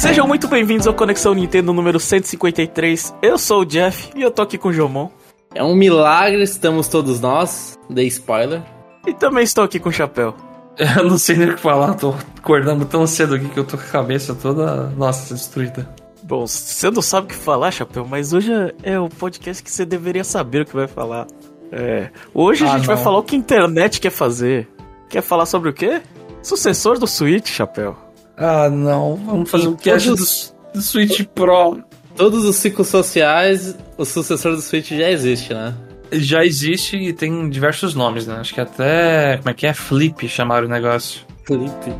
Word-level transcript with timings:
Sejam 0.00 0.26
muito 0.26 0.48
bem-vindos 0.48 0.86
ao 0.86 0.94
Conexão 0.94 1.34
Nintendo 1.34 1.72
número 1.72 2.00
153. 2.00 3.14
Eu 3.22 3.36
sou 3.38 3.60
o 3.60 3.64
Jeff 3.66 4.10
e 4.16 4.22
eu 4.22 4.30
tô 4.30 4.42
aqui 4.42 4.56
com 4.56 4.68
o 4.68 4.72
Jomon. 4.72 5.10
É 5.54 5.62
um 5.62 5.74
milagre, 5.74 6.42
estamos 6.42 6.88
todos 6.88 7.20
nós. 7.20 7.78
Dei 7.88 8.06
spoiler. 8.06 8.62
E 9.06 9.12
também 9.12 9.44
estou 9.44 9.62
aqui 9.64 9.78
com 9.78 9.88
o 9.88 9.92
Chapéu. 9.92 10.34
Eu 10.96 11.04
não 11.04 11.18
sei 11.18 11.36
nem 11.36 11.50
o 11.50 11.54
que 11.56 11.60
falar, 11.60 11.94
tô 11.94 12.14
acordando 12.38 12.86
tão 12.86 13.06
cedo 13.06 13.34
aqui 13.34 13.48
que 13.50 13.58
eu 13.58 13.64
tô 13.64 13.76
com 13.76 13.82
a 13.82 13.86
cabeça 13.88 14.34
toda, 14.34 14.86
nossa, 14.96 15.34
destruída. 15.34 15.86
Bom, 16.22 16.46
você 16.46 16.90
não 16.90 17.02
sabe 17.02 17.26
o 17.26 17.28
que 17.28 17.34
falar, 17.34 17.70
Chapéu, 17.70 18.06
mas 18.08 18.32
hoje 18.32 18.50
é 18.82 18.98
o 18.98 19.08
podcast 19.10 19.62
que 19.62 19.70
você 19.70 19.84
deveria 19.84 20.24
saber 20.24 20.62
o 20.62 20.64
que 20.64 20.74
vai 20.74 20.86
falar. 20.88 21.26
É, 21.70 22.08
hoje 22.32 22.64
a 22.64 22.68
Ah, 22.68 22.70
gente 22.78 22.86
não. 22.88 22.94
vai 22.94 23.04
falar 23.04 23.18
o 23.18 23.22
que 23.22 23.34
a 23.36 23.38
internet 23.38 24.00
quer 24.00 24.10
fazer. 24.10 24.68
Quer 25.10 25.20
falar 25.22 25.44
sobre 25.44 25.68
o 25.68 25.72
quê? 25.74 26.00
Sucessor 26.42 26.98
do 26.98 27.06
Switch, 27.06 27.48
Chapéu. 27.50 27.94
Ah, 28.40 28.68
não, 28.70 29.16
vamos 29.16 29.50
fazer 29.50 29.68
um 29.68 29.76
cast 29.76 30.08
do, 30.08 30.16
todos- 30.16 30.54
do 30.74 30.80
Switch 30.82 31.24
Pro. 31.34 31.82
Todos 32.16 32.44
os 32.44 32.56
ciclos 32.56 32.88
sociais, 32.88 33.76
o 33.96 34.04
sucessor 34.04 34.56
do 34.56 34.60
Switch 34.62 34.88
já 34.90 35.10
existe, 35.10 35.54
né? 35.54 35.74
Já 36.12 36.44
existe 36.44 36.96
e 36.96 37.12
tem 37.12 37.48
diversos 37.48 37.94
nomes, 37.94 38.26
né? 38.26 38.36
Acho 38.40 38.52
que 38.54 38.60
até, 38.60 39.36
como 39.36 39.50
é 39.50 39.54
que 39.54 39.66
é? 39.66 39.72
Flip 39.74 40.26
chamaram 40.28 40.66
o 40.66 40.70
negócio. 40.70 41.20
Felipe. 41.46 41.92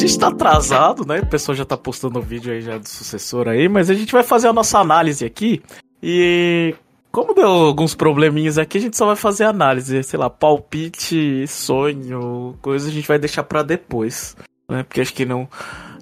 Gente 0.00 0.18
tá 0.18 0.28
atrasado, 0.28 1.06
né? 1.06 1.20
O 1.20 1.26
pessoal 1.26 1.54
já 1.54 1.64
tá 1.64 1.76
postando 1.76 2.18
o 2.18 2.22
vídeo 2.22 2.52
aí 2.52 2.60
já 2.60 2.78
do 2.78 2.88
sucessor 2.88 3.48
aí, 3.48 3.68
mas 3.68 3.90
a 3.90 3.94
gente 3.94 4.12
vai 4.12 4.22
fazer 4.22 4.48
a 4.48 4.52
nossa 4.52 4.78
análise 4.78 5.24
aqui. 5.24 5.62
E 6.02 6.74
como 7.12 7.34
deu 7.34 7.46
alguns 7.46 7.94
probleminhas 7.94 8.56
aqui, 8.56 8.78
a 8.78 8.80
gente 8.80 8.96
só 8.96 9.06
vai 9.06 9.16
fazer 9.16 9.44
análise, 9.44 10.02
sei 10.02 10.18
lá, 10.18 10.30
palpite, 10.30 11.46
sonho, 11.46 12.56
coisa 12.62 12.88
a 12.88 12.92
gente 12.92 13.06
vai 13.06 13.18
deixar 13.18 13.42
pra 13.42 13.62
depois, 13.62 14.36
né? 14.68 14.82
Porque 14.82 15.00
acho 15.00 15.12
que 15.12 15.24
não 15.24 15.48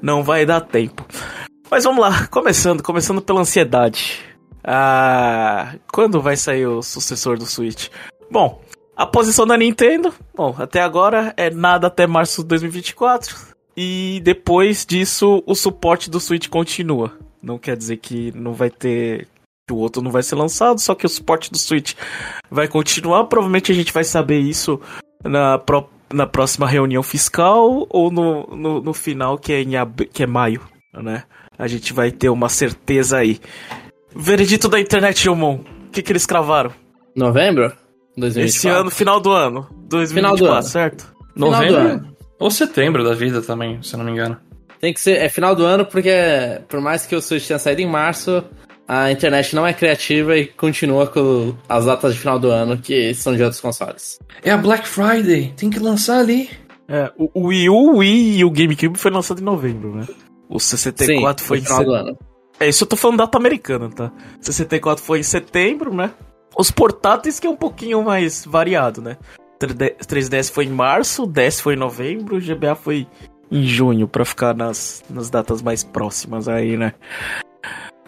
não 0.00 0.22
vai 0.22 0.46
dar 0.46 0.60
tempo. 0.60 1.04
Mas 1.70 1.84
vamos 1.84 2.00
lá, 2.00 2.26
começando, 2.28 2.82
começando 2.82 3.20
pela 3.20 3.41
ansiedade. 3.41 4.20
Ah, 4.62 5.74
quando 5.92 6.20
vai 6.20 6.36
sair 6.36 6.66
o 6.66 6.82
sucessor 6.82 7.36
do 7.38 7.46
Switch? 7.46 7.88
Bom, 8.30 8.62
a 8.96 9.06
posição 9.06 9.46
da 9.46 9.56
Nintendo, 9.56 10.14
bom, 10.34 10.54
até 10.58 10.80
agora 10.80 11.32
é 11.36 11.50
nada 11.50 11.86
até 11.88 12.06
março 12.06 12.42
de 12.42 12.48
2024. 12.48 13.58
E 13.81 14.21
depois 14.25 14.84
disso, 14.84 15.41
o 15.47 15.55
suporte 15.55 16.11
do 16.11 16.19
Switch 16.19 16.48
continua. 16.48 17.12
Não 17.41 17.57
quer 17.59 17.77
dizer 17.77 17.98
que 17.98 18.33
não 18.34 18.53
vai 18.53 18.71
ter. 18.71 19.29
que 19.69 19.73
o 19.73 19.77
outro 19.77 20.03
não 20.03 20.11
vai 20.11 20.23
ser 20.25 20.34
lançado, 20.34 20.81
só 20.81 20.97
que 20.97 21.07
o 21.07 21.09
suporte 21.09 21.48
do 21.53 21.57
Switch 21.59 21.95
vai 22.51 22.67
continuar. 22.67 23.25
Provavelmente 23.27 23.71
a 23.71 23.75
gente 23.77 23.93
vai 23.93 24.03
saber 24.03 24.41
isso 24.41 24.81
na, 25.23 25.59
pro- 25.59 25.89
na 26.12 26.27
próxima 26.27 26.67
reunião 26.67 27.05
fiscal 27.05 27.87
ou 27.89 28.11
no, 28.11 28.47
no, 28.49 28.83
no 28.83 28.93
final, 28.93 29.39
que 29.39 29.53
é, 29.53 29.62
em 29.62 29.77
ab... 29.77 30.06
que 30.06 30.25
é 30.25 30.27
maio, 30.27 30.61
né? 30.93 31.23
A 31.56 31.69
gente 31.69 31.93
vai 31.93 32.11
ter 32.11 32.31
uma 32.31 32.49
certeza 32.49 33.19
aí. 33.19 33.39
Veredito 34.17 34.69
da 34.69 34.81
internet, 34.81 35.22
Jomon. 35.22 35.61
O 35.87 35.91
que, 35.93 36.03
que 36.03 36.11
eles 36.11 36.27
cravaram? 36.27 36.72
Novembro? 37.15 37.72
2024. 38.17 38.44
Esse 38.47 38.69
ano, 38.69 38.91
final 38.91 39.21
do 39.21 39.31
ano. 39.31 39.69
2024, 39.88 40.15
Final 40.15 40.37
do 40.37 40.47
ano. 40.47 40.62
certo? 40.65 41.15
Final 41.34 41.50
do 41.50 41.56
Novembro 41.56 41.81
ano. 41.81 42.17
Ou 42.38 42.50
setembro 42.50 43.04
da 43.04 43.15
vida 43.15 43.43
também, 43.43 43.82
se 43.82 43.94
eu 43.94 43.99
não 43.99 44.06
me 44.06 44.12
engano. 44.12 44.37
Tem 44.81 44.93
que 44.94 45.00
ser. 45.00 45.19
É 45.19 45.28
final 45.28 45.54
do 45.56 45.65
ano 45.65 45.84
porque, 45.84 46.10
por 46.69 46.81
mais 46.81 47.04
que 47.04 47.16
o 47.16 47.21
Switch 47.21 47.47
tenha 47.47 47.59
saído 47.59 47.81
em 47.81 47.87
março, 47.87 48.44
a 48.87 49.10
internet 49.10 49.54
não 49.54 49.66
é 49.66 49.72
criativa 49.75 50.37
e 50.37 50.47
continua 50.47 51.06
com 51.06 51.54
as 51.69 51.84
datas 51.84 52.15
de 52.15 52.21
final 52.21 52.38
do 52.38 52.50
ano 52.50 52.78
que 52.78 53.12
são 53.15 53.34
de 53.34 53.43
outros 53.43 53.60
consoles. 53.60 54.19
É 54.43 54.50
a 54.50 54.56
Black 54.56 54.87
Friday, 54.87 55.53
tem 55.56 55.69
que 55.69 55.78
lançar 55.78 56.21
ali. 56.21 56.49
É, 56.88 57.12
o, 57.19 57.28
o 57.34 57.47
Wii 57.49 57.69
U, 57.69 57.75
o 57.75 57.97
Wii 57.99 58.38
e 58.38 58.44
o 58.44 58.50
GameCube 58.50 58.97
foi 58.99 59.10
lançado 59.10 59.41
em 59.41 59.44
novembro, 59.44 59.94
né? 59.94 60.06
O 60.49 60.59
64 60.59 61.43
Sim, 61.43 61.49
foi 61.49 61.59
no 61.59 61.62
em 61.62 61.66
final 61.66 61.84
do 61.84 61.91
setembro. 61.91 62.10
ano. 62.10 62.19
É, 62.60 62.69
isso 62.69 62.84
eu 62.84 62.88
tô 62.88 62.97
falando 62.97 63.19
data 63.19 63.37
americana, 63.37 63.91
tá? 63.91 64.10
64 64.41 65.05
foi 65.05 65.20
em 65.20 65.22
setembro, 65.25 65.94
né? 65.94 66.10
Os 66.56 66.70
portáteis 66.70 67.38
que 67.38 67.47
é 67.47 67.50
um 67.50 67.56
pouquinho 67.56 68.03
mais 68.03 68.44
variado, 68.44 69.03
né? 69.03 69.16
3D 69.58 69.96
3DS 69.98 70.52
foi 70.52 70.64
em 70.64 70.70
março, 70.70 71.24
o 71.24 71.26
10 71.26 71.60
foi 71.60 71.74
em 71.74 71.78
novembro, 71.78 72.41
GBA 72.41 72.74
foi 72.74 73.06
em 73.50 73.66
junho, 73.66 74.06
pra 74.06 74.24
ficar 74.24 74.54
nas, 74.54 75.02
nas 75.08 75.30
datas 75.30 75.62
mais 75.62 75.82
próximas 75.82 76.48
aí, 76.48 76.76
né? 76.76 76.94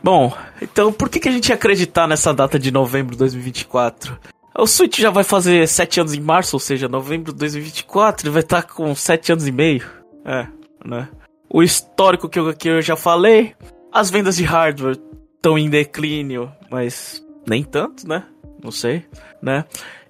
Bom, 0.02 0.32
então 0.62 0.92
por 0.92 1.08
que, 1.08 1.20
que 1.20 1.28
a 1.28 1.32
gente 1.32 1.48
ia 1.48 1.54
acreditar 1.54 2.06
nessa 2.06 2.32
data 2.32 2.58
de 2.58 2.70
novembro 2.70 3.12
de 3.12 3.18
2024? 3.18 4.18
O 4.58 4.66
Switch 4.66 4.98
já 4.98 5.10
vai 5.10 5.24
fazer 5.24 5.66
7 5.66 6.00
anos 6.00 6.14
em 6.14 6.20
março, 6.20 6.56
ou 6.56 6.60
seja, 6.60 6.88
novembro 6.88 7.32
de 7.32 7.38
2024, 7.38 8.26
ele 8.26 8.32
vai 8.32 8.42
estar 8.42 8.62
com 8.62 8.94
7 8.94 9.32
anos 9.32 9.46
e 9.46 9.52
meio. 9.52 9.88
É, 10.24 10.46
né? 10.84 11.08
O 11.48 11.62
histórico 11.62 12.28
que 12.28 12.38
eu, 12.38 12.54
que 12.54 12.68
eu 12.68 12.82
já 12.82 12.96
falei, 12.96 13.54
as 13.92 14.10
vendas 14.10 14.36
de 14.36 14.44
hardware 14.44 14.98
estão 15.36 15.58
em 15.58 15.70
declínio, 15.70 16.52
mas 16.70 17.24
nem 17.48 17.62
tanto, 17.62 18.06
né? 18.06 18.24
Não 18.62 18.70
sei, 18.70 19.04
né? 19.42 19.64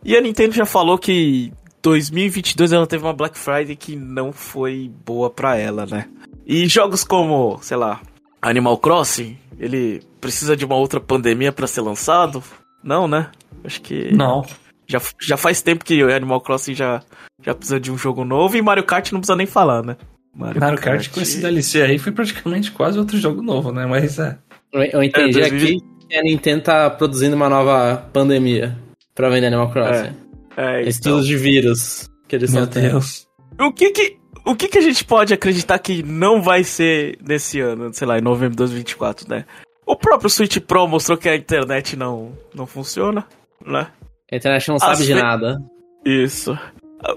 E 0.05 0.17
a 0.17 0.21
Nintendo 0.21 0.55
já 0.55 0.65
falou 0.65 0.99
que 0.99 1.53
2022 1.83 2.73
ela 2.73 2.87
teve 2.87 3.05
uma 3.05 3.13
Black 3.13 3.37
Friday 3.39 3.77
que 3.77 3.97
não 3.97 4.33
foi 4.33 4.91
boa 5.05 5.31
pra 5.31 5.57
ela, 5.57 5.87
né? 5.87 6.07
E 6.47 6.67
jogos 6.67 7.05
como, 7.05 7.59
sei 7.63 7.77
lá, 7.77 8.01
Animal 8.41 8.79
Crossing, 8.79 9.37
ele 9.59 10.03
precisa 10.21 10.57
de 10.57 10.65
uma 10.65 10.75
outra 10.77 11.01
pandemia 11.01 11.53
pra 11.53 11.67
ser 11.67 11.83
lançado? 11.83 12.43
Não, 12.83 13.07
né? 13.07 13.29
Acho 13.63 13.81
que 13.83 14.13
Não. 14.15 14.45
já, 14.87 15.01
já 15.21 15.37
faz 15.37 15.61
tempo 15.61 15.85
que 15.85 16.03
o 16.03 16.15
Animal 16.15 16.41
Crossing 16.41 16.75
já, 16.75 17.03
já 17.43 17.55
precisa 17.55 17.79
de 17.79 17.93
um 17.93 17.99
jogo 17.99 18.25
novo 18.25 18.57
e 18.57 18.63
Mario 18.63 18.85
Kart 18.85 19.13
não 19.13 19.21
precisa 19.21 19.37
nem 19.37 19.47
falar, 19.47 19.83
né? 19.83 19.97
Mario 20.35 20.79
Kart 20.79 21.11
com 21.11 21.21
esse 21.21 21.41
DLC 21.41 21.83
aí 21.83 21.99
foi 21.99 22.13
praticamente 22.13 22.71
quase 22.71 22.99
outro 22.99 23.19
jogo 23.19 23.43
novo, 23.43 23.73
né? 23.73 23.85
Mas 23.85 24.19
é. 24.19 24.39
Eu, 24.73 24.83
eu 24.83 25.03
entendi 25.03 25.39
É, 25.41 25.49
2020. 25.49 25.77
aqui 25.77 26.07
que 26.09 26.17
a 26.17 26.23
Nintendo 26.23 26.63
tá 26.63 26.89
produzindo 26.91 27.37
uma 27.37 27.49
nova 27.49 28.09
pandemia 28.13 28.77
pra 29.15 29.29
vender 29.29 29.47
Animal 29.49 29.71
Crossing. 29.71 30.15
É, 30.57 30.81
então. 30.81 30.89
Estudos 30.89 31.27
de 31.27 31.37
vírus 31.37 32.09
que 32.29 32.37
eles 32.37 32.53
Meu 32.53 32.65
estão 32.65 32.83
tendo. 32.83 32.93
Deus. 32.93 33.27
O 33.61 33.73
que 33.73 33.91
que, 33.91 34.17
o 34.45 34.55
que 34.55 34.69
que 34.69 34.79
a 34.79 34.83
gente 34.83 35.05
pode 35.05 35.33
acreditar 35.35 35.79
que 35.79 36.03
não 36.03 36.41
vai 36.43 36.65
ser 36.65 37.19
nesse 37.27 37.61
ano, 37.61 37.93
sei 37.93 38.07
lá, 38.07 38.19
em 38.19 38.23
novembro 38.23 38.51
de 38.53 38.57
2024, 38.59 39.29
né? 39.29 39.45
O 39.87 39.97
próprio 39.97 40.31
Switch 40.31 40.59
Pro 40.59 40.87
mostrou 40.87 41.19
que 41.19 41.29
a 41.29 41.37
internet 41.37 41.97
não, 41.97 42.33
não 42.55 42.67
funciona, 42.67 43.27
né? 43.65 43.89
A 44.33 44.37
internet 44.37 44.69
não 44.69 44.79
sabe 44.79 45.05
de 45.05 45.15
ve- 45.15 45.21
nada. 45.21 45.59
Isso. 46.05 46.57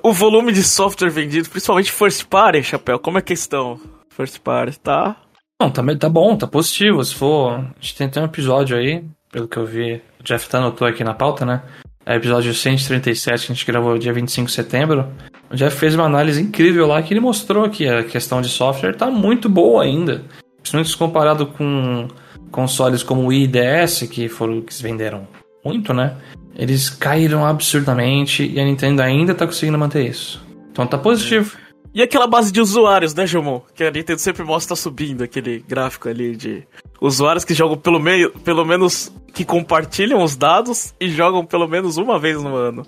O 0.01 0.11
volume 0.11 0.51
de 0.51 0.63
software 0.63 1.09
vendido, 1.09 1.49
principalmente 1.49 1.91
first 1.91 2.25
party, 2.25 2.63
Chapéu, 2.63 2.97
como 2.99 3.17
é 3.17 3.21
que 3.21 3.33
estão? 3.33 3.79
First 4.09 4.39
party, 4.39 4.79
tá? 4.79 5.15
Não, 5.61 5.69
tá, 5.69 5.83
tá 5.97 6.09
bom, 6.09 6.35
tá 6.35 6.47
positivo. 6.47 7.03
Se 7.03 7.13
for. 7.13 7.53
A 7.53 7.73
gente 7.79 7.95
tem 7.95 8.07
até 8.07 8.19
um 8.21 8.25
episódio 8.25 8.75
aí, 8.77 9.03
pelo 9.31 9.47
que 9.47 9.57
eu 9.57 9.65
vi. 9.65 10.01
O 10.19 10.23
Jeff 10.23 10.49
tá 10.49 10.57
anotou 10.57 10.87
aqui 10.87 11.03
na 11.03 11.13
pauta, 11.13 11.45
né? 11.45 11.61
É 12.05 12.15
episódio 12.15 12.53
137 12.53 13.45
que 13.45 13.51
a 13.51 13.55
gente 13.55 13.65
gravou 13.65 13.97
dia 13.97 14.11
25 14.11 14.47
de 14.47 14.53
setembro. 14.53 15.07
O 15.49 15.55
Jeff 15.55 15.77
fez 15.77 15.95
uma 15.95 16.03
análise 16.03 16.41
incrível 16.41 16.85
lá 16.85 17.01
que 17.01 17.13
ele 17.13 17.21
mostrou 17.21 17.69
que 17.69 17.87
a 17.87 18.03
questão 18.03 18.41
de 18.41 18.49
software 18.49 18.93
tá 18.93 19.09
muito 19.09 19.47
boa 19.47 19.83
ainda. 19.83 20.21
Principalmente 20.57 20.97
comparado 20.97 21.47
com 21.47 22.07
consoles 22.51 23.03
como 23.03 23.21
o 23.21 23.25
Wii 23.27 23.43
e 23.43 23.47
DS, 23.47 24.03
que 24.03 24.27
foram 24.27 24.61
que 24.61 24.73
se 24.73 24.83
venderam 24.83 25.25
muito, 25.63 25.93
né? 25.93 26.17
Eles 26.55 26.89
caíram 26.89 27.45
absurdamente 27.45 28.45
e 28.45 28.59
a 28.59 28.65
Nintendo 28.65 29.01
ainda 29.01 29.33
tá 29.33 29.45
conseguindo 29.45 29.77
manter 29.77 30.07
isso. 30.07 30.45
Então 30.71 30.85
tá 30.85 30.97
positivo. 30.97 31.57
E 31.93 32.01
aquela 32.01 32.25
base 32.25 32.51
de 32.51 32.59
usuários, 32.59 33.13
né, 33.13 33.27
Jomon? 33.27 33.61
Que 33.75 33.83
a 33.83 33.91
Nintendo 33.91 34.19
sempre 34.19 34.43
mostra 34.43 34.75
subindo 34.75 35.23
aquele 35.23 35.59
gráfico 35.59 36.09
ali 36.09 36.35
de 36.35 36.63
usuários 36.99 37.45
que 37.45 37.53
jogam 37.53 37.77
pelo 37.77 37.99
meio, 37.99 38.31
pelo 38.39 38.65
menos 38.65 39.13
que 39.31 39.45
compartilham 39.45 40.23
os 40.23 40.35
dados 40.35 40.93
e 40.99 41.07
jogam 41.09 41.45
pelo 41.45 41.67
menos 41.67 41.97
uma 41.97 42.17
vez 42.17 42.41
no 42.41 42.55
ano. 42.55 42.85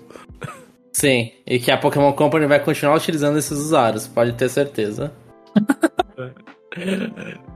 Sim, 0.92 1.30
e 1.46 1.60
que 1.60 1.70
a 1.70 1.78
Pokémon 1.78 2.12
Company 2.14 2.46
vai 2.46 2.58
continuar 2.58 2.96
utilizando 2.96 3.38
esses 3.38 3.58
usuários, 3.58 4.08
pode 4.08 4.32
ter 4.32 4.48
certeza. 4.48 5.12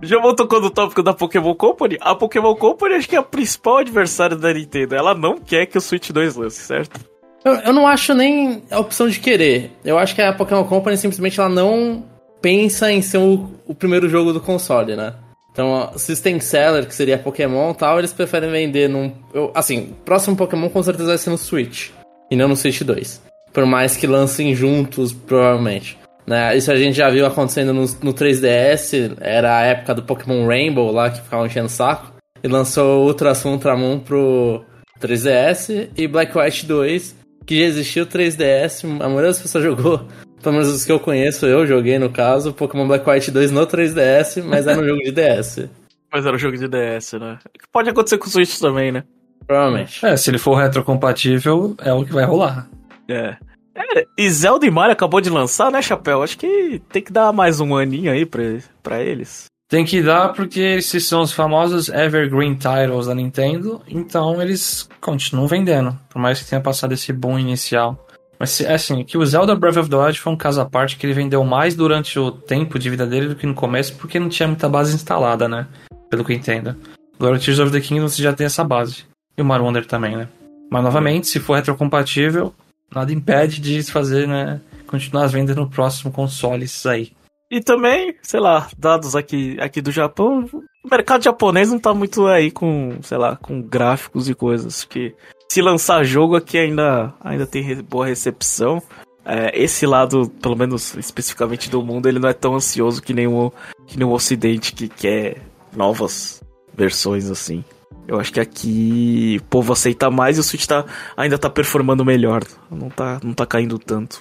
Jomon 0.02 0.34
tocou 0.34 0.60
no 0.60 0.70
tópico 0.70 1.02
da 1.02 1.12
Pokémon 1.12 1.54
Company. 1.54 1.98
A 2.00 2.14
Pokémon 2.14 2.54
Company 2.54 2.94
acho 2.94 3.08
que 3.08 3.16
é 3.16 3.18
a 3.18 3.22
principal 3.22 3.78
adversária 3.78 4.36
da 4.36 4.52
Nintendo. 4.52 4.94
Ela 4.94 5.14
não 5.14 5.38
quer 5.38 5.66
que 5.66 5.76
o 5.76 5.80
Switch 5.80 6.10
2 6.10 6.36
lance, 6.36 6.60
certo? 6.60 7.00
Eu, 7.44 7.54
eu 7.54 7.72
não 7.72 7.86
acho 7.86 8.12
nem 8.14 8.62
a 8.70 8.78
opção 8.78 9.08
de 9.08 9.18
querer. 9.18 9.72
Eu 9.84 9.98
acho 9.98 10.14
que 10.14 10.20
a 10.22 10.32
Pokémon 10.32 10.64
Company 10.64 10.96
simplesmente 10.96 11.40
ela 11.40 11.48
não 11.48 12.04
pensa 12.42 12.90
em 12.92 13.00
ser 13.02 13.18
o, 13.18 13.48
o 13.66 13.74
primeiro 13.74 14.08
jogo 14.08 14.32
do 14.32 14.40
console, 14.40 14.94
né? 14.96 15.14
Então, 15.52 15.90
System 15.96 16.38
Seller, 16.38 16.86
que 16.86 16.94
seria 16.94 17.18
Pokémon 17.18 17.72
e 17.72 17.74
tal, 17.74 17.98
eles 17.98 18.12
preferem 18.12 18.50
vender 18.50 18.88
num. 18.88 19.12
eu- 19.34 19.50
assim, 19.54 19.94
próximo 20.04 20.36
Pokémon 20.36 20.68
com 20.68 20.82
certeza 20.82 21.08
vai 21.08 21.18
ser 21.18 21.30
no 21.30 21.38
Switch. 21.38 21.90
E 22.30 22.36
não 22.36 22.46
no 22.48 22.56
Switch 22.56 22.82
2. 22.82 23.20
Por 23.52 23.66
mais 23.66 23.96
que 23.96 24.06
lancem 24.06 24.54
juntos, 24.54 25.12
provavelmente. 25.12 25.98
Né? 26.26 26.56
Isso 26.56 26.70
a 26.70 26.76
gente 26.76 26.94
já 26.96 27.10
viu 27.10 27.26
acontecendo 27.26 27.72
no, 27.74 27.80
no 28.02 28.14
3DS, 28.14 29.16
era 29.20 29.58
a 29.58 29.62
época 29.62 29.94
do 29.94 30.02
Pokémon 30.04 30.46
Rainbow 30.46 30.92
lá, 30.92 31.10
que 31.10 31.20
ficava 31.20 31.44
enchendo 31.44 31.66
o 31.66 31.70
saco. 31.70 32.12
E 32.44 32.46
lançou 32.46 33.04
Ultra 33.04 33.34
Sun 33.34 33.52
Ultramon 33.54 33.98
pro 33.98 34.64
3DS 35.00 35.88
e 35.96 36.06
Black 36.06 36.36
White 36.38 36.64
2, 36.66 37.16
que 37.50 37.58
já 37.58 37.64
existiu 37.64 38.06
3DS, 38.06 38.84
a 38.84 39.08
maioria 39.08 39.26
das 39.26 39.42
pessoas 39.42 39.64
jogou. 39.64 40.06
Pelo 40.40 40.54
menos 40.54 40.68
os 40.68 40.84
que 40.84 40.92
eu 40.92 41.00
conheço, 41.00 41.46
eu 41.46 41.66
joguei 41.66 41.98
no 41.98 42.08
caso, 42.08 42.54
Pokémon 42.54 42.86
Black 42.86 43.10
White 43.10 43.32
2 43.32 43.50
no 43.50 43.66
3DS, 43.66 44.40
mas 44.44 44.68
era 44.68 44.80
um 44.80 44.86
jogo 44.86 45.02
de 45.02 45.10
DS. 45.10 45.68
Mas 46.12 46.24
era 46.24 46.36
um 46.36 46.38
jogo 46.38 46.56
de 46.56 46.68
DS, 46.68 47.14
né? 47.14 47.40
Pode 47.72 47.90
acontecer 47.90 48.18
com 48.18 48.28
o 48.28 48.30
Switch 48.30 48.60
também, 48.60 48.92
né? 48.92 49.02
Provavelmente. 49.44 50.06
É, 50.06 50.16
se 50.16 50.30
ele 50.30 50.38
for 50.38 50.54
retrocompatível, 50.54 51.74
é 51.82 51.92
o 51.92 52.04
que 52.04 52.12
vai 52.12 52.24
rolar. 52.24 52.70
É. 53.08 53.36
é. 53.74 54.06
E 54.16 54.30
Zelda 54.30 54.64
e 54.64 54.70
Mario 54.70 54.92
acabou 54.92 55.20
de 55.20 55.28
lançar, 55.28 55.72
né, 55.72 55.82
Chapéu? 55.82 56.22
Acho 56.22 56.38
que 56.38 56.80
tem 56.88 57.02
que 57.02 57.12
dar 57.12 57.32
mais 57.32 57.58
um 57.58 57.76
aninho 57.76 58.12
aí 58.12 58.24
pra, 58.24 58.42
pra 58.80 59.02
eles. 59.02 59.49
Tem 59.70 59.84
que 59.84 60.02
dar 60.02 60.32
porque 60.32 60.58
esses 60.58 61.06
são 61.06 61.22
os 61.22 61.30
famosos 61.30 61.88
Evergreen 61.88 62.54
Titles 62.54 63.06
da 63.06 63.14
Nintendo, 63.14 63.80
então 63.88 64.42
eles 64.42 64.88
continuam 65.00 65.46
vendendo, 65.46 65.96
por 66.08 66.20
mais 66.20 66.42
que 66.42 66.50
tenha 66.50 66.60
passado 66.60 66.92
esse 66.92 67.12
boom 67.12 67.38
inicial. 67.38 68.04
Mas 68.36 68.60
assim, 68.62 69.04
que 69.04 69.16
o 69.16 69.24
Zelda 69.24 69.54
Breath 69.54 69.76
of 69.76 69.88
the 69.88 69.96
Wild 69.96 70.18
foi 70.18 70.32
um 70.32 70.36
caso 70.36 70.60
à 70.60 70.64
parte 70.64 70.96
que 70.96 71.06
ele 71.06 71.12
vendeu 71.12 71.44
mais 71.44 71.76
durante 71.76 72.18
o 72.18 72.32
tempo 72.32 72.80
de 72.80 72.90
vida 72.90 73.06
dele 73.06 73.28
do 73.28 73.36
que 73.36 73.46
no 73.46 73.54
começo, 73.54 73.94
porque 73.94 74.18
não 74.18 74.28
tinha 74.28 74.48
muita 74.48 74.68
base 74.68 74.92
instalada, 74.92 75.48
né? 75.48 75.68
Pelo 76.10 76.24
que 76.24 76.32
eu 76.32 76.36
entendo. 76.36 76.74
Agora 77.16 77.38
Tears 77.38 77.60
of 77.60 77.70
the 77.70 77.80
Kingdom 77.80 78.08
você 78.08 78.20
já 78.20 78.32
tem 78.32 78.46
essa 78.46 78.64
base. 78.64 79.04
E 79.38 79.42
o 79.42 79.44
Mario 79.44 79.66
Wonder 79.66 79.86
também, 79.86 80.16
né? 80.16 80.26
Mas 80.68 80.82
novamente, 80.82 81.28
se 81.28 81.38
for 81.38 81.54
retrocompatível, 81.54 82.52
nada 82.92 83.12
impede 83.12 83.60
de 83.60 83.84
fazer, 83.84 84.26
né? 84.26 84.60
Continuar 84.88 85.26
as 85.26 85.32
vendas 85.32 85.54
no 85.54 85.70
próximo 85.70 86.10
console, 86.10 86.64
isso 86.64 86.88
aí. 86.88 87.12
E 87.50 87.60
também, 87.60 88.14
sei 88.22 88.38
lá, 88.38 88.68
dados 88.78 89.16
aqui, 89.16 89.58
aqui 89.60 89.80
do 89.80 89.90
Japão, 89.90 90.48
o 90.84 90.88
mercado 90.88 91.24
japonês 91.24 91.70
não 91.70 91.80
tá 91.80 91.92
muito 91.92 92.26
aí 92.26 92.50
com, 92.50 92.98
sei 93.02 93.18
lá, 93.18 93.36
com 93.36 93.60
gráficos 93.60 94.28
e 94.28 94.34
coisas 94.34 94.84
que 94.84 95.14
se 95.50 95.60
lançar 95.60 96.04
jogo 96.04 96.36
aqui 96.36 96.56
ainda, 96.56 97.12
ainda 97.20 97.46
tem 97.46 97.82
boa 97.82 98.06
recepção. 98.06 98.80
É, 99.24 99.50
esse 99.60 99.84
lado, 99.84 100.30
pelo 100.40 100.56
menos 100.56 100.94
especificamente 100.94 101.68
do 101.68 101.82
mundo, 101.82 102.08
ele 102.08 102.20
não 102.20 102.28
é 102.28 102.32
tão 102.32 102.54
ansioso 102.54 103.02
que 103.02 103.12
nem 103.12 103.26
o, 103.26 103.52
que 103.86 103.98
nem 103.98 104.06
o 104.06 104.12
Ocidente 104.12 104.72
que 104.72 104.88
quer 104.88 105.42
novas 105.76 106.40
versões 106.72 107.28
assim. 107.28 107.64
Eu 108.06 108.18
acho 108.18 108.32
que 108.32 108.40
aqui 108.40 109.38
o 109.40 109.44
povo 109.44 109.72
aceita 109.72 110.10
mais 110.10 110.36
e 110.36 110.40
o 110.40 110.42
Switch 110.42 110.66
tá, 110.66 110.84
ainda 111.16 111.36
tá 111.36 111.50
performando 111.50 112.04
melhor. 112.04 112.42
Não 112.70 112.88
tá, 112.88 113.20
não 113.22 113.34
tá 113.34 113.44
caindo 113.44 113.78
tanto. 113.78 114.20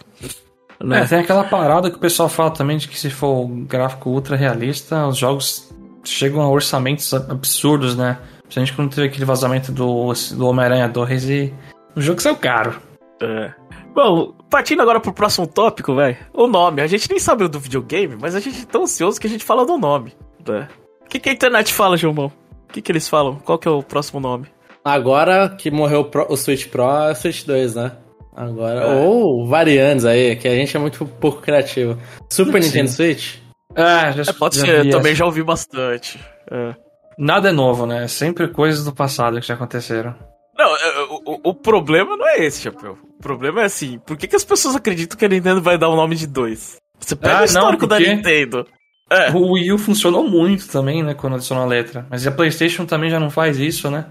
Né? 0.81 1.01
É, 1.01 1.05
tem 1.05 1.19
aquela 1.19 1.43
parada 1.43 1.89
que 1.89 1.97
o 1.97 1.99
pessoal 1.99 2.29
fala 2.29 2.51
também 2.51 2.77
de 2.77 2.87
que 2.87 2.97
se 2.97 3.09
for 3.09 3.47
gráfico 3.47 4.09
ultra 4.09 4.35
realista, 4.35 5.07
os 5.07 5.17
jogos 5.17 5.69
chegam 6.03 6.41
a 6.41 6.49
orçamentos 6.49 7.13
absurdos, 7.13 7.95
né? 7.95 8.17
A 8.47 8.59
gente 8.59 8.73
quando 8.73 8.93
teve 8.93 9.07
aquele 9.07 9.25
vazamento 9.25 9.71
do, 9.71 10.11
do 10.13 10.47
Homem-Aranha 10.47 10.87
2 10.87 11.29
e 11.29 11.53
o 11.95 12.01
jogo 12.01 12.21
saiu 12.21 12.35
caro. 12.35 12.79
É. 13.21 13.53
Bom, 13.93 14.33
partindo 14.49 14.81
agora 14.81 14.99
pro 14.99 15.13
próximo 15.13 15.45
tópico, 15.45 15.93
velho. 15.95 16.17
O 16.33 16.47
nome. 16.47 16.81
A 16.81 16.87
gente 16.87 17.09
nem 17.09 17.19
sabe 17.19 17.43
o 17.43 17.49
do 17.49 17.59
videogame, 17.59 18.15
mas 18.19 18.33
a 18.33 18.39
gente 18.39 18.61
é 18.61 18.65
tão 18.65 18.83
ansioso 18.83 19.19
que 19.19 19.27
a 19.27 19.29
gente 19.29 19.43
fala 19.43 19.65
do 19.65 19.77
nome. 19.77 20.13
Né? 20.47 20.67
O 21.05 21.09
que, 21.09 21.19
que 21.19 21.29
a 21.29 21.33
internet 21.33 21.73
fala, 21.73 21.97
João? 21.97 22.27
O 22.27 22.71
que, 22.71 22.81
que 22.81 22.91
eles 22.91 23.07
falam? 23.09 23.35
Qual 23.39 23.57
que 23.57 23.67
é 23.67 23.71
o 23.71 23.83
próximo 23.83 24.19
nome? 24.19 24.47
Agora 24.83 25.49
que 25.49 25.69
morreu 25.69 26.01
o, 26.01 26.05
Pro, 26.05 26.25
o 26.29 26.37
Switch 26.37 26.67
Pro, 26.67 26.83
é 26.83 27.11
o 27.11 27.15
Switch 27.15 27.45
2, 27.45 27.75
né? 27.75 27.91
Agora. 28.39 28.79
É. 28.79 28.95
Ou 29.05 29.45
variantes 29.45 30.05
aí, 30.05 30.37
que 30.37 30.47
a 30.47 30.55
gente 30.55 30.75
é 30.75 30.79
muito 30.79 31.05
pouco 31.05 31.41
criativo. 31.41 31.99
Super 32.31 32.61
Nintendo 32.61 32.89
Switch? 32.89 33.35
É, 33.75 34.13
já, 34.13 34.31
é, 34.31 34.33
pode 34.33 34.57
já 34.57 34.65
ser, 34.65 34.85
eu 34.85 34.89
também 34.89 35.13
já 35.13 35.25
ouvi 35.25 35.43
bastante. 35.43 36.17
É. 36.49 36.73
Nada 37.17 37.49
é 37.49 37.51
novo, 37.51 37.85
né? 37.85 38.07
Sempre 38.07 38.47
coisas 38.47 38.85
do 38.85 38.93
passado 38.95 39.41
que 39.41 39.45
já 39.45 39.55
aconteceram. 39.55 40.15
Não, 40.57 40.75
é, 40.75 41.01
o, 41.25 41.49
o, 41.49 41.53
problema 41.53 42.15
não 42.15 42.27
é 42.27 42.45
esse, 42.45 42.61
Chapéu. 42.61 42.97
O 43.19 43.21
problema 43.21 43.61
é 43.61 43.65
assim, 43.65 43.99
por 43.99 44.15
que, 44.15 44.25
que 44.25 44.35
as 44.37 44.45
pessoas 44.45 44.73
acreditam 44.73 45.17
que 45.17 45.25
a 45.25 45.29
Nintendo 45.29 45.61
vai 45.61 45.77
dar 45.77 45.89
o 45.89 45.95
nome 45.97 46.15
de 46.15 46.25
dois? 46.25 46.77
Você 46.97 47.17
pega 47.17 47.39
ah, 47.39 47.41
o 47.41 47.45
histórico 47.45 47.81
não, 47.81 47.89
da 47.89 47.99
Nintendo. 47.99 48.65
É. 49.11 49.31
O 49.31 49.53
Wii 49.53 49.73
U 49.73 49.77
funcionou 49.77 50.29
muito 50.29 50.69
também, 50.69 51.03
né, 51.03 51.13
quando 51.13 51.35
adicionou 51.35 51.65
a 51.65 51.67
letra. 51.67 52.05
Mas 52.09 52.25
a 52.25 52.31
PlayStation 52.31 52.85
também 52.85 53.09
já 53.09 53.19
não 53.19 53.29
faz 53.29 53.59
isso, 53.59 53.91
né? 53.91 54.05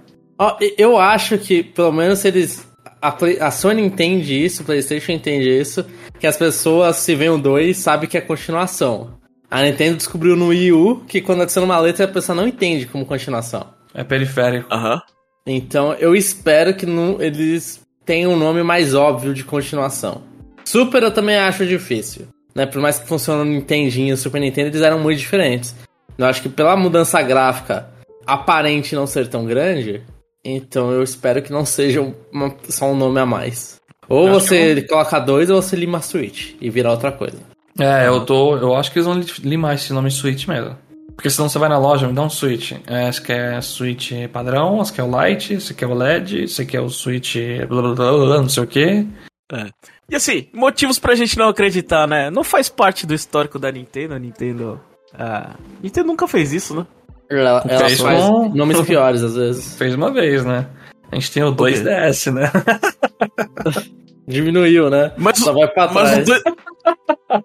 eu 0.76 0.96
acho 0.96 1.36
que, 1.38 1.62
pelo 1.62 1.92
menos, 1.92 2.24
eles. 2.24 2.67
A, 3.00 3.12
Play, 3.12 3.38
a 3.40 3.50
Sony 3.50 3.82
entende 3.82 4.44
isso, 4.44 4.62
a 4.62 4.64
PlayStation 4.64 5.12
entende 5.12 5.48
isso, 5.48 5.86
que 6.18 6.26
as 6.26 6.36
pessoas, 6.36 6.96
se 6.96 7.14
vem 7.14 7.30
o 7.30 7.38
2, 7.38 7.76
sabem 7.76 8.08
que 8.08 8.18
é 8.18 8.20
continuação. 8.20 9.18
A 9.50 9.62
Nintendo 9.62 9.96
descobriu 9.96 10.36
no 10.36 10.48
Wii 10.48 10.72
U 10.72 11.04
que 11.06 11.20
quando 11.20 11.42
adiciona 11.42 11.64
uma 11.64 11.78
letra 11.78 12.04
a 12.04 12.08
pessoa 12.08 12.36
não 12.36 12.46
entende 12.46 12.86
como 12.86 13.06
continuação. 13.06 13.66
É 13.94 14.04
periférico. 14.04 14.72
Aham. 14.72 14.94
Uhum. 14.94 15.00
Então 15.46 15.94
eu 15.94 16.14
espero 16.14 16.74
que 16.74 16.84
não, 16.84 17.20
eles 17.20 17.80
tenham 18.04 18.32
um 18.32 18.36
nome 18.36 18.62
mais 18.62 18.94
óbvio 18.94 19.32
de 19.32 19.44
continuação. 19.44 20.22
Super 20.64 21.02
eu 21.02 21.10
também 21.10 21.36
acho 21.36 21.64
difícil. 21.64 22.28
Né? 22.54 22.66
Por 22.66 22.82
mais 22.82 22.98
que 22.98 23.06
funcione 23.06 23.44
no 23.44 23.56
Nintendinho 23.56 24.12
e 24.12 24.16
Super 24.16 24.40
Nintendo, 24.40 24.68
eles 24.68 24.82
eram 24.82 24.98
muito 24.98 25.18
diferentes. 25.18 25.74
Eu 26.18 26.26
acho 26.26 26.42
que 26.42 26.48
pela 26.48 26.76
mudança 26.76 27.22
gráfica 27.22 27.88
aparente 28.26 28.94
não 28.94 29.06
ser 29.06 29.28
tão 29.28 29.46
grande, 29.46 30.02
então 30.44 30.90
eu 30.90 31.02
espero 31.02 31.42
que 31.42 31.52
não 31.52 31.64
seja 31.64 32.00
uma, 32.32 32.54
só 32.68 32.86
um 32.86 32.96
nome 32.96 33.20
a 33.20 33.26
mais. 33.26 33.78
Ou 34.08 34.28
eu 34.28 34.34
você 34.34 34.82
coloca 34.82 35.18
dois 35.18 35.50
ou 35.50 35.60
você 35.60 35.76
lima 35.76 36.00
Switch 36.00 36.54
e 36.60 36.70
vira 36.70 36.90
outra 36.90 37.12
coisa. 37.12 37.38
É, 37.78 38.08
eu 38.08 38.24
tô. 38.24 38.56
Eu 38.56 38.74
acho 38.74 38.90
que 38.90 38.98
eles 38.98 39.06
vão 39.06 39.20
limar 39.42 39.74
esse 39.74 39.92
nome 39.92 40.10
Switch 40.10 40.46
mesmo. 40.46 40.76
Porque 41.14 41.30
senão 41.30 41.48
você 41.48 41.58
vai 41.58 41.68
na 41.68 41.78
loja, 41.78 42.06
me 42.06 42.12
dá 42.12 42.22
um 42.22 42.30
Switch. 42.30 42.72
É, 42.86 43.08
esse 43.08 43.20
aqui 43.20 43.32
é 43.32 43.60
Switch 43.60 44.12
padrão, 44.32 44.80
esse 44.80 44.92
aqui 44.92 45.00
é 45.00 45.04
o 45.04 45.26
Lite, 45.26 45.54
esse 45.54 45.72
aqui 45.72 45.84
é 45.84 45.86
o 45.86 45.94
LED, 45.94 46.44
esse 46.44 46.62
aqui 46.62 46.76
é 46.76 46.80
o 46.80 46.88
Switch 46.88 47.36
blá, 47.68 47.82
blá, 47.82 47.94
blá, 47.94 48.12
blá 48.12 48.36
não 48.38 48.48
sei 48.48 48.62
o 48.62 48.66
que. 48.66 49.06
É. 49.52 49.66
E 50.10 50.14
assim, 50.14 50.48
motivos 50.54 50.98
pra 50.98 51.14
gente 51.14 51.36
não 51.36 51.48
acreditar, 51.48 52.06
né? 52.06 52.30
Não 52.30 52.44
faz 52.44 52.68
parte 52.68 53.06
do 53.06 53.14
histórico 53.14 53.58
da 53.58 53.70
Nintendo, 53.70 54.14
a 54.14 54.18
Nintendo. 54.18 54.80
A 55.12 55.56
Nintendo 55.82 56.06
nunca 56.06 56.28
fez 56.28 56.52
isso, 56.52 56.74
né? 56.74 56.86
Ela, 57.30 57.62
ela 57.68 57.90
faz 57.90 58.00
um... 58.00 58.48
nomes 58.54 58.80
piores 58.86 59.22
às 59.22 59.36
vezes. 59.36 59.76
Fez 59.76 59.94
uma 59.94 60.12
vez, 60.12 60.44
né? 60.44 60.66
A 61.10 61.14
gente 61.14 61.32
tem 61.32 61.42
o 61.42 61.54
2DS, 61.54 62.32
né? 62.32 62.50
Diminuiu, 64.26 64.90
né? 64.90 65.12
Mas, 65.16 65.38
Só 65.38 65.52
vai 65.52 65.66
pra 65.68 65.88
trás. 65.88 66.28
Mas 66.28 66.28
o, 66.28 67.44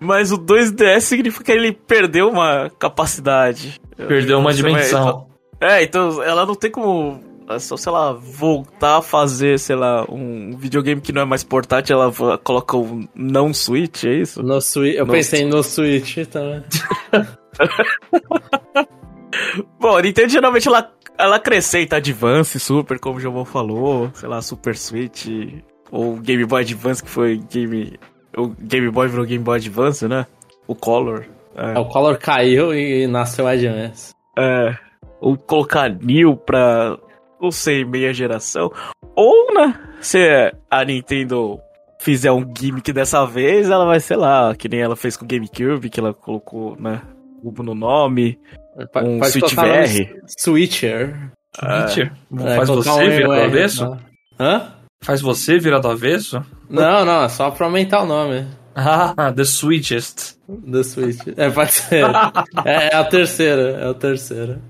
mas 0.00 0.32
o 0.32 0.38
2DS 0.38 1.00
significa 1.00 1.44
que 1.44 1.52
ele 1.52 1.72
perdeu 1.72 2.28
uma 2.28 2.70
capacidade. 2.78 3.80
Perdeu 3.96 4.38
uma 4.38 4.52
dimensão. 4.52 5.26
É, 5.60 5.82
então 5.82 6.22
ela 6.22 6.44
não 6.44 6.54
tem 6.54 6.70
como. 6.70 7.31
É 7.48 7.58
só, 7.58 7.76
sei 7.76 7.92
lá, 7.92 8.12
voltar 8.12 8.98
a 8.98 9.02
fazer, 9.02 9.58
sei 9.58 9.76
lá, 9.76 10.04
um 10.08 10.56
videogame 10.56 11.00
que 11.00 11.12
não 11.12 11.22
é 11.22 11.24
mais 11.24 11.42
portátil, 11.44 11.96
ela 12.00 12.38
coloca 12.38 12.76
o 12.76 13.08
não 13.14 13.52
Switch, 13.52 14.04
é 14.04 14.14
isso? 14.14 14.42
No 14.42 14.60
Switch. 14.60 14.96
Eu 14.96 15.06
no 15.06 15.12
pensei 15.12 15.44
no 15.44 15.62
Switch 15.62 16.18
também. 16.26 16.62
Bom, 19.80 19.96
a 19.96 20.02
Nintendo 20.02 20.28
geralmente 20.28 20.68
ela 20.68 20.92
ela 21.18 21.36
acrescenta 21.36 21.96
Advance, 21.96 22.58
Super, 22.58 22.98
como 22.98 23.18
o 23.18 23.20
João 23.20 23.44
falou, 23.44 24.10
sei 24.14 24.28
lá, 24.28 24.40
Super 24.40 24.76
Switch, 24.76 25.26
ou 25.90 26.16
Game 26.16 26.44
Boy 26.44 26.62
Advance, 26.62 27.02
que 27.02 27.10
foi 27.10 27.36
game. 27.50 27.98
O 28.36 28.48
Game 28.48 28.90
Boy 28.90 29.08
virou 29.08 29.26
Game 29.26 29.44
Boy 29.44 29.58
Advance, 29.58 30.08
né? 30.08 30.26
O 30.66 30.74
Color. 30.74 31.26
É. 31.54 31.74
é 31.74 31.78
o 31.78 31.84
Color 31.84 32.18
caiu 32.18 32.74
e 32.74 33.06
nasceu 33.06 33.46
Advance. 33.46 34.14
É. 34.38 34.74
Ou 35.20 35.36
colocar 35.36 35.90
New 35.90 36.36
pra. 36.36 36.98
Não 37.42 37.50
sei, 37.50 37.84
meia 37.84 38.14
geração. 38.14 38.70
Ou, 39.16 39.52
né? 39.52 39.74
Se 40.00 40.52
a 40.70 40.84
Nintendo 40.84 41.60
fizer 41.98 42.30
um 42.30 42.44
gimmick 42.56 42.92
dessa 42.92 43.26
vez, 43.26 43.68
ela 43.68 43.84
vai, 43.84 43.98
sei 43.98 44.16
lá, 44.16 44.54
que 44.54 44.68
nem 44.68 44.80
ela 44.80 44.94
fez 44.94 45.16
com 45.16 45.24
o 45.24 45.28
GameCube, 45.28 45.90
que 45.90 45.98
ela 45.98 46.14
colocou, 46.14 46.76
né? 46.78 47.02
Cubo 47.42 47.64
no 47.64 47.74
nome. 47.74 48.38
Um 48.96 49.18
Pode 49.18 49.32
Switch 49.32 49.54
VR. 49.54 50.22
Switcher. 50.38 51.32
Switcher? 51.58 52.12
É, 52.40 52.56
faz 52.56 52.68
você 52.68 53.10
virar 53.10 53.26
do 53.26 53.42
avesso? 53.42 53.98
Hã? 54.38 54.72
Faz 55.02 55.20
você 55.20 55.58
virar 55.58 55.80
do 55.80 55.88
avesso? 55.88 56.46
Não, 56.70 57.04
não, 57.04 57.24
é 57.24 57.28
só 57.28 57.50
pra 57.50 57.66
aumentar 57.66 58.02
o 58.02 58.06
nome. 58.06 58.46
Ah, 58.74 59.32
The 59.34 59.44
Switchest. 59.44 60.36
The 60.70 60.82
Switch. 60.84 61.18
É, 61.36 61.50
pode 61.50 61.72
ser. 61.72 62.04
é, 62.64 62.88
é 62.92 62.94
a 62.94 63.04
terceira, 63.04 63.62
é 63.80 63.90
a 63.90 63.94
terceira. 63.94 64.60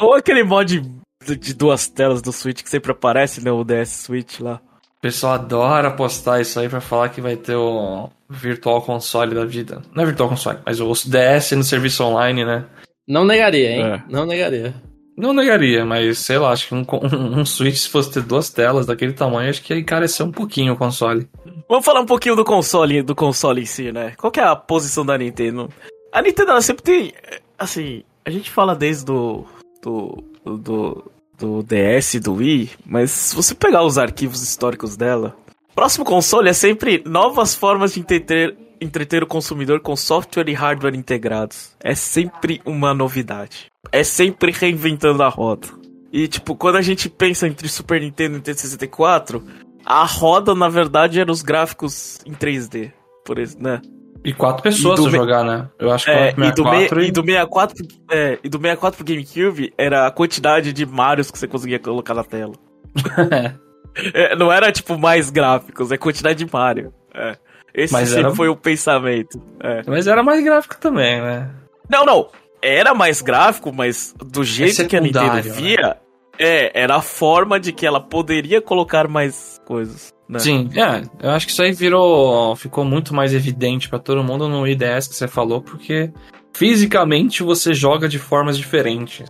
Ou 0.00 0.14
aquele 0.14 0.44
mod 0.44 0.80
de 1.24 1.54
duas 1.54 1.88
telas 1.88 2.22
do 2.22 2.32
Switch 2.32 2.62
que 2.62 2.70
sempre 2.70 2.92
aparece, 2.92 3.42
né? 3.42 3.50
O 3.50 3.64
DS 3.64 4.04
Switch 4.04 4.40
lá. 4.40 4.60
O 4.98 5.00
pessoal 5.00 5.34
adora 5.34 5.90
postar 5.90 6.40
isso 6.40 6.58
aí 6.58 6.68
pra 6.68 6.80
falar 6.80 7.10
que 7.10 7.20
vai 7.20 7.36
ter 7.36 7.56
o 7.56 8.08
Virtual 8.28 8.80
Console 8.82 9.34
da 9.34 9.44
vida. 9.44 9.82
Não 9.94 10.02
é 10.02 10.06
Virtual 10.06 10.30
Console, 10.30 10.58
mas 10.64 10.80
o 10.80 10.92
DS 10.92 11.52
no 11.52 11.64
serviço 11.64 12.04
online, 12.04 12.44
né? 12.44 12.64
Não 13.06 13.24
negaria, 13.24 13.70
hein? 13.70 13.82
É. 13.84 14.02
Não 14.08 14.24
negaria. 14.24 14.74
Não 15.16 15.32
negaria, 15.32 15.84
mas 15.84 16.18
sei 16.18 16.38
lá, 16.38 16.50
acho 16.50 16.68
que 16.68 16.74
um, 16.74 16.84
um, 17.02 17.40
um 17.40 17.46
Switch, 17.46 17.76
se 17.76 17.88
fosse 17.88 18.12
ter 18.12 18.22
duas 18.22 18.50
telas 18.50 18.86
daquele 18.86 19.12
tamanho, 19.12 19.48
acho 19.48 19.62
que 19.62 19.72
ia 19.72 19.78
encarecer 19.78 20.26
um 20.26 20.32
pouquinho 20.32 20.72
o 20.72 20.76
console. 20.76 21.28
Vamos 21.68 21.84
falar 21.84 22.00
um 22.00 22.06
pouquinho 22.06 22.34
do 22.34 22.44
console, 22.44 23.02
do 23.02 23.14
console 23.14 23.62
em 23.62 23.66
si, 23.66 23.92
né? 23.92 24.14
Qual 24.16 24.32
que 24.32 24.40
é 24.40 24.44
a 24.44 24.56
posição 24.56 25.06
da 25.06 25.16
Nintendo? 25.16 25.70
A 26.12 26.20
Nintendo 26.20 26.50
ela 26.50 26.62
sempre 26.62 26.82
tem. 26.82 27.12
Assim, 27.56 28.02
a 28.24 28.30
gente 28.30 28.50
fala 28.50 28.74
desde 28.74 29.04
do. 29.04 29.44
do. 29.82 30.24
do, 30.44 31.10
do 31.44 31.62
DS 31.62 32.14
do 32.20 32.34
Wii, 32.34 32.70
mas 32.86 33.10
se 33.10 33.36
você 33.36 33.54
pegar 33.54 33.84
os 33.84 33.98
arquivos 33.98 34.42
históricos 34.42 34.96
dela, 34.96 35.36
próximo 35.74 36.04
console 36.04 36.48
é 36.48 36.54
sempre 36.54 37.02
novas 37.04 37.54
formas 37.54 37.92
de 37.92 38.00
entreter, 38.00 38.56
entreter 38.80 39.22
o 39.22 39.26
consumidor 39.26 39.80
com 39.80 39.94
software 39.94 40.48
e 40.48 40.54
hardware 40.54 40.94
integrados. 40.94 41.72
É 41.82 41.94
sempre 41.94 42.62
uma 42.64 42.94
novidade. 42.94 43.66
É 43.92 44.02
sempre 44.02 44.52
reinventando 44.52 45.22
a 45.22 45.28
roda. 45.28 45.68
E, 46.10 46.26
tipo, 46.28 46.56
quando 46.56 46.76
a 46.76 46.82
gente 46.82 47.10
pensa 47.10 47.46
entre 47.46 47.68
Super 47.68 48.00
Nintendo 48.00 48.34
e 48.34 48.36
Nintendo 48.36 48.60
64, 48.60 49.44
a 49.84 50.04
roda, 50.04 50.54
na 50.54 50.68
verdade, 50.68 51.20
era 51.20 51.30
os 51.30 51.42
gráficos 51.42 52.20
em 52.24 52.32
3D. 52.32 52.90
Por 53.24 53.38
isso, 53.38 53.56
né? 53.60 53.82
E 54.24 54.32
quatro 54.32 54.62
pessoas 54.62 54.98
E 55.00 55.02
me- 55.04 55.10
jogar, 55.10 55.44
né? 55.44 55.68
Eu 55.78 55.92
acho 55.92 56.06
que 56.06 56.10
É, 56.10 56.30
e, 56.30 56.32
do 56.32 56.62
64 56.64 56.96
me- 56.96 57.06
e 57.06 57.10
do 57.12 57.22
64, 57.22 57.86
é, 58.10 58.38
e 58.42 58.48
do 58.48 58.56
64 58.58 58.96
pro 58.96 59.04
GameCube 59.14 59.72
era 59.76 60.06
a 60.06 60.10
quantidade 60.10 60.72
de 60.72 60.86
Marios 60.86 61.30
que 61.30 61.38
você 61.38 61.46
conseguia 61.46 61.78
colocar 61.78 62.14
na 62.14 62.24
tela. 62.24 62.54
É, 64.12 64.34
não 64.34 64.50
era 64.50 64.72
tipo 64.72 64.98
mais 64.98 65.30
gráficos, 65.30 65.92
é 65.92 65.96
quantidade 65.96 66.44
de 66.44 66.52
Mario. 66.52 66.92
É. 67.14 67.36
Esse 67.72 67.92
Mas 67.92 68.08
sempre 68.08 68.24
era- 68.26 68.34
foi 68.34 68.48
o 68.48 68.56
pensamento. 68.56 69.40
é. 69.60 69.82
Mas 69.86 70.06
era 70.08 70.22
mais 70.22 70.42
gráfico 70.42 70.76
também, 70.78 71.20
né? 71.20 71.48
Não, 71.88 72.04
não. 72.04 72.28
Era 72.62 72.94
mais 72.94 73.20
gráfico, 73.20 73.72
mas 73.72 74.14
do 74.18 74.42
jeito 74.42 74.86
que 74.88 74.96
a 74.96 75.00
Nintendo 75.00 75.34
né? 75.34 75.42
via, 75.42 75.96
é, 76.38 76.72
era 76.80 76.96
a 76.96 77.00
forma 77.02 77.60
de 77.60 77.72
que 77.72 77.86
ela 77.86 78.00
poderia 78.00 78.60
colocar 78.62 79.06
mais 79.06 79.60
coisas. 79.66 80.13
Né? 80.28 80.38
Sim, 80.38 80.70
é, 80.74 81.02
eu 81.26 81.30
acho 81.30 81.46
que 81.46 81.52
isso 81.52 81.62
aí 81.62 81.72
virou. 81.72 82.56
ficou 82.56 82.84
muito 82.84 83.14
mais 83.14 83.34
evidente 83.34 83.88
pra 83.88 83.98
todo 83.98 84.24
mundo 84.24 84.48
no 84.48 84.66
IDS 84.66 85.06
que 85.08 85.14
você 85.14 85.28
falou, 85.28 85.60
porque 85.60 86.10
fisicamente 86.54 87.42
você 87.42 87.74
joga 87.74 88.08
de 88.08 88.18
formas 88.18 88.56
diferentes. 88.56 89.26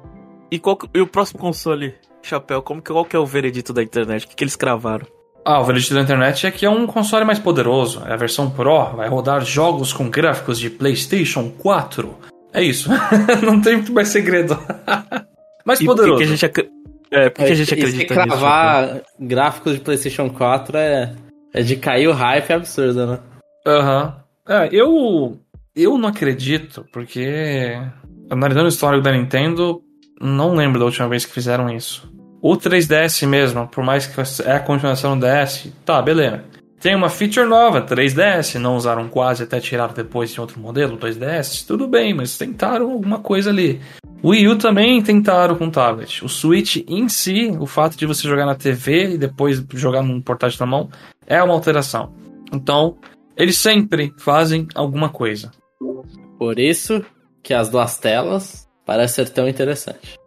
E, 0.51 0.59
qual, 0.59 0.79
e 0.95 1.01
o 1.01 1.07
próximo 1.07 1.41
console, 1.41 1.95
Chapéu, 2.23 2.63
como 2.63 2.81
que, 2.81 2.93
qual 2.93 3.05
que 3.05 3.17
é 3.17 3.19
o 3.19 3.27
veredito 3.27 3.73
da 3.73 3.83
internet? 3.83 4.25
O 4.25 4.29
que, 4.29 4.37
que 4.37 4.45
eles 4.45 4.57
cravaram? 4.57 5.07
Ah, 5.45 5.61
o 5.61 5.65
veredito 5.65 5.93
da 5.95 6.01
internet 6.01 6.47
é 6.47 6.51
que 6.51 6.65
é 6.65 6.71
um 6.71 6.87
console 6.87 7.25
mais 7.25 7.39
poderoso. 7.39 8.03
É 8.07 8.13
a 8.13 8.17
versão 8.17 8.49
Pro, 8.49 8.93
vai 8.97 9.09
rodar 9.09 9.45
jogos 9.45 9.93
com 9.93 10.09
gráficos 10.09 10.59
de 10.59 10.71
PlayStation 10.71 11.51
4. 11.59 12.15
É 12.53 12.63
isso. 12.63 12.89
Não 13.45 13.61
tem 13.61 13.75
muito 13.77 13.93
mais 13.93 14.09
segredo. 14.09 14.57
mais 15.67 15.81
E 15.81 15.85
por 15.85 15.97
que, 15.97 16.01
poderoso. 16.03 16.19
que 16.19 16.25
a 16.25 16.27
gente, 16.27 16.71
é, 17.15 17.31
por 17.31 17.37
que, 17.39 17.45
que 17.47 17.53
a 17.53 17.55
gente 17.55 17.63
E 17.63 17.67
se 17.67 17.75
acredita 17.75 18.15
nisso? 18.15 18.15
Chapéu? 18.15 18.39
cravar 18.39 19.03
gráficos 19.21 19.75
de 19.75 19.81
PlayStation 19.81 20.29
4 20.31 20.77
é, 20.77 21.15
é 21.53 21.63
de 21.63 21.77
cair 21.77 22.09
o 22.09 22.13
hype 22.13 22.53
absurdo, 22.53 23.07
né? 23.07 23.19
Aham. 23.67 24.17
É, 24.49 24.69
eu. 24.73 25.39
Eu 25.75 25.97
não 25.97 26.09
acredito, 26.09 26.85
porque. 26.93 27.77
Analisando 28.31 28.67
o 28.67 28.69
histórico 28.69 29.03
da 29.03 29.13
Nintendo, 29.13 29.81
não 30.21 30.55
lembro 30.55 30.79
da 30.79 30.87
última 30.87 31.09
vez 31.09 31.25
que 31.25 31.33
fizeram 31.33 31.71
isso. 31.71 32.11
O 32.43 32.57
3DS 32.57 33.27
mesmo, 33.27 33.67
por 33.69 33.85
mais 33.85 34.07
que 34.07 34.21
é 34.43 34.53
a 34.53 34.61
continuação 34.61 35.19
do 35.19 35.27
DS, 35.27 35.73
tá, 35.85 36.01
beleza. 36.03 36.43
Tem 36.81 36.95
uma 36.95 37.09
feature 37.09 37.47
nova, 37.47 37.81
3DS, 37.81 38.59
não 38.59 38.77
usaram 38.77 39.09
quase 39.09 39.43
até 39.43 39.59
tiraram 39.59 39.95
depois 39.95 40.31
de 40.31 40.41
outro 40.41 40.61
modelo, 40.61 40.99
2DS, 40.99 41.67
tudo 41.67 41.89
bem, 41.89 42.13
mas 42.13 42.37
tentaram 42.37 42.91
alguma 42.91 43.19
coisa 43.19 43.49
ali. 43.49 43.81
O 44.25 44.31
Wii 44.31 44.49
U 44.49 44.57
também 44.57 45.03
tentaram 45.03 45.55
com 45.55 45.69
tablet. 45.69 46.25
O 46.25 46.31
Switch 46.31 46.77
em 46.89 47.11
si, 47.11 47.55
o 47.61 47.67
fato 47.67 47.95
de 47.95 48.07
você 48.07 48.27
jogar 48.27 48.47
na 48.47 48.55
TV 48.55 49.11
e 49.11 49.19
depois 49.19 49.63
jogar 49.75 50.03
num 50.03 50.19
portátil 50.19 50.61
na 50.61 50.67
mão, 50.67 50.89
é 51.27 51.43
uma 51.43 51.53
alteração. 51.53 52.15
Então, 52.51 52.97
eles 53.37 53.59
sempre 53.59 54.15
fazem 54.17 54.67
alguma 54.75 55.11
coisa. 55.11 55.51
Por 56.39 56.59
isso 56.59 57.05
que 57.43 57.53
as 57.53 57.69
duas 57.69 57.99
telas 57.99 58.67
parecem 58.87 59.27
ser 59.27 59.31
tão 59.31 59.47
interessante. 59.47 60.19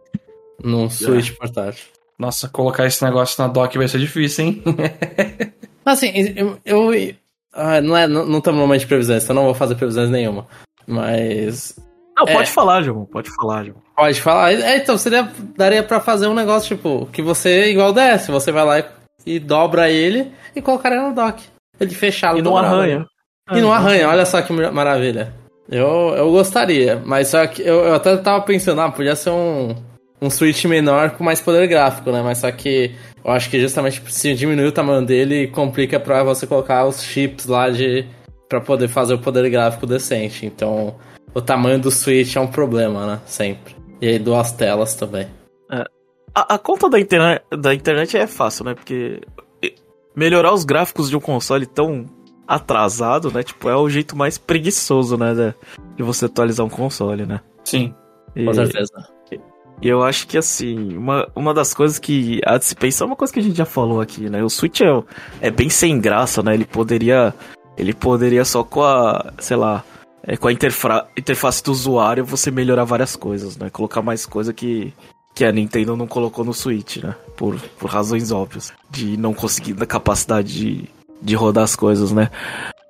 Num 0.62 0.88
Switch 0.88 1.32
portátil. 1.32 1.86
Nossa, 2.16 2.48
colocar 2.48 2.86
esse 2.86 3.04
negócio 3.04 3.42
na 3.42 3.48
dock 3.48 3.76
vai 3.76 3.88
ser 3.88 3.98
difícil, 3.98 4.44
hein? 4.44 4.62
Assim, 5.84 6.12
eu. 6.36 6.56
eu 6.64 6.92
ah, 7.52 7.80
não, 7.80 7.96
é, 7.96 8.06
não, 8.06 8.24
não 8.24 8.38
estamos 8.38 8.60
no 8.60 8.64
momento 8.64 8.82
de 8.82 8.86
previsões, 8.86 9.24
então 9.24 9.34
não 9.34 9.44
vou 9.44 9.54
fazer 9.54 9.74
previsões 9.74 10.08
nenhuma. 10.08 10.46
Mas. 10.86 11.74
Não, 12.18 12.26
É. 12.26 12.32
pode 12.34 12.50
falar, 12.50 12.82
João. 12.82 13.04
Pode 13.04 13.30
falar, 13.30 13.64
João. 13.64 13.76
Pode 13.96 14.20
falar. 14.20 14.52
É, 14.52 14.76
então, 14.76 14.98
seria, 14.98 15.28
daria 15.56 15.82
pra 15.82 16.00
fazer 16.00 16.26
um 16.26 16.34
negócio, 16.34 16.76
tipo, 16.76 17.08
que 17.12 17.22
você, 17.22 17.70
igual 17.70 17.90
o 17.90 17.92
DS, 17.92 18.26
você 18.28 18.50
vai 18.52 18.64
lá 18.64 18.78
e, 18.80 18.84
e 19.26 19.38
dobra 19.38 19.90
ele 19.90 20.32
e 20.54 20.60
colocar 20.62 20.90
ele 20.92 21.00
no 21.02 21.14
dock. 21.14 21.42
Ele 21.80 21.94
fechado. 21.94 22.38
E 22.38 22.42
não 22.42 22.52
dobrado. 22.52 22.74
arranha. 22.74 23.06
E 23.52 23.60
não 23.60 23.72
arranha, 23.72 24.08
olha 24.08 24.26
só 24.26 24.42
que 24.42 24.52
mar- 24.52 24.72
maravilha. 24.72 25.32
Eu, 25.70 26.14
eu 26.16 26.30
gostaria, 26.30 27.00
mas 27.04 27.28
só 27.28 27.46
que 27.46 27.62
eu, 27.62 27.84
eu 27.84 27.94
até 27.94 28.16
tava 28.16 28.42
pensando, 28.42 28.80
ah, 28.80 28.90
podia 28.90 29.14
ser 29.14 29.30
um, 29.30 29.74
um 30.20 30.30
Switch 30.30 30.64
menor 30.64 31.10
com 31.10 31.22
mais 31.24 31.40
poder 31.40 31.66
gráfico, 31.68 32.10
né? 32.10 32.22
Mas 32.22 32.38
só 32.38 32.50
que 32.50 32.94
eu 33.24 33.30
acho 33.30 33.48
que 33.50 33.60
justamente 33.60 34.02
se 34.10 34.34
diminuir 34.34 34.66
o 34.66 34.72
tamanho 34.72 35.04
dele, 35.04 35.46
complica 35.48 36.00
pra 36.00 36.22
você 36.24 36.46
colocar 36.46 36.84
os 36.86 37.02
chips 37.02 37.46
lá 37.46 37.68
de. 37.70 38.04
pra 38.48 38.60
poder 38.60 38.88
fazer 38.88 39.14
o 39.14 39.18
poder 39.18 39.48
gráfico 39.50 39.86
decente. 39.86 40.46
Então, 40.46 40.94
o 41.34 41.40
tamanho 41.40 41.78
do 41.78 41.90
Switch 41.90 42.36
é 42.36 42.40
um 42.40 42.46
problema, 42.46 43.06
né? 43.06 43.20
Sempre. 43.26 43.76
E 44.00 44.08
aí 44.08 44.18
duas 44.18 44.52
telas 44.52 44.94
também. 44.94 45.26
A, 46.34 46.54
a 46.54 46.58
conta 46.58 46.88
da, 46.88 47.00
internet, 47.00 47.42
da 47.50 47.74
internet 47.74 48.16
é 48.16 48.26
fácil, 48.26 48.64
né? 48.64 48.74
Porque 48.74 49.20
melhorar 50.14 50.52
os 50.52 50.64
gráficos 50.64 51.10
de 51.10 51.16
um 51.16 51.20
console 51.20 51.66
tão 51.66 52.06
atrasado, 52.46 53.30
né? 53.30 53.42
Tipo, 53.42 53.68
é 53.68 53.76
o 53.76 53.88
jeito 53.88 54.16
mais 54.16 54.38
preguiçoso, 54.38 55.16
né? 55.16 55.34
De, 55.34 55.54
de 55.96 56.02
você 56.02 56.26
atualizar 56.26 56.64
um 56.64 56.68
console, 56.70 57.26
né? 57.26 57.40
Sim. 57.64 57.92
E, 58.36 58.44
Com 58.44 58.54
certeza. 58.54 58.92
e 59.82 59.88
eu 59.88 60.02
acho 60.02 60.28
que, 60.28 60.38
assim, 60.38 60.96
uma, 60.96 61.28
uma 61.34 61.52
das 61.52 61.74
coisas 61.74 61.98
que 61.98 62.40
há 62.46 62.56
de 62.56 62.64
se 62.64 62.74
pensar 62.76 63.04
é 63.04 63.06
uma 63.06 63.16
coisa 63.16 63.32
que 63.32 63.40
a 63.40 63.42
gente 63.42 63.56
já 63.56 63.66
falou 63.66 64.00
aqui, 64.00 64.30
né? 64.30 64.42
O 64.42 64.48
Switch 64.48 64.80
é, 64.80 65.02
é 65.40 65.50
bem 65.50 65.68
sem 65.68 66.00
graça, 66.00 66.42
né? 66.42 66.54
Ele 66.54 66.64
poderia. 66.64 67.34
Ele 67.76 67.92
poderia 67.92 68.44
só 68.44 68.62
com 68.62 68.82
a. 68.82 69.32
sei 69.38 69.56
lá. 69.56 69.84
É, 70.28 70.36
com 70.36 70.46
a 70.48 70.52
interfa- 70.52 71.08
interface 71.16 71.62
do 71.64 71.72
usuário 71.72 72.22
você 72.24 72.50
melhorar 72.50 72.84
várias 72.84 73.16
coisas, 73.16 73.56
né? 73.56 73.70
Colocar 73.70 74.02
mais 74.02 74.26
coisa 74.26 74.52
que, 74.52 74.92
que 75.34 75.42
a 75.42 75.50
Nintendo 75.50 75.96
não 75.96 76.06
colocou 76.06 76.44
no 76.44 76.52
Switch, 76.52 76.98
né? 76.98 77.14
Por, 77.34 77.58
por 77.78 77.88
razões 77.88 78.30
óbvias. 78.30 78.70
De 78.90 79.16
não 79.16 79.32
conseguir 79.32 79.72
da 79.72 79.86
capacidade 79.86 80.52
de, 80.52 80.84
de 81.22 81.34
rodar 81.34 81.64
as 81.64 81.74
coisas, 81.74 82.12
né? 82.12 82.30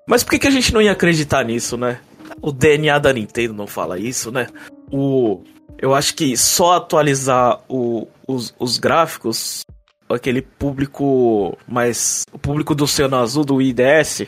Mas 0.06 0.24
por 0.24 0.30
que, 0.32 0.40
que 0.40 0.48
a 0.48 0.50
gente 0.50 0.74
não 0.74 0.82
ia 0.82 0.90
acreditar 0.92 1.44
nisso, 1.44 1.76
né? 1.76 2.00
O 2.42 2.50
DNA 2.50 2.98
da 2.98 3.12
Nintendo 3.12 3.54
não 3.54 3.66
fala 3.68 3.98
isso, 3.98 4.32
né? 4.32 4.48
O, 4.90 5.42
eu 5.78 5.94
acho 5.94 6.14
que 6.16 6.36
só 6.36 6.74
atualizar 6.76 7.60
o- 7.68 8.08
os, 8.26 8.52
os 8.58 8.78
gráficos, 8.78 9.62
aquele 10.08 10.42
público 10.42 11.56
mais. 11.68 12.24
O 12.32 12.38
público 12.38 12.74
do 12.74 12.84
Oceano 12.84 13.16
Azul, 13.16 13.44
do 13.44 13.62
IDS, 13.62 14.22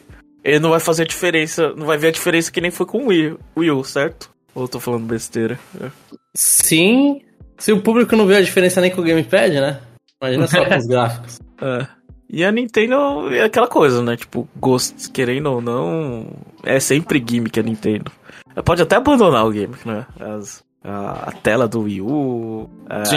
ele 0.45 0.59
não 0.59 0.71
vai 0.71 0.81
fazer 0.81 1.07
diferença. 1.07 1.73
Não 1.75 1.87
vai 1.87 1.97
ver 1.99 2.09
a 2.09 2.13
diferença 2.13 2.51
que 2.51 2.61
nem 2.61 2.71
foi 2.71 2.87
com 2.87 3.05
o 3.05 3.07
Wii, 3.09 3.33
o 3.55 3.61
Wii 3.61 3.71
U, 3.71 3.85
certo? 3.85 4.31
Ou 4.55 4.65
eu 4.65 4.69
tô 4.69 4.81
falando 4.81 5.07
besteira? 5.07 5.59
É. 5.81 5.91
Sim. 6.35 7.23
Se 7.59 7.73
o 7.73 7.81
público 7.83 8.17
não 8.17 8.27
vê 8.27 8.37
a 8.37 8.43
diferença 8.43 8.81
nem 8.81 8.91
com 8.91 9.01
o 9.01 9.05
Gamepad, 9.05 9.53
né? 9.61 9.81
Imagina 10.23 10.47
só 10.47 10.65
com 10.65 10.77
os 10.77 10.87
gráficos. 10.89 11.39
É. 11.61 11.87
E 12.33 12.45
a 12.45 12.53
Nintendo 12.53 13.29
é 13.35 13.43
aquela 13.45 13.67
coisa, 13.67 14.03
né? 14.03 14.17
Tipo, 14.17 14.49
gosto, 14.57 15.11
querendo 15.13 15.47
ou 15.53 15.61
não, 15.61 16.29
é 16.63 16.79
sempre 16.79 17.23
gimmick 17.29 17.59
a 17.59 17.63
Nintendo. 17.63 18.11
Ela 18.55 18.63
pode 18.63 18.83
até 18.83 18.97
abandonar 18.97 19.45
o 19.47 19.53
gimmick, 19.53 19.87
né? 19.87 20.07
As- 20.19 20.63
a, 20.83 21.29
a 21.29 21.33
tela 21.33 21.69
do 21.69 21.83
Wii 21.83 22.01
U, 22.01 22.71
é, 22.89 23.05
Sim. 23.05 23.17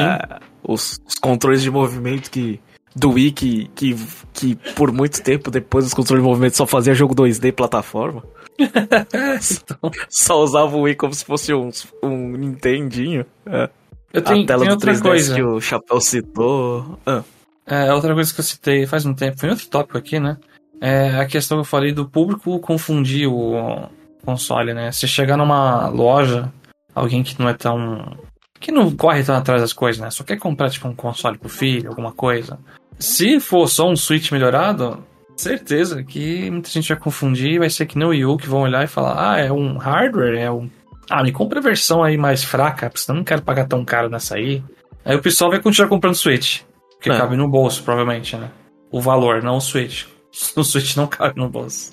os, 0.67 0.99
os 1.07 1.15
controles 1.15 1.61
de 1.61 1.71
movimento 1.71 2.29
que 2.29 2.59
do 2.95 3.11
Wii 3.11 3.31
que, 3.31 3.67
que, 3.75 3.95
que 4.33 4.55
por 4.75 4.91
muito 4.91 5.21
tempo 5.23 5.49
depois 5.49 5.85
os 5.85 5.93
controles 5.93 6.23
de 6.23 6.29
movimento 6.29 6.57
só 6.57 6.65
fazia 6.65 6.93
jogo 6.93 7.15
2D 7.15 7.45
e 7.45 7.51
plataforma. 7.51 8.23
Só 10.09 10.43
usava 10.43 10.75
o 10.75 10.81
Wii 10.81 10.95
como 10.95 11.13
se 11.13 11.25
fosse 11.25 11.53
um, 11.53 11.69
um 12.03 12.37
Nintendinho. 12.37 13.25
É. 13.45 13.69
Eu 14.13 14.21
tenho, 14.21 14.43
a 14.43 14.45
tela 14.45 14.59
tem 14.59 14.69
do 14.69 14.73
outra 14.73 14.93
3DS 14.93 15.01
coisa. 15.01 15.35
que 15.35 15.41
o 15.41 15.59
Chapéu 15.59 15.99
citou. 15.99 16.99
Ah, 17.05 17.23
É, 17.65 17.91
outra 17.91 18.13
coisa 18.13 18.31
que 18.31 18.39
eu 18.39 18.43
citei 18.43 18.85
faz 18.85 19.05
um 19.05 19.13
tempo, 19.13 19.39
foi 19.39 19.49
em 19.49 19.51
outro 19.53 19.67
tópico 19.67 19.97
aqui, 19.97 20.19
né? 20.19 20.37
É 20.79 21.15
a 21.15 21.25
questão 21.25 21.57
que 21.57 21.61
eu 21.61 21.65
falei 21.65 21.91
do 21.93 22.07
público 22.07 22.59
confundir 22.59 23.27
o 23.27 23.89
console, 24.23 24.73
né? 24.73 24.91
Se 24.91 25.07
chegar 25.07 25.37
numa 25.37 25.87
loja, 25.87 26.51
alguém 26.93 27.23
que 27.23 27.39
não 27.39 27.49
é 27.49 27.53
tão. 27.53 28.17
que 28.59 28.71
não 28.71 28.95
corre 28.95 29.23
tão 29.23 29.35
atrás 29.35 29.61
das 29.61 29.73
coisas, 29.73 29.99
né? 29.99 30.11
Só 30.11 30.23
quer 30.23 30.37
comprar, 30.37 30.69
tipo, 30.69 30.87
um 30.87 30.95
console 30.95 31.37
pro 31.37 31.49
filho, 31.49 31.89
alguma 31.89 32.11
coisa. 32.11 32.59
Se 32.99 33.39
for 33.39 33.67
só 33.67 33.89
um 33.89 33.95
Switch 33.95 34.31
melhorado, 34.31 35.03
certeza 35.35 36.03
que 36.03 36.49
muita 36.49 36.69
gente 36.69 36.87
vai 36.89 36.97
confundir, 36.97 37.59
vai 37.59 37.69
ser 37.69 37.85
que 37.85 37.97
nem 37.97 38.07
o 38.07 38.11
Wii 38.11 38.25
U 38.25 38.37
que 38.37 38.47
vão 38.47 38.61
olhar 38.61 38.83
e 38.83 38.87
falar: 38.87 39.33
ah, 39.33 39.39
é 39.39 39.51
um 39.51 39.77
hardware, 39.77 40.35
é 40.39 40.51
um. 40.51 40.69
Ah, 41.09 41.21
me 41.23 41.31
compra 41.31 41.59
a 41.59 41.61
versão 41.61 42.01
aí 42.03 42.17
mais 42.17 42.43
fraca, 42.43 42.89
porque 42.89 43.01
senão 43.03 43.17
eu 43.17 43.19
não 43.19 43.25
quero 43.25 43.41
pagar 43.41 43.67
tão 43.67 43.83
caro 43.83 44.09
nessa 44.09 44.35
aí. 44.35 44.63
Aí 45.03 45.15
o 45.15 45.21
pessoal 45.21 45.51
vai 45.51 45.59
continuar 45.61 45.89
comprando 45.89 46.15
Switch. 46.15 46.61
Que 47.01 47.11
É. 47.11 47.17
cabe 47.17 47.35
no 47.35 47.49
bolso, 47.49 47.83
provavelmente, 47.83 48.37
né? 48.37 48.49
O 48.89 49.01
valor, 49.01 49.43
não 49.43 49.57
o 49.57 49.61
Switch. 49.61 50.05
O 50.55 50.63
Switch 50.63 50.95
não 50.95 51.05
cabe 51.07 51.37
no 51.39 51.49
bolso. 51.49 51.91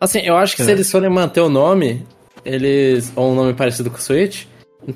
Assim, 0.00 0.20
eu 0.20 0.36
acho 0.36 0.56
que 0.56 0.62
se 0.62 0.70
É. 0.70 0.72
eles 0.74 0.90
forem 0.90 1.10
manter 1.10 1.40
o 1.40 1.48
nome, 1.48 2.06
eles. 2.44 3.12
ou 3.16 3.32
um 3.32 3.34
nome 3.34 3.54
parecido 3.54 3.90
com 3.90 3.98
o 3.98 4.00
Switch, 4.00 4.44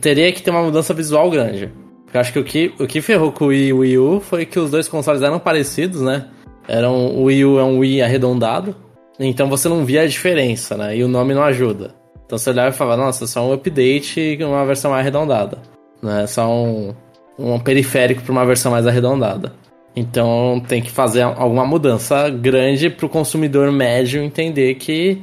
teria 0.01 0.33
que 0.33 0.41
ter 0.43 0.51
uma 0.51 0.63
mudança 0.63 0.95
visual 0.95 1.29
grande. 1.31 1.71
Eu 2.13 2.21
acho 2.21 2.33
que 2.33 2.39
o 2.39 2.45
que, 2.45 2.73
o 2.79 2.87
que 2.87 3.01
ferrou 3.01 3.33
com 3.33 3.47
o 3.47 3.49
Wii 3.49 3.67
e 3.67 3.73
o 3.73 3.79
Wii 3.79 3.99
U 3.99 4.21
foi 4.21 4.47
que 4.47 4.59
os 4.59 4.71
dois 4.71 4.89
consoles 4.89 5.23
eram 5.23 5.39
parecidos, 5.39 6.01
né? 6.01 6.27
Eram, 6.69 6.95
o 7.15 7.25
Wii 7.25 7.45
U 7.45 7.59
é 7.59 7.65
um 7.65 7.79
Wii 7.79 8.03
arredondado, 8.03 8.75
então 9.19 9.49
você 9.49 9.69
não 9.69 9.85
via 9.85 10.03
a 10.03 10.07
diferença, 10.07 10.77
né? 10.77 10.97
E 10.97 11.05
o 11.05 11.09
nome 11.09 11.35
não 11.35 11.43
ajuda. 11.43 11.95
Então 12.25 12.37
você 12.37 12.51
olhava 12.51 12.71
e 12.71 12.73
falava, 12.73 13.03
nossa, 13.03 13.25
é 13.25 13.27
só 13.27 13.47
um 13.47 13.53
update 13.53 14.21
e 14.21 14.43
uma 14.45 14.67
versão 14.67 14.91
mais 14.91 15.03
arredondada. 15.03 15.59
Né? 16.03 16.27
Só 16.27 16.51
um, 16.51 16.93
um 17.39 17.59
periférico 17.59 18.23
para 18.23 18.33
uma 18.33 18.45
versão 18.45 18.73
mais 18.73 18.87
arredondada. 18.87 19.53
Então 19.95 20.63
tem 20.67 20.83
que 20.83 20.91
fazer 20.91 21.23
alguma 21.23 21.65
mudança 21.65 22.29
grande 22.29 22.91
pro 22.91 23.09
consumidor 23.09 23.71
médio 23.71 24.23
entender 24.23 24.75
que 24.75 25.23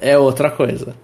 é 0.00 0.16
outra 0.16 0.50
coisa. 0.50 0.94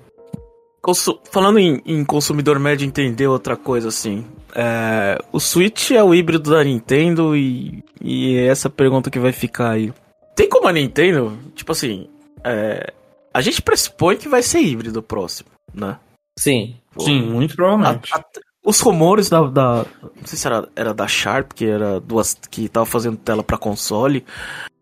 Falando 1.31 1.59
em, 1.59 1.83
em 1.85 2.05
consumidor 2.05 2.59
médio 2.59 2.87
entender 2.87 3.27
outra 3.27 3.57
coisa, 3.57 3.89
assim. 3.89 4.25
É, 4.55 5.19
o 5.33 5.38
Switch 5.40 5.90
é 5.90 6.02
o 6.02 6.14
híbrido 6.14 6.50
da 6.50 6.62
Nintendo 6.64 7.37
e, 7.37 7.83
e 8.00 8.37
é 8.37 8.47
essa 8.47 8.69
pergunta 8.71 9.11
que 9.11 9.19
vai 9.19 9.33
ficar 9.33 9.71
aí. 9.71 9.93
Tem 10.35 10.49
como 10.49 10.69
a 10.69 10.73
Nintendo, 10.73 11.37
tipo 11.55 11.73
assim, 11.73 12.09
é, 12.45 12.93
a 13.35 13.40
gente 13.40 13.61
pressupõe 13.62 14.17
que 14.17 14.28
vai 14.28 14.43
ser 14.43 14.61
híbrido 14.61 15.02
próximo, 15.02 15.49
né? 15.75 15.97
Sim. 16.38 16.76
Sim, 16.99 17.23
muito 17.23 17.52
A- 17.52 17.57
provavelmente. 17.57 18.14
a- 18.14 18.25
os 18.64 18.81
rumores 18.81 19.28
da, 19.31 19.43
da- 19.43 19.87
Não 20.02 20.25
sei 20.26 20.38
se 20.38 20.47
era, 20.47 20.69
era 20.76 20.93
da 20.95 21.07
Sharp, 21.09 21.52
que 21.55 21.64
era 21.67 21.99
duas. 22.00 22.35
que 22.50 22.69
tava 22.69 22.85
fazendo 22.87 23.17
tela 23.17 23.43
pra 23.43 23.57
console. 23.57 24.25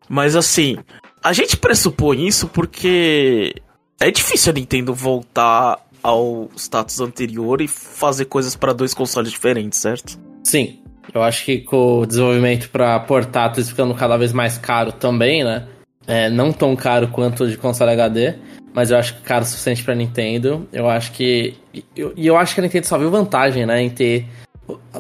Mas 0.09 0.35
assim, 0.37 0.77
a 1.23 1.33
gente 1.33 1.57
pressupõe 1.57 2.27
isso 2.27 2.49
porque 2.49 3.55
é 4.01 4.11
difícil 4.11 4.51
a 4.51 4.55
Nintendo 4.55 4.93
voltar 4.93 5.79
ao 6.07 6.49
status 6.57 7.01
anterior 7.01 7.61
e 7.61 7.67
fazer 7.67 8.27
coisas 8.27 8.55
pra 8.55 8.73
dois 8.73 8.95
consoles 8.95 9.33
diferentes, 9.33 9.81
certo? 9.81 10.17
Sim. 10.45 10.79
Eu 11.13 11.21
acho 11.21 11.45
que 11.45 11.59
com 11.59 12.01
o 12.01 12.07
desenvolvimento 12.07 12.71
para 12.71 13.01
portáteis 13.01 13.69
ficando 13.69 13.93
cada 13.93 14.17
vez 14.17 14.33
mais 14.33 14.57
caro 14.57 14.93
também, 14.93 15.43
né? 15.43 15.67
É, 16.07 16.31
não 16.31 16.53
tão 16.53 16.77
caro 16.77 17.09
quanto 17.09 17.43
o 17.43 17.51
de 17.51 17.57
console 17.57 17.91
HD, 17.91 18.35
mas 18.73 18.93
eu 18.93 18.99
acho 18.99 19.17
que 19.17 19.23
caro 19.23 19.45
o 19.45 19.49
suficiente 19.49 19.83
pra 19.83 19.97
Nintendo. 19.97 20.69
Eu 20.73 20.89
acho 20.89 21.11
que. 21.11 21.55
E 21.75 21.85
eu, 21.97 22.13
eu 22.17 22.37
acho 22.37 22.55
que 22.55 22.61
a 22.61 22.63
Nintendo 22.63 22.87
só 22.87 22.97
viu 22.97 23.11
vantagem, 23.11 23.67
né? 23.67 23.83
Em 23.83 23.91
ter 23.91 24.27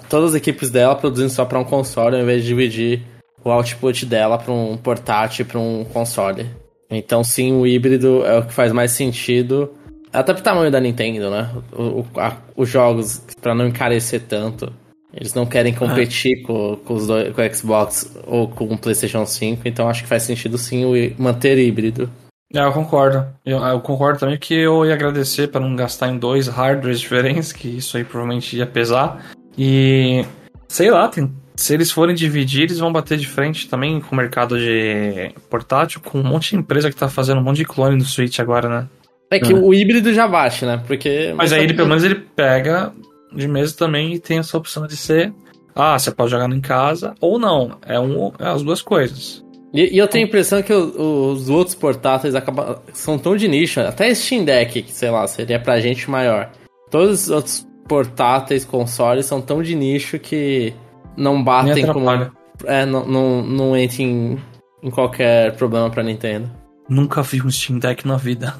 todas 0.08 0.30
as 0.30 0.36
equipes 0.36 0.70
dela 0.70 0.96
produzindo 0.96 1.30
só 1.30 1.44
pra 1.44 1.60
um 1.60 1.64
console, 1.64 2.16
ao 2.16 2.22
invés 2.22 2.42
de 2.42 2.48
dividir 2.48 3.02
o 3.44 3.50
output 3.50 4.04
dela 4.06 4.38
pra 4.38 4.52
um 4.52 4.76
portátil 4.76 5.44
e 5.44 5.48
pra 5.48 5.60
um 5.60 5.84
console. 5.84 6.46
Então, 6.90 7.22
sim, 7.22 7.52
o 7.52 7.64
híbrido 7.64 8.24
é 8.24 8.38
o 8.38 8.44
que 8.44 8.52
faz 8.52 8.72
mais 8.72 8.90
sentido. 8.90 9.70
Até 10.18 10.32
pro 10.32 10.42
tamanho 10.42 10.70
da 10.70 10.80
Nintendo, 10.80 11.30
né? 11.30 11.50
O- 11.72 12.04
a- 12.16 12.36
os 12.56 12.68
jogos, 12.68 13.22
pra 13.40 13.54
não 13.54 13.66
encarecer 13.66 14.22
tanto. 14.22 14.72
Eles 15.14 15.32
não 15.34 15.46
querem 15.46 15.72
competir 15.74 16.42
com, 16.42 16.76
com, 16.76 16.94
os 16.94 17.06
dois, 17.06 17.34
com 17.34 17.40
o 17.42 17.54
Xbox 17.54 18.16
ou 18.26 18.48
com 18.48 18.64
o 18.66 18.78
PlayStation 18.78 19.24
5, 19.24 19.62
então 19.66 19.88
acho 19.88 20.02
que 20.02 20.08
faz 20.08 20.22
sentido 20.24 20.58
sim 20.58 20.84
o 20.84 20.92
manter 21.22 21.58
híbrido. 21.58 22.10
É, 22.54 22.60
eu 22.60 22.72
concordo. 22.72 23.26
Eu, 23.44 23.58
eu 23.58 23.80
concordo 23.80 24.18
também 24.20 24.38
que 24.38 24.54
eu 24.54 24.84
ia 24.84 24.94
agradecer 24.94 25.48
para 25.48 25.60
não 25.60 25.74
gastar 25.74 26.08
em 26.08 26.18
dois 26.18 26.48
hardwares 26.48 27.00
diferentes, 27.00 27.52
que 27.52 27.68
isso 27.78 27.96
aí 27.96 28.04
provavelmente 28.04 28.56
ia 28.56 28.66
pesar. 28.66 29.24
E 29.56 30.24
sei 30.68 30.90
lá, 30.90 31.08
tem- 31.08 31.32
se 31.56 31.72
eles 31.72 31.90
forem 31.90 32.14
dividir, 32.14 32.64
eles 32.64 32.78
vão 32.78 32.92
bater 32.92 33.16
de 33.16 33.26
frente 33.26 33.68
também 33.68 33.98
com 34.00 34.14
o 34.14 34.18
mercado 34.18 34.58
de 34.58 35.30
portátil, 35.48 36.00
com 36.02 36.18
um 36.20 36.24
monte 36.24 36.50
de 36.50 36.56
empresa 36.56 36.90
que 36.90 36.96
tá 36.96 37.08
fazendo 37.08 37.40
um 37.40 37.44
monte 37.44 37.56
de 37.58 37.64
clone 37.64 37.96
do 37.96 38.04
Switch 38.04 38.38
agora, 38.38 38.68
né? 38.68 38.86
É 39.30 39.40
que 39.40 39.52
É. 39.52 39.56
o 39.56 39.74
híbrido 39.74 40.12
já 40.14 40.26
bate, 40.28 40.64
né? 40.64 40.82
Porque. 40.86 41.32
Mas 41.36 41.52
aí 41.52 41.64
ele 41.64 41.74
pelo 41.74 41.88
menos 41.88 42.04
ele 42.04 42.14
pega 42.14 42.92
de 43.34 43.48
mesa 43.48 43.76
também 43.76 44.14
e 44.14 44.18
tem 44.20 44.38
essa 44.38 44.56
opção 44.56 44.86
de 44.86 44.96
ser. 44.96 45.32
Ah, 45.74 45.98
você 45.98 46.10
pode 46.10 46.30
jogar 46.30 46.48
em 46.50 46.60
casa 46.60 47.14
ou 47.20 47.38
não. 47.38 47.76
É, 47.86 47.98
um, 48.00 48.32
é 48.38 48.46
as 48.48 48.62
duas 48.62 48.80
coisas. 48.80 49.44
E, 49.74 49.94
e 49.94 49.98
eu 49.98 50.08
tenho 50.08 50.24
a 50.24 50.28
impressão 50.28 50.62
que 50.62 50.72
o- 50.72 51.32
os 51.32 51.50
outros 51.50 51.74
portáteis 51.74 52.34
acabam, 52.34 52.76
são 52.94 53.18
tão 53.18 53.36
de 53.36 53.46
nicho, 53.46 53.80
até 53.80 54.14
Steam 54.14 54.44
Deck, 54.44 54.80
que 54.82 54.92
sei 54.92 55.10
lá, 55.10 55.26
seria 55.26 55.58
pra 55.60 55.80
gente 55.80 56.08
maior. 56.10 56.50
Todos 56.90 57.24
os 57.24 57.30
outros 57.30 57.66
portáteis, 57.86 58.64
consoles 58.64 59.26
são 59.26 59.40
tão 59.42 59.62
de 59.62 59.74
nicho 59.74 60.18
que 60.18 60.72
não 61.16 61.42
batem 61.42 61.86
como. 61.86 62.30
É, 62.64 62.86
não, 62.86 63.06
não, 63.06 63.42
não 63.42 63.76
entra 63.76 64.02
em, 64.02 64.38
em 64.82 64.90
qualquer 64.90 65.52
problema 65.56 65.90
pra 65.90 66.02
Nintendo. 66.02 66.50
Nunca 66.88 67.20
vi 67.22 67.42
um 67.42 67.50
Steam 67.50 67.78
Deck 67.78 68.06
na 68.06 68.16
vida. 68.16 68.54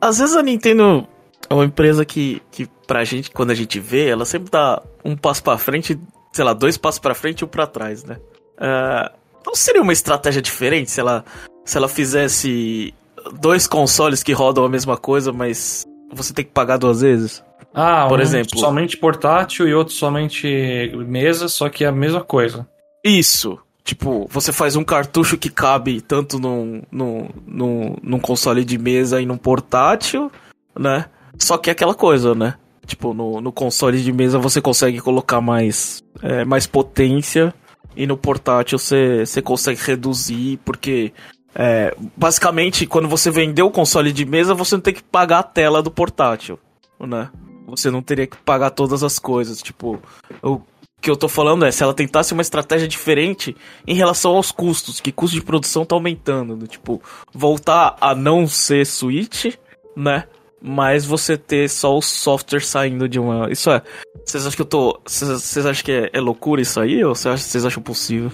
Às 0.00 0.18
vezes 0.18 0.36
a 0.36 0.42
Nintendo 0.42 1.06
é 1.48 1.54
uma 1.54 1.64
empresa 1.64 2.04
que, 2.04 2.42
que 2.50 2.68
pra 2.86 3.04
gente, 3.04 3.30
quando 3.30 3.50
a 3.50 3.54
gente 3.54 3.78
vê, 3.80 4.08
ela 4.08 4.24
sempre 4.24 4.50
dá 4.50 4.82
um 5.04 5.16
passo 5.16 5.42
pra 5.42 5.58
frente, 5.58 5.98
sei 6.32 6.44
lá, 6.44 6.52
dois 6.52 6.76
passos 6.76 6.98
pra 6.98 7.14
frente 7.14 7.40
e 7.40 7.44
um 7.44 7.48
pra 7.48 7.66
trás, 7.66 8.04
né? 8.04 8.18
Ah, 8.58 9.12
não 9.44 9.54
seria 9.54 9.82
uma 9.82 9.92
estratégia 9.92 10.42
diferente 10.42 10.90
se 10.90 11.00
ela, 11.00 11.24
se 11.64 11.76
ela 11.76 11.88
fizesse 11.88 12.94
dois 13.40 13.66
consoles 13.66 14.22
que 14.22 14.32
rodam 14.32 14.64
a 14.64 14.68
mesma 14.68 14.96
coisa, 14.96 15.32
mas 15.32 15.84
você 16.12 16.32
tem 16.32 16.44
que 16.44 16.50
pagar 16.52 16.76
duas 16.78 17.00
vezes? 17.00 17.42
Ah, 17.74 18.06
Por 18.08 18.18
um 18.18 18.22
exemplo- 18.22 18.58
somente 18.58 18.96
portátil 18.96 19.68
e 19.68 19.74
outro 19.74 19.92
somente 19.92 20.46
mesa, 21.06 21.48
só 21.48 21.68
que 21.68 21.84
é 21.84 21.88
a 21.88 21.92
mesma 21.92 22.22
coisa. 22.22 22.66
Isso. 23.04 23.58
Tipo, 23.86 24.26
você 24.28 24.52
faz 24.52 24.74
um 24.74 24.82
cartucho 24.82 25.38
que 25.38 25.48
cabe 25.48 26.00
tanto 26.00 26.40
num, 26.40 26.82
num, 26.90 27.28
num, 27.46 27.96
num 28.02 28.18
console 28.18 28.64
de 28.64 28.76
mesa 28.76 29.22
e 29.22 29.26
num 29.26 29.36
portátil, 29.36 30.28
né? 30.76 31.04
Só 31.38 31.56
que 31.56 31.70
é 31.70 31.72
aquela 31.72 31.94
coisa, 31.94 32.34
né? 32.34 32.54
Tipo, 32.84 33.14
no, 33.14 33.40
no 33.40 33.52
console 33.52 34.02
de 34.02 34.12
mesa 34.12 34.40
você 34.40 34.60
consegue 34.60 35.00
colocar 35.00 35.40
mais, 35.40 36.02
é, 36.20 36.44
mais 36.44 36.66
potência 36.66 37.54
e 37.94 38.08
no 38.08 38.16
portátil 38.16 38.76
você, 38.76 39.24
você 39.24 39.40
consegue 39.40 39.80
reduzir, 39.80 40.58
porque 40.64 41.12
é, 41.54 41.96
basicamente 42.16 42.88
quando 42.88 43.08
você 43.08 43.30
vender 43.30 43.62
o 43.62 43.70
console 43.70 44.12
de 44.12 44.24
mesa 44.24 44.52
você 44.52 44.74
não 44.74 44.82
tem 44.82 44.94
que 44.94 45.02
pagar 45.04 45.38
a 45.38 45.44
tela 45.44 45.80
do 45.80 45.92
portátil, 45.92 46.58
né? 46.98 47.30
Você 47.68 47.88
não 47.88 48.02
teria 48.02 48.26
que 48.26 48.36
pagar 48.36 48.70
todas 48.70 49.04
as 49.04 49.16
coisas, 49.16 49.62
tipo, 49.62 50.00
que 51.06 51.10
eu 51.10 51.16
tô 51.16 51.28
falando 51.28 51.64
é 51.64 51.70
se 51.70 51.84
ela 51.84 51.94
tentasse 51.94 52.32
uma 52.32 52.42
estratégia 52.42 52.88
diferente 52.88 53.56
em 53.86 53.94
relação 53.94 54.34
aos 54.34 54.50
custos, 54.50 54.98
que 54.98 55.12
custo 55.12 55.36
de 55.36 55.40
produção 55.42 55.84
tá 55.84 55.94
aumentando, 55.94 56.56
né? 56.56 56.66
tipo, 56.66 57.00
voltar 57.32 57.96
a 58.00 58.12
não 58.12 58.48
ser 58.48 58.84
Switch, 58.84 59.54
né? 59.96 60.24
Mas 60.60 61.04
você 61.04 61.36
ter 61.36 61.70
só 61.70 61.96
o 61.96 62.02
software 62.02 62.58
saindo 62.58 63.08
de 63.08 63.20
uma. 63.20 63.48
Isso 63.52 63.70
é. 63.70 63.82
Vocês 64.24 64.44
acham 64.44 64.56
que 64.56 64.62
eu 64.62 64.66
tô. 64.66 65.00
Vocês 65.06 65.64
acham 65.64 65.84
que 65.84 65.92
é, 65.92 66.10
é 66.12 66.20
loucura 66.20 66.60
isso 66.60 66.80
aí? 66.80 67.04
Ou 67.04 67.14
vocês 67.14 67.64
acham, 67.64 67.80
possível? 67.80 68.32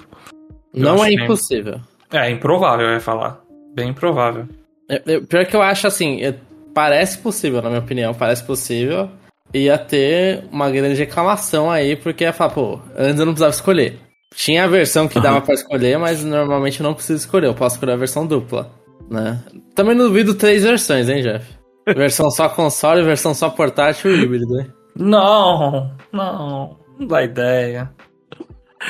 Eu 0.72 0.82
não 0.82 1.04
é 1.04 1.08
bem- 1.08 1.24
impossível. 1.24 1.78
É, 2.10 2.30
improvável, 2.30 2.86
eu 2.86 2.94
ia 2.94 3.00
falar. 3.00 3.38
Bem 3.74 3.90
improvável. 3.90 4.48
É, 4.88 5.02
é, 5.04 5.20
pior 5.20 5.44
que 5.44 5.54
eu 5.54 5.60
acho 5.60 5.86
assim, 5.86 6.22
é, 6.22 6.34
parece 6.72 7.18
possível, 7.18 7.60
na 7.60 7.68
minha 7.68 7.82
opinião, 7.82 8.14
parece 8.14 8.42
possível. 8.44 9.10
Ia 9.54 9.76
ter 9.76 10.44
uma 10.50 10.70
grande 10.70 10.98
reclamação 10.98 11.70
aí, 11.70 11.94
porque 11.96 12.24
ia 12.24 12.32
falar, 12.32 12.50
pô, 12.50 12.80
antes 12.96 13.20
eu 13.20 13.26
não 13.26 13.32
precisava 13.32 13.54
escolher. 13.54 13.98
Tinha 14.34 14.64
a 14.64 14.66
versão 14.66 15.06
que 15.06 15.20
dava 15.20 15.40
pra 15.42 15.54
escolher, 15.54 15.98
mas 15.98 16.24
normalmente 16.24 16.80
eu 16.80 16.84
não 16.84 16.94
preciso 16.94 17.18
escolher, 17.18 17.48
eu 17.48 17.54
posso 17.54 17.76
escolher 17.76 17.92
a 17.92 17.96
versão 17.96 18.26
dupla, 18.26 18.70
né? 19.10 19.42
Também 19.74 19.94
não 19.94 20.06
duvido 20.06 20.34
três 20.34 20.62
versões, 20.62 21.08
hein, 21.08 21.22
Jeff? 21.22 21.46
Versão 21.96 22.30
só 22.30 22.48
console, 22.48 23.02
versão 23.02 23.34
só 23.34 23.50
portátil 23.50 24.14
e 24.14 24.22
híbrido, 24.22 24.60
hein? 24.60 24.72
Não, 24.94 25.90
não, 26.12 26.78
não 26.96 27.06
dá 27.08 27.24
ideia. 27.24 27.90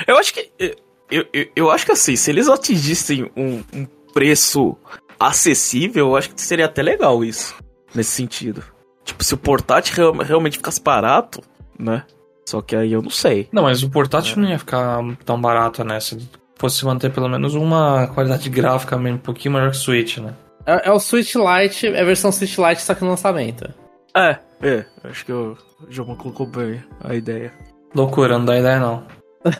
Eu 0.06 0.18
acho 0.18 0.34
que. 0.34 0.52
Eu, 1.10 1.26
eu, 1.32 1.46
eu 1.56 1.70
acho 1.70 1.86
que 1.86 1.92
assim, 1.92 2.16
se 2.16 2.30
eles 2.30 2.48
atingissem 2.48 3.30
um, 3.34 3.62
um 3.72 3.86
preço 4.12 4.76
acessível, 5.18 6.08
eu 6.08 6.16
acho 6.16 6.34
que 6.34 6.40
seria 6.40 6.66
até 6.66 6.82
legal 6.82 7.24
isso. 7.24 7.54
Nesse 7.94 8.10
sentido. 8.10 8.62
Tipo, 9.04 9.22
se 9.24 9.34
o 9.34 9.38
portátil 9.38 9.94
real- 9.96 10.24
realmente 10.24 10.58
ficasse 10.58 10.80
barato, 10.82 11.40
né? 11.78 12.04
Só 12.46 12.60
que 12.60 12.74
aí 12.76 12.92
eu 12.92 13.02
não 13.02 13.10
sei. 13.10 13.48
Não, 13.52 13.62
mas 13.64 13.82
o 13.82 13.90
portátil 13.90 14.38
não 14.40 14.48
ia 14.48 14.58
ficar 14.58 14.98
tão 15.24 15.40
barato, 15.40 15.82
né? 15.84 15.98
Se 16.00 16.18
fosse 16.56 16.84
manter 16.84 17.10
pelo 17.12 17.28
menos 17.28 17.54
uma 17.54 18.06
qualidade 18.08 18.48
gráfica 18.50 18.96
mesmo, 18.98 19.16
um 19.18 19.20
pouquinho 19.20 19.54
maior 19.54 19.70
que 19.70 19.76
o 19.76 19.80
Switch, 19.80 20.18
né? 20.18 20.34
É, 20.66 20.88
é 20.88 20.92
o 20.92 21.00
Switch 21.00 21.34
Lite, 21.34 21.88
é 21.88 22.00
a 22.00 22.04
versão 22.04 22.30
Switch 22.30 22.56
Lite, 22.58 22.82
só 22.82 22.94
que 22.94 23.02
no 23.02 23.10
lançamento. 23.10 23.68
É, 24.16 24.38
é. 24.60 24.84
Acho 25.04 25.24
que 25.24 25.32
o 25.32 25.56
João 25.88 26.14
colocou 26.14 26.46
bem 26.46 26.82
a 27.02 27.14
ideia. 27.14 27.52
Loucura, 27.94 28.38
não 28.38 28.44
dá 28.44 28.58
ideia 28.58 28.78
não. 28.78 29.04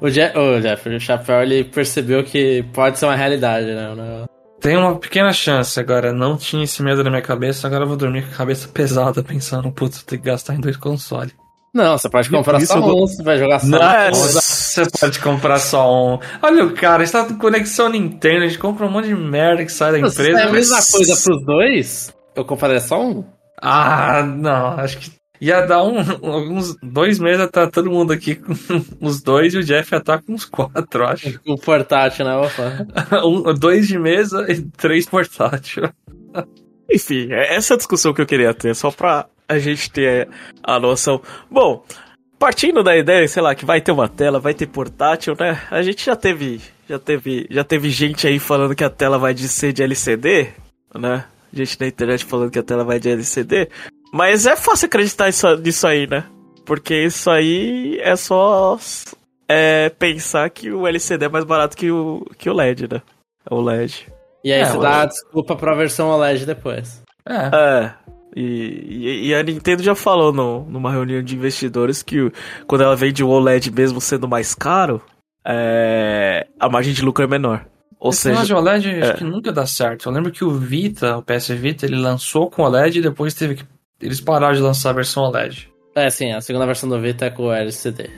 O, 0.00 0.10
Je 0.10 0.20
o 0.36 0.60
Jeff, 0.60 0.88
o 0.90 1.00
Chapéu, 1.00 1.42
ele 1.42 1.64
percebeu 1.64 2.22
que 2.22 2.62
pode 2.74 2.98
ser 2.98 3.06
uma 3.06 3.16
realidade, 3.16 3.64
né? 3.66 4.26
Tem 4.60 4.76
uma 4.76 4.96
pequena 4.96 5.32
chance 5.32 5.78
agora, 5.80 6.12
não 6.12 6.36
tinha 6.36 6.64
esse 6.64 6.82
medo 6.82 7.02
na 7.02 7.10
minha 7.10 7.22
cabeça, 7.22 7.66
agora 7.66 7.84
eu 7.84 7.88
vou 7.88 7.96
dormir 7.96 8.22
com 8.26 8.34
a 8.34 8.36
cabeça 8.36 8.68
pesada 8.68 9.22
pensando, 9.22 9.70
putz, 9.72 10.02
ter 10.02 10.18
que 10.18 10.24
gastar 10.24 10.54
em 10.54 10.60
dois 10.60 10.76
consoles. 10.76 11.32
Não, 11.72 11.96
você 11.96 12.08
pode 12.08 12.28
comprar 12.28 12.58
Isso 12.58 12.72
só 12.72 12.80
um, 12.80 13.06
você 13.06 13.22
vai 13.22 13.38
jogar 13.38 13.60
só 13.60 13.66
um. 13.66 14.12
você 14.12 14.82
pode 15.00 15.18
comprar 15.20 15.58
só 15.60 16.14
um. 16.14 16.18
Olha 16.42 16.64
o 16.66 16.74
cara, 16.74 17.02
está 17.04 17.24
com 17.24 17.36
conexão 17.38 17.88
Nintendo, 17.88 18.44
a 18.44 18.48
gente 18.48 18.58
compra 18.58 18.86
um 18.86 18.90
monte 18.90 19.06
de 19.06 19.14
merda 19.14 19.64
que 19.64 19.70
sai 19.72 19.92
da 19.92 20.10
Se 20.10 20.20
empresa. 20.20 20.40
é 20.40 20.42
a 20.42 20.52
mesma 20.52 20.76
mas- 20.76 20.90
coisa 20.90 21.16
pros 21.16 21.44
dois, 21.46 22.14
eu 22.34 22.44
compraria 22.44 22.80
só 22.80 23.00
um. 23.00 23.24
Ah, 23.62 24.22
não, 24.22 24.78
acho 24.80 24.98
que 24.98 25.10
ia 25.40 25.62
dar 25.62 25.82
um, 25.82 25.98
alguns 25.98 26.76
dois 26.82 27.18
meses 27.18 27.48
tá 27.50 27.66
todo 27.66 27.90
mundo 27.90 28.12
aqui 28.12 28.34
com 28.34 28.52
os 29.00 29.22
dois 29.22 29.54
e 29.54 29.58
o 29.58 29.64
Jeff 29.64 29.94
ia 29.94 29.98
estar 29.98 30.20
com 30.22 30.34
uns 30.34 30.44
quatro, 30.44 31.06
acho. 31.06 31.40
O 31.46 31.56
portátil, 31.56 32.26
né? 32.26 32.32
Um, 33.24 33.54
dois 33.54 33.88
de 33.88 33.98
mesa 33.98 34.46
e 34.50 34.60
três 34.62 35.06
portátil. 35.06 35.88
Enfim, 36.92 37.32
é 37.32 37.54
essa 37.54 37.74
a 37.74 37.76
discussão 37.76 38.12
que 38.12 38.20
eu 38.20 38.26
queria 38.26 38.52
ter, 38.52 38.74
só 38.74 38.90
pra 38.90 39.26
a 39.48 39.58
gente 39.58 39.90
ter 39.90 40.28
a 40.62 40.78
noção. 40.78 41.20
Bom, 41.50 41.84
partindo 42.38 42.82
da 42.82 42.96
ideia, 42.96 43.26
sei 43.26 43.42
lá, 43.42 43.54
que 43.54 43.64
vai 43.64 43.80
ter 43.80 43.92
uma 43.92 44.08
tela, 44.08 44.38
vai 44.38 44.54
ter 44.54 44.66
portátil, 44.66 45.36
né? 45.38 45.60
A 45.70 45.82
gente 45.82 46.04
já 46.04 46.16
teve, 46.16 46.60
já 46.88 46.98
teve, 46.98 47.46
já 47.50 47.64
teve 47.64 47.90
gente 47.90 48.26
aí 48.26 48.38
falando 48.38 48.74
que 48.74 48.84
a 48.84 48.90
tela 48.90 49.18
vai 49.18 49.34
de 49.34 49.48
ser 49.48 49.72
de 49.72 49.82
LCD, 49.82 50.48
né? 50.94 51.24
Gente 51.52 51.80
na 51.80 51.86
internet 51.86 52.24
falando 52.24 52.50
que 52.50 52.58
a 52.58 52.62
tela 52.62 52.84
vai 52.84 53.00
de 53.00 53.08
LCD, 53.08 53.68
mas 54.12 54.46
é 54.46 54.56
fácil 54.56 54.86
acreditar 54.86 55.28
isso, 55.28 55.46
nisso 55.56 55.86
aí, 55.86 56.06
né? 56.06 56.24
Porque 56.64 56.94
isso 56.94 57.30
aí 57.30 57.98
é 58.00 58.14
só 58.16 58.78
é, 59.48 59.88
pensar 59.90 60.48
que 60.50 60.70
o 60.70 60.86
LCD 60.86 61.24
é 61.26 61.28
mais 61.28 61.44
barato 61.44 61.76
que 61.76 61.90
o, 61.90 62.24
que 62.38 62.48
o 62.48 62.52
LED, 62.52 62.88
né? 62.92 63.02
O 63.50 63.60
LED. 63.60 64.06
E 64.44 64.52
aí 64.52 64.60
É, 64.60 64.64
você 64.66 64.78
dá 64.78 65.02
a 65.02 65.06
desculpa 65.06 65.56
pra 65.56 65.74
versão 65.74 66.08
OLED 66.10 66.46
depois. 66.46 67.02
É. 67.26 67.34
É. 67.56 67.94
E, 68.36 68.42
e- 68.42 69.26
e 69.28 69.34
a 69.34 69.42
Nintendo 69.42 69.82
já 69.82 69.94
falou 69.94 70.32
no- 70.32 70.64
numa 70.66 70.90
reunião 70.92 71.20
de 71.22 71.34
investidores 71.34 72.02
que 72.02 72.30
quando 72.66 72.82
ela 72.82 72.94
vende 72.96 73.24
o 73.24 73.28
OLED 73.28 73.70
mesmo 73.72 74.00
sendo 74.00 74.28
mais 74.28 74.54
caro, 74.54 75.02
é, 75.44 76.46
a 76.58 76.68
margem 76.68 76.92
de 76.92 77.02
lucro 77.02 77.24
é 77.24 77.26
menor. 77.26 77.66
Ou 77.98 78.10
Esse 78.10 78.22
seja, 78.22 78.44
de 78.44 78.54
OLED 78.54 78.88
é. 78.88 79.02
acho 79.02 79.14
que 79.16 79.24
nunca 79.24 79.52
dá 79.52 79.66
certo. 79.66 80.08
Eu 80.08 80.12
lembro 80.12 80.30
que 80.32 80.44
o 80.44 80.50
Vita, 80.50 81.18
o 81.18 81.22
PS 81.22 81.48
Vita, 81.50 81.84
ele 81.84 81.96
lançou 81.96 82.48
com 82.48 82.62
OLED 82.62 82.98
e 82.98 83.02
depois 83.02 83.34
teve 83.34 83.56
que. 83.56 83.64
Eles 84.00 84.20
pararam 84.20 84.54
de 84.54 84.60
lançar 84.60 84.90
a 84.90 84.94
versão 84.94 85.24
OLED. 85.24 85.70
É, 85.94 86.08
sim, 86.08 86.32
a 86.32 86.40
segunda 86.40 86.66
versão 86.66 86.88
do 86.88 87.00
Vita 87.00 87.26
é 87.26 87.30
com 87.30 87.44
o 87.44 87.52
LCD. 87.52 88.08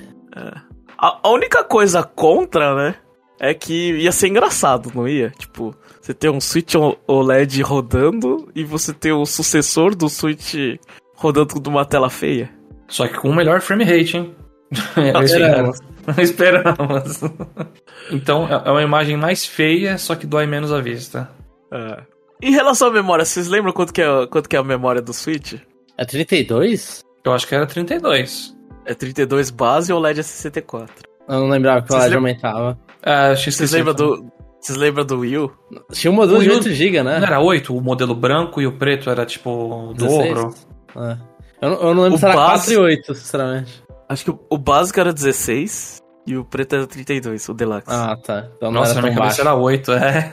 a, 0.99 1.19
a 1.23 1.29
única 1.31 1.65
coisa 1.65 2.03
contra, 2.03 2.75
né, 2.75 2.95
é 3.41 3.53
que 3.53 3.93
ia 3.95 4.13
ser 4.13 4.29
engraçado, 4.29 4.93
não 4.95 5.09
ia? 5.09 5.31
Tipo, 5.31 5.75
você 6.01 6.15
ter 6.15 6.31
um 6.31 6.41
Switch 6.41 6.75
OLED 7.09 7.61
rodando 7.63 8.49
e 8.55 8.63
você 8.63 8.93
ter 8.93 9.13
o 9.13 9.27
sucessor 9.27 9.97
do 9.97 10.09
Switch 10.09 10.55
rodando 11.17 11.61
numa 11.61 11.85
tela 11.85 12.09
feia. 12.09 12.51
Só 12.87 13.09
que 13.09 13.15
com 13.15 13.31
o 13.31 13.35
melhor 13.35 13.61
frame 13.61 13.85
rate, 13.85 14.17
hein? 14.17 14.37
Esperamos. 15.25 15.79
Esperamos. 16.19 17.21
Então 18.11 18.47
é 18.47 18.69
é 18.69 18.71
uma 18.71 18.83
imagem 18.83 19.17
mais 19.17 19.45
feia, 19.45 19.99
só 19.99 20.15
que 20.15 20.27
dói 20.27 20.47
menos 20.47 20.73
a 20.73 20.81
vista. 20.81 21.29
É. 21.73 22.03
Em 22.41 22.53
relação 22.53 22.89
à 22.89 22.91
memória, 22.93 23.25
vocês 23.25 23.49
lembram 23.49 23.73
quanto 23.73 23.93
que 23.93 24.03
é, 24.03 24.27
quanto 24.27 24.49
que 24.49 24.57
é 24.57 24.59
a 24.59 24.65
memória 24.65 25.03
do 25.03 25.13
Switch? 25.13 25.55
É 25.97 26.05
32? 26.05 27.03
Eu 27.25 27.33
acho 27.33 27.47
que 27.47 27.55
era 27.55 27.67
32. 27.67 28.57
É 28.85 28.95
32 28.95 29.51
base 29.51 29.93
ou 29.93 30.01
LED 30.01 30.21
é 30.21 30.23
64? 30.23 30.95
Eu 31.29 31.41
não 31.41 31.49
lembrava 31.49 31.81
que 31.83 31.87
o 31.87 31.89
Vocês 31.97 32.03
OLED 32.13 32.15
lembram- 32.17 32.31
aumentava. 32.53 32.79
É, 33.03 33.13
acho 33.33 33.45
que 33.45 33.53
Vocês 33.53 33.73
lembram 33.73 33.95
do. 33.95 34.33
Vocês 34.61 34.79
lembram 34.79 35.05
do 35.05 35.19
Wii 35.21 35.39
U? 35.39 35.53
Tinha 35.93 36.11
um 36.11 36.15
modelo 36.15 36.39
O 36.39 36.43
de 36.43 36.49
Wii- 36.49 36.59
8GB, 36.61 37.03
né? 37.03 37.19
Não 37.19 37.27
era 37.27 37.41
8? 37.41 37.77
O 37.77 37.81
modelo 37.81 38.15
branco 38.15 38.61
e 38.61 38.67
o 38.67 38.73
preto 38.73 39.11
era 39.11 39.27
tipo 39.27 39.51
o 39.91 39.95
16? 39.95 40.35
dobro. 40.35 40.55
É. 40.97 41.17
Eu, 41.61 41.71
não- 41.71 41.81
eu 41.81 41.95
não 41.95 42.03
lembro 42.05 42.17
O 42.17 42.19
se 42.19 42.25
era 42.25 42.35
base- 42.35 42.67
4 42.67 42.73
e 42.73 42.77
8, 42.77 43.15
sinceramente. 43.15 43.83
Acho 44.09 44.25
que 44.25 44.31
o, 44.31 44.39
o 44.51 44.59
básico 44.59 44.99
era 45.01 45.13
16 45.13 46.01
e 46.27 46.37
o 46.37 46.45
preto 46.45 46.75
era 46.77 46.87
32, 46.87 47.49
o 47.49 47.55
Deluxe. 47.55 47.87
Ah, 47.89 48.17
tá. 48.17 48.49
Então 48.57 48.71
não 48.71 48.81
Nossa, 48.81 48.95
na 48.95 49.03
minha 49.03 49.15
cabeça 49.15 49.37
baixo. 49.37 49.41
era 49.41 49.55
8, 49.55 49.93
é. 49.93 50.31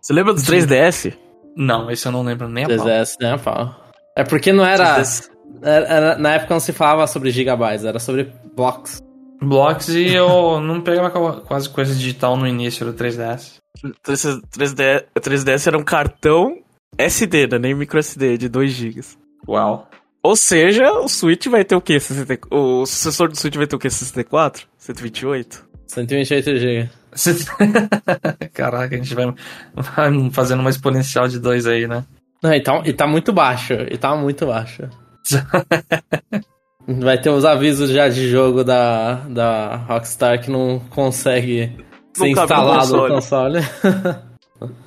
Você 0.00 0.12
lembra 0.12 0.34
do 0.34 0.40
3DS? 0.42 1.16
Não, 1.56 1.90
esse 1.90 2.06
eu 2.06 2.12
não 2.12 2.22
lembro 2.22 2.48
nem 2.48 2.64
a 2.64 2.68
pau. 2.68 2.76
3DS, 2.78 3.16
né, 3.20 3.38
pau? 3.38 3.74
É 4.16 4.24
porque 4.24 4.52
não 4.52 4.64
era, 4.64 4.94
3DS. 4.96 5.30
era- 5.62 5.86
era- 5.86 6.18
Na 6.18 6.32
época 6.32 6.54
não 6.54 6.60
se 6.60 6.72
falava 6.72 7.06
sobre 7.06 7.30
gigabytes, 7.30 7.84
era 7.84 7.98
sobre 7.98 8.32
blocks. 8.56 9.02
Blocks 9.42 9.88
e 9.90 10.14
eu 10.14 10.58
não 10.60 10.80
pegava 10.80 11.10
qua- 11.10 11.40
quase 11.42 11.68
coisa 11.68 11.94
digital 11.94 12.36
no 12.36 12.46
início 12.46 12.86
do 12.86 12.94
3DS. 12.94 13.56
3- 14.02 14.40
3DS, 14.50 15.04
3DS 15.20 15.66
era 15.66 15.76
um 15.76 15.82
cartão 15.84 16.56
SD, 16.96 17.46
né? 17.46 17.58
nem 17.58 17.74
micro 17.74 17.98
SD, 17.98 18.38
de 18.38 18.48
2 18.48 18.72
GB. 18.72 19.02
Uau. 19.46 19.88
Ou 20.22 20.34
seja, 20.34 20.90
o 20.92 21.06
Switch 21.08 21.46
vai 21.48 21.62
ter 21.64 21.76
o 21.76 21.80
quê? 21.80 22.00
60 22.00 22.38
O 22.50 22.86
sucessor 22.86 23.28
do 23.28 23.36
Switch 23.36 23.54
vai 23.54 23.66
ter 23.66 23.76
o 23.76 23.78
quê? 23.78 23.90
64? 23.90 24.66
128? 24.78 25.64
128 25.86 26.56
GB. 26.56 26.90
Caraca, 28.52 28.94
a 28.94 28.98
gente 28.98 29.14
vai, 29.14 29.26
vai 29.74 30.30
fazendo 30.32 30.60
uma 30.60 30.70
exponencial 30.70 31.28
de 31.28 31.38
2 31.38 31.66
aí, 31.66 31.86
né? 31.86 32.04
Não, 32.46 32.54
e 32.54 32.60
tá, 32.60 32.82
e 32.84 32.92
tá 32.92 33.06
muito 33.08 33.32
baixo. 33.32 33.72
E 33.90 33.98
tá 33.98 34.14
muito 34.14 34.46
baixo. 34.46 34.88
Vai 36.86 37.20
ter 37.20 37.30
os 37.30 37.44
avisos 37.44 37.90
já 37.90 38.08
de 38.08 38.28
jogo 38.28 38.62
da, 38.62 39.14
da 39.28 39.76
Rockstar 39.88 40.40
que 40.40 40.48
não 40.48 40.78
consegue 40.88 41.72
ser 42.14 42.20
Não 42.20 42.26
no 42.26 42.42
instalado 42.42 42.96
no 42.96 43.08
console. 43.08 43.58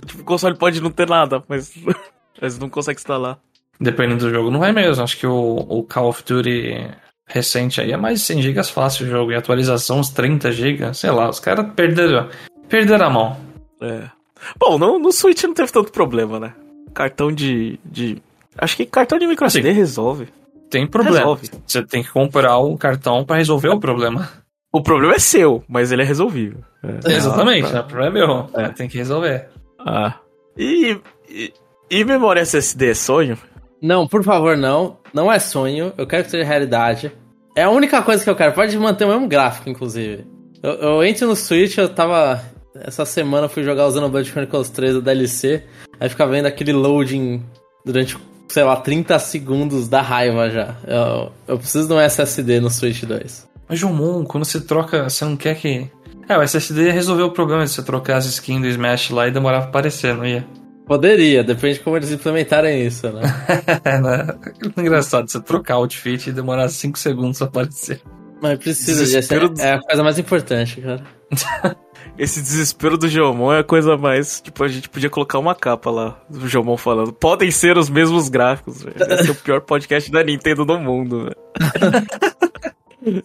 Tipo, 0.06 0.22
o 0.24 0.26
console 0.26 0.58
pode 0.58 0.82
não 0.82 0.90
ter 0.90 1.08
nada, 1.08 1.44
mas, 1.48 1.72
mas 2.42 2.58
não 2.58 2.70
consegue 2.70 3.00
instalar. 3.00 3.38
Dependendo 3.80 4.26
do 4.26 4.34
jogo, 4.34 4.50
não 4.50 4.62
vai 4.62 4.72
mesmo. 4.72 5.04
Acho 5.04 5.18
que 5.18 5.28
o, 5.28 5.58
o 5.70 5.84
Call 5.84 6.08
of 6.08 6.24
Duty 6.24 6.90
recente 7.28 7.80
aí 7.80 7.92
é 7.92 7.98
mais 7.98 8.20
de 8.20 8.26
100 8.26 8.42
GB 8.42 8.64
fácil 8.64 9.06
o 9.06 9.10
jogo. 9.10 9.32
E 9.32 9.36
atualização 9.36 10.00
uns 10.00 10.10
30 10.10 10.52
GB. 10.52 10.94
Sei 10.94 11.12
lá, 11.12 11.30
os 11.30 11.40
caras 11.40 11.68
perderam, 11.76 12.30
perderam 12.68 13.06
a 13.06 13.10
mão. 13.10 13.38
É. 13.82 14.10
Bom, 14.58 14.80
no, 14.80 14.98
no 14.98 15.12
Switch 15.12 15.44
não 15.44 15.54
teve 15.54 15.72
tanto 15.72 15.92
problema, 15.92 16.40
né? 16.40 16.54
Cartão 16.94 17.32
de. 17.32 17.80
de... 17.86 18.22
Acho 18.58 18.76
que 18.78 18.86
cartão 18.86 19.18
de 19.18 19.28
micro 19.28 19.46
SD 19.46 19.72
resolve. 19.72 20.28
Tem 20.70 20.86
problema. 20.86 21.20
Resolve. 21.20 21.50
Você 21.66 21.84
tem 21.84 22.04
que 22.04 22.12
comprar 22.12 22.60
um 22.60 22.78
cartão 22.78 23.24
pra 23.26 23.38
resolver 23.38 23.70
o 23.70 23.80
problema. 23.80 24.30
O 24.72 24.84
problema 24.84 25.16
é 25.16 25.20
seu, 25.20 25.64
mas 25.68 25.92
ele 25.92 26.04
é 26.04 26.06
resolvível. 26.06 26.60
É. 26.84 27.12
Exatamente, 27.14 27.68
Ah, 27.70 27.74
né? 27.74 27.80
o 27.80 27.84
problema 27.86 28.18
é 28.20 28.22
meu. 28.28 28.50
É. 28.54 28.70
Tem 28.70 28.88
que 28.88 28.98
resolver. 28.98 29.48
Ah. 29.80 30.16
E, 30.58 30.98
e. 31.28 31.54
E 31.90 32.06
memória 32.06 32.42
SSD 32.42 32.92
é 32.92 32.94
sonho? 32.94 33.36
Não, 33.82 34.08
por 34.08 34.24
favor, 34.24 34.56
não. 34.56 34.98
Não 35.12 35.32
é 35.32 35.40
sonho. 35.40 35.92
Eu 35.98 36.06
quero 36.06 36.24
que 36.24 36.30
seja 36.30 36.44
realidade. 36.46 37.12
É 37.56 37.64
a 37.64 37.70
única 37.72 38.02
coisa 38.04 38.24
que 38.24 38.30
eu 38.30 38.36
quero. 38.36 38.54
Pode 38.54 38.78
manter 38.78 39.06
o 39.06 39.08
mesmo 39.08 39.28
gráfico, 39.28 39.70
inclusive. 39.70 40.24
Eu, 40.62 40.72
eu 40.74 41.04
entro 41.04 41.28
no 41.28 41.36
Switch, 41.36 41.78
eu 41.80 41.90
tava. 41.90 42.42
Essa 42.76 43.06
semana 43.06 43.46
eu 43.46 43.50
fui 43.50 43.64
jogar 43.64 43.88
o 43.88 43.92
Xenoblade 43.92 44.30
Chronicles 44.30 44.70
3 44.70 44.96
da 44.96 45.00
DLC. 45.00 45.64
Aí 46.00 46.10
fica 46.10 46.26
vendo 46.26 46.46
aquele 46.46 46.72
loading 46.72 47.44
durante, 47.86 48.18
sei 48.48 48.64
lá, 48.64 48.76
30 48.78 49.20
segundos 49.20 49.88
da 49.88 50.02
raiva 50.02 50.50
já. 50.50 50.76
Eu, 50.88 51.32
eu 51.48 51.58
preciso 51.58 51.88
de 51.88 51.94
um 51.94 52.00
SSD 52.00 52.60
no 52.60 52.70
Switch 52.70 53.04
2. 53.04 53.50
Mas, 53.68 53.80
Jomon, 53.80 54.24
quando 54.24 54.46
você 54.46 54.62
troca, 54.62 55.10
você 55.10 55.26
não 55.26 55.38
quer 55.38 55.56
que. 55.56 55.88
É, 56.28 56.38
o 56.38 56.42
SSD 56.42 56.92
resolveu 56.92 57.28
o 57.28 57.32
problema 57.32 57.66
de 57.66 57.72
você 57.72 57.84
trocar 57.84 58.18
as 58.18 58.26
skins 58.26 58.62
do 58.62 58.68
Smash 58.68 59.10
lá 59.10 59.28
e 59.28 59.32
demorar 59.32 59.62
pra 59.62 59.70
aparecer, 59.70 60.16
não 60.16 60.26
ia? 60.26 60.46
Poderia, 60.86 61.44
depende 61.44 61.76
de 61.76 61.80
como 61.82 61.98
eles 61.98 62.12
implementarem 62.12 62.86
isso, 62.86 63.08
né? 63.12 63.22
É, 63.86 64.00
né? 64.00 64.28
Engraçado, 64.76 65.30
você 65.30 65.40
trocar 65.40 65.78
o 65.78 65.82
outfit 65.82 66.28
e 66.28 66.32
demorar 66.32 66.68
5 66.68 66.98
segundos 66.98 67.38
pra 67.38 67.48
aparecer. 67.48 68.02
Mas 68.42 68.58
precisa 68.58 69.06
de 69.06 69.62
é 69.62 69.74
a 69.74 69.80
coisa 69.80 70.04
mais 70.04 70.18
importante, 70.18 70.82
cara. 70.82 71.04
Esse 72.20 72.42
desespero 72.42 72.98
do 72.98 73.08
Geomon 73.08 73.54
é 73.54 73.60
a 73.60 73.64
coisa 73.64 73.96
mais. 73.98 74.42
Tipo, 74.42 74.64
a 74.66 74.68
gente 74.68 74.90
podia 74.90 75.10
colocar 75.10 75.40
uma 75.40 75.56
capa 75.56 75.90
lá 75.90 76.20
do 76.30 76.48
Geomon 76.50 76.76
falando. 76.76 77.14
Podem 77.14 77.50
ser 77.50 77.78
os 77.78 77.90
mesmos 77.90 78.28
gráficos, 78.28 78.84
velho. 78.84 78.96
Esse 79.14 79.30
é 79.30 79.32
o 79.32 79.36
pior 79.36 79.62
podcast 79.62 80.12
da 80.12 80.22
Nintendo 80.22 80.66
do 80.66 80.78
mundo, 80.78 81.24
velho. 81.24 81.38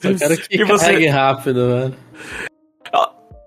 Eu 0.02 0.16
quero 0.16 0.36
que 0.38 0.56
E 0.56 0.64
você- 0.64 0.86
carregue 0.86 1.06
rápido, 1.08 1.68
velho. 1.68 1.94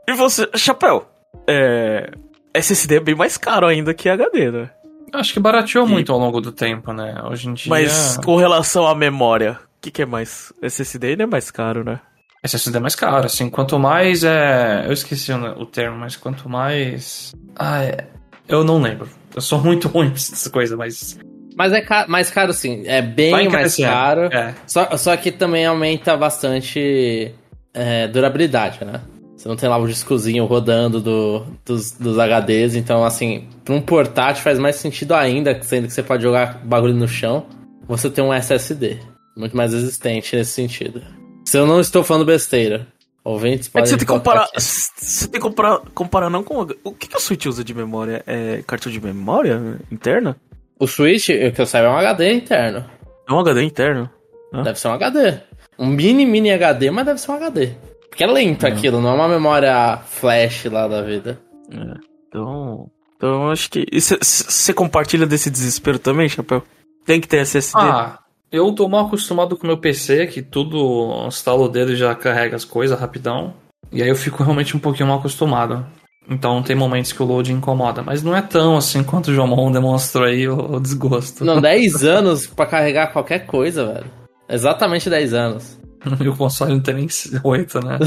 E 0.10 0.14
você, 0.14 0.50
Chapéu, 0.56 1.06
é. 1.48 2.12
SSD 2.54 2.96
é 2.96 3.00
bem 3.00 3.16
mais 3.16 3.38
caro 3.38 3.68
ainda 3.68 3.94
que 3.94 4.10
HD, 4.10 4.52
né? 4.52 4.70
Acho 5.14 5.34
que 5.34 5.40
barateou 5.40 5.88
E- 5.88 5.90
muito 5.90 6.12
ao 6.12 6.20
longo 6.20 6.42
do 6.42 6.52
tempo, 6.52 6.92
né? 6.92 7.22
Hoje 7.30 7.48
em 7.48 7.54
dia. 7.54 7.70
Mas 7.70 8.18
com 8.24 8.36
relação 8.36 8.86
à 8.88 8.94
memória, 8.96 9.54
o 9.78 9.82
que, 9.82 9.92
que 9.92 10.02
é 10.02 10.06
mais? 10.06 10.52
SSD 10.62 11.08
ainda 11.12 11.24
é 11.24 11.26
mais 11.26 11.50
caro, 11.52 11.84
né? 11.86 12.00
SSD 12.43 12.78
é 12.78 12.80
mais 12.80 12.95
caro, 12.95 13.26
assim. 13.26 13.50
Quanto 13.50 13.78
mais 13.80 14.23
é. 14.23 14.84
Eu 14.86 14.93
esqueci 14.93 15.32
o, 15.32 15.65
termo, 15.65 15.97
mas 15.97 16.15
quanto 16.15 16.47
mais. 16.50 17.34
Ah, 17.56 17.84
é. 17.84 18.08
Eu 18.47 18.63
não 18.63 18.82
lembro. 18.82 19.10
Eu 19.36 19.41
sou 19.41 19.62
muito 19.62 19.88
ruim 19.89 20.10
nessas 20.10 20.47
coisas, 20.47 20.78
mas. 20.78 21.19
Mas 21.56 21.73
é 21.73 21.82
ca- 21.82 22.06
mais 22.08 22.30
caro 22.30 22.54
sim, 22.54 22.84
é 22.86 23.02
bem 23.02 23.50
mais 23.50 23.76
caro. 23.76 24.26
É. 24.32 24.54
Só, 24.67 24.95
só 24.95 25.17
que 25.17 25.32
também 25.32 25.65
aumenta 25.65 26.15
bastante 26.15 27.34
é, 27.73 28.08
durabilidade, 28.08 28.86
né? 28.86 29.02
Você 29.36 29.47
não 29.47 29.56
tem 29.56 29.67
lá 29.67 29.78
o 29.78 29.88
discozinho 29.88 30.45
rodando 30.45 31.02
do, 31.02 31.45
dos, 31.65 31.91
dos 31.91 32.17
HDs, 32.19 32.76
então 32.76 33.04
assim, 33.04 33.47
pra 33.65 33.73
um 33.73 33.82
portátil 33.82 34.43
faz 34.43 34.60
mais 34.60 34.76
sentido 34.76 35.13
ainda, 35.15 35.60
sendo 35.63 35.88
que 35.88 35.93
você 35.93 36.04
pode 36.04 36.21
jogar 36.21 36.62
bagulho 36.63 36.93
no 36.93 37.08
chão, 37.08 37.47
você 37.88 38.08
tem 38.10 38.23
um 38.23 38.34
SSD. 38.34 39.00
Muito 39.36 39.56
mais 39.58 39.73
resistente 39.73 40.36
nesse 40.36 40.52
sentido. 40.52 41.02
Se 41.48 41.58
eu 41.58 41.66
não 41.66 41.80
estou 41.80 42.04
falando 42.04 42.26
besteira. 42.26 42.86
Ouvintes 43.24 43.70
É 43.74 43.82
que 43.82 43.88
você 43.88 43.98
tem 43.98 44.06
que 44.06 44.14
comparar. 44.14 44.50
Você 44.54 45.28
tem 45.30 45.40
que 45.40 45.48
comparar, 45.48 45.80
comparar 45.94 46.30
não 46.30 46.44
com. 46.44 46.68
O 46.84 46.92
que, 46.92 47.08
que 47.08 47.16
o 47.16 47.22
Switch 47.22 47.46
usa 47.46 47.64
de 47.64 47.74
memória? 47.74 48.22
É 48.28 48.62
cartão 48.68 48.92
de 48.92 49.00
memória 49.00 49.80
interna? 49.90 50.36
O 50.78 50.86
Switch, 50.88 51.30
o 51.30 51.54
que 51.54 51.62
eu 51.62 51.66
saiba, 51.66 51.88
é 51.88 51.90
um 51.90 51.98
HD 51.98 52.34
interno. 52.34 52.86
É 53.30 53.32
um 53.32 53.40
HD 53.40 53.64
interno. 53.64 54.10
Hã? 54.54 54.62
Deve 54.62 54.78
ser 54.78 54.90
um 54.90 54.94
HD. 54.94 55.40
Um 55.80 55.88
mini, 55.88 56.26
mini 56.26 56.52
HD, 56.52 56.92
mas 56.92 57.06
deve 57.06 57.22
ser 57.22 57.32
um 57.32 57.36
HD. 57.36 57.72
Porque 58.10 58.26
é 58.26 58.28
lento 58.28 58.68
aquilo, 58.68 59.00
não 59.00 59.12
é 59.12 59.14
uma 59.14 59.30
memória 59.30 60.00
flash 60.06 60.66
lá 60.66 60.86
da 60.86 61.02
vida. 61.02 61.40
É. 61.72 61.98
Então. 62.28 62.92
Então 63.16 63.46
eu 63.46 63.52
acho 63.52 63.70
que. 63.70 63.86
Você 63.94 64.74
compartilha 64.74 65.26
desse 65.26 65.50
desespero 65.50 65.98
também, 65.98 66.28
Chapéu? 66.28 66.62
Tem 67.06 67.22
que 67.22 67.28
ter 67.28 67.38
SSD? 67.38 67.80
Ah, 67.80 68.20
eu 68.52 68.72
tô 68.74 68.88
mal 68.88 69.06
acostumado 69.06 69.58
com 69.58 69.64
o 69.64 69.68
meu 69.68 69.78
PC, 69.78 70.28
que 70.28 70.42
tudo 70.42 71.26
instala 71.28 71.64
o 71.64 71.70
dedo 71.70 71.94
e 71.94 71.96
já 71.96 72.14
carrega 72.16 72.56
as 72.56 72.66
coisas 72.66 73.00
rapidão. 73.00 73.54
E 73.92 74.02
aí 74.02 74.10
eu 74.10 74.16
fico 74.16 74.44
realmente 74.44 74.76
um 74.76 74.80
pouquinho 74.80 75.08
mal 75.10 75.20
acostumado. 75.20 75.86
Então 76.30 76.62
tem 76.62 76.76
momentos 76.76 77.14
que 77.14 77.24
o 77.24 77.26
load 77.26 77.52
incomoda. 77.54 78.02
Mas 78.02 78.22
não 78.22 78.36
é 78.36 78.42
tão 78.42 78.76
assim 78.76 79.04
quanto 79.04 79.30
o 79.30 79.34
Jomon 79.34 79.72
demonstrou 79.72 80.26
aí 80.26 80.48
o, 80.48 80.76
o 80.76 80.80
desgosto. 80.80 81.46
Não, 81.46 81.62
10 81.62 82.04
anos 82.06 82.48
pra 82.48 82.66
carregar 82.66 83.14
qualquer 83.14 83.46
coisa, 83.46 83.86
velho. 83.86 84.12
Exatamente 84.50 85.10
10 85.10 85.34
anos. 85.34 85.80
E 86.20 86.28
o 86.28 86.36
console 86.36 86.74
não 86.74 86.82
tem 86.82 86.96
nem 86.96 87.08
8, 87.44 87.80
né? 87.80 87.98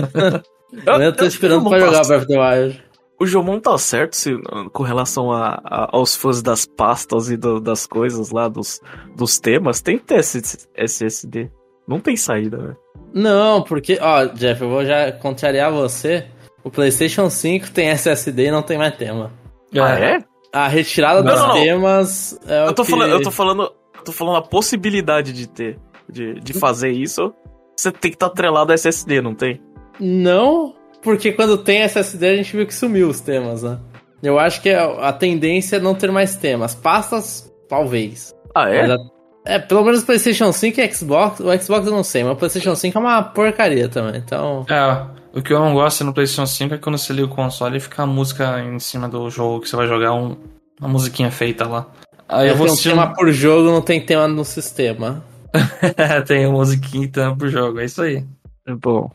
Eu, 0.86 1.12
tô 1.12 1.24
esperando 1.24 1.68
pra 1.68 1.80
jogar 1.80 2.06
Breath 2.06 2.22
of 2.22 2.26
the 2.28 2.38
Wild. 2.38 2.82
O 3.20 3.26
Jomon 3.26 3.60
tá 3.60 3.76
certo 3.76 4.14
se, 4.16 4.34
com 4.72 4.82
relação 4.82 5.30
a, 5.30 5.60
a- 5.62 5.88
aos 5.92 6.16
fãs 6.16 6.40
das 6.42 6.64
pastas 6.64 7.30
e 7.30 7.36
do- 7.36 7.60
das 7.60 7.86
coisas 7.86 8.30
lá, 8.30 8.48
dos, 8.48 8.80
dos 9.16 9.38
temas. 9.38 9.80
Tem 9.82 9.98
que 9.98 10.04
ter 10.04 10.20
esse 10.20 10.40
SSD. 10.74 11.50
Não 11.86 12.00
tem 12.00 12.16
saída, 12.16 12.56
velho. 12.56 12.76
Não, 13.12 13.62
porque, 13.62 13.98
ó, 14.00 14.24
Jeff, 14.26 14.62
eu 14.62 14.70
vou 14.70 14.84
já 14.86 15.12
contrariar 15.12 15.70
você. 15.70 16.26
O 16.64 16.70
PlayStation 16.70 17.28
5 17.28 17.70
tem 17.72 17.88
SSD 17.90 18.46
e 18.46 18.50
não 18.50 18.62
tem 18.62 18.78
mais 18.78 18.94
tema. 18.96 19.32
Ah, 19.74 19.98
é? 19.98 20.18
A 20.52 20.66
retirada 20.68 21.22
Não, 21.22 21.30
dos 21.32 21.40
não, 21.40 21.48
não. 21.48 21.54
temas 21.54 22.38
é 22.46 22.64
o 22.64 22.66
Eu 22.68 22.74
tô, 22.74 22.84
que... 22.84 22.90
falando, 22.90 23.10
eu 23.12 23.22
tô 23.22 23.30
falando. 23.30 23.62
Eu 23.96 24.02
tô 24.04 24.12
falando 24.12 24.36
a 24.36 24.42
possibilidade 24.42 25.32
de 25.32 25.46
ter. 25.48 25.78
De, 26.08 26.34
de 26.40 26.52
fazer 26.52 26.90
isso. 26.90 27.32
Você 27.76 27.92
tem 27.92 28.10
que 28.10 28.16
estar 28.16 28.26
atrelado 28.26 28.72
a 28.72 28.74
SSD, 28.74 29.20
não 29.20 29.34
tem? 29.34 29.60
Não, 30.00 30.74
porque 31.02 31.32
quando 31.32 31.58
tem 31.58 31.80
SSD 31.82 32.26
a 32.26 32.36
gente 32.36 32.56
viu 32.56 32.66
que 32.66 32.74
sumiu 32.74 33.08
os 33.08 33.20
temas, 33.20 33.62
né? 33.62 33.78
Eu 34.22 34.38
acho 34.38 34.60
que 34.60 34.70
a 34.70 35.08
a 35.08 35.12
tendência 35.12 35.76
é 35.76 35.80
não 35.80 35.94
ter 35.94 36.10
mais 36.12 36.36
temas. 36.36 36.74
Pastas, 36.74 37.50
talvez. 37.68 38.34
Ah, 38.54 38.68
é? 38.68 38.86
Mas 38.86 39.00
É, 39.46 39.58
pelo 39.58 39.82
menos 39.84 40.02
o 40.02 40.06
PlayStation 40.06 40.52
5 40.52 40.80
e 40.80 40.92
Xbox. 40.92 41.40
O 41.40 41.58
Xbox 41.58 41.86
eu 41.86 41.92
não 41.92 42.04
sei, 42.04 42.22
mas 42.22 42.34
o 42.34 42.36
PlayStation 42.36 42.74
5 42.74 42.98
é 42.98 43.00
uma 43.00 43.22
porcaria 43.22 43.88
também. 43.88 44.20
Então. 44.20 44.66
É, 44.68 45.06
o 45.32 45.42
que 45.42 45.52
eu 45.52 45.60
não 45.60 45.72
gosto 45.72 46.04
no 46.04 46.12
PlayStation 46.12 46.46
5 46.46 46.74
é 46.74 46.78
quando 46.78 46.98
você 46.98 47.12
liga 47.12 47.26
o 47.26 47.34
console 47.34 47.78
e 47.78 47.80
fica 47.80 48.02
a 48.02 48.06
música 48.06 48.60
em 48.60 48.78
cima 48.78 49.08
do 49.08 49.30
jogo 49.30 49.60
que 49.60 49.68
você 49.68 49.76
vai 49.76 49.86
jogar, 49.86 50.12
um, 50.12 50.36
uma 50.78 50.88
musiquinha 50.88 51.30
feita 51.30 51.66
lá. 51.66 51.86
Aí 52.28 52.48
eu 52.48 52.54
é 52.54 52.56
vou 52.56 52.66
que 52.66 52.70
um 52.70 52.74
assistir. 52.74 52.90
tema 52.90 53.14
por 53.14 53.32
jogo 53.32 53.70
não 53.70 53.80
tem 53.80 54.04
tema 54.04 54.28
no 54.28 54.44
sistema. 54.44 55.24
tem 56.26 56.44
a 56.44 56.50
musiquinha 56.50 57.04
então 57.04 57.36
pro 57.36 57.48
jogo, 57.48 57.80
é 57.80 57.84
isso 57.86 58.02
aí. 58.02 58.24
Bom. 58.80 59.10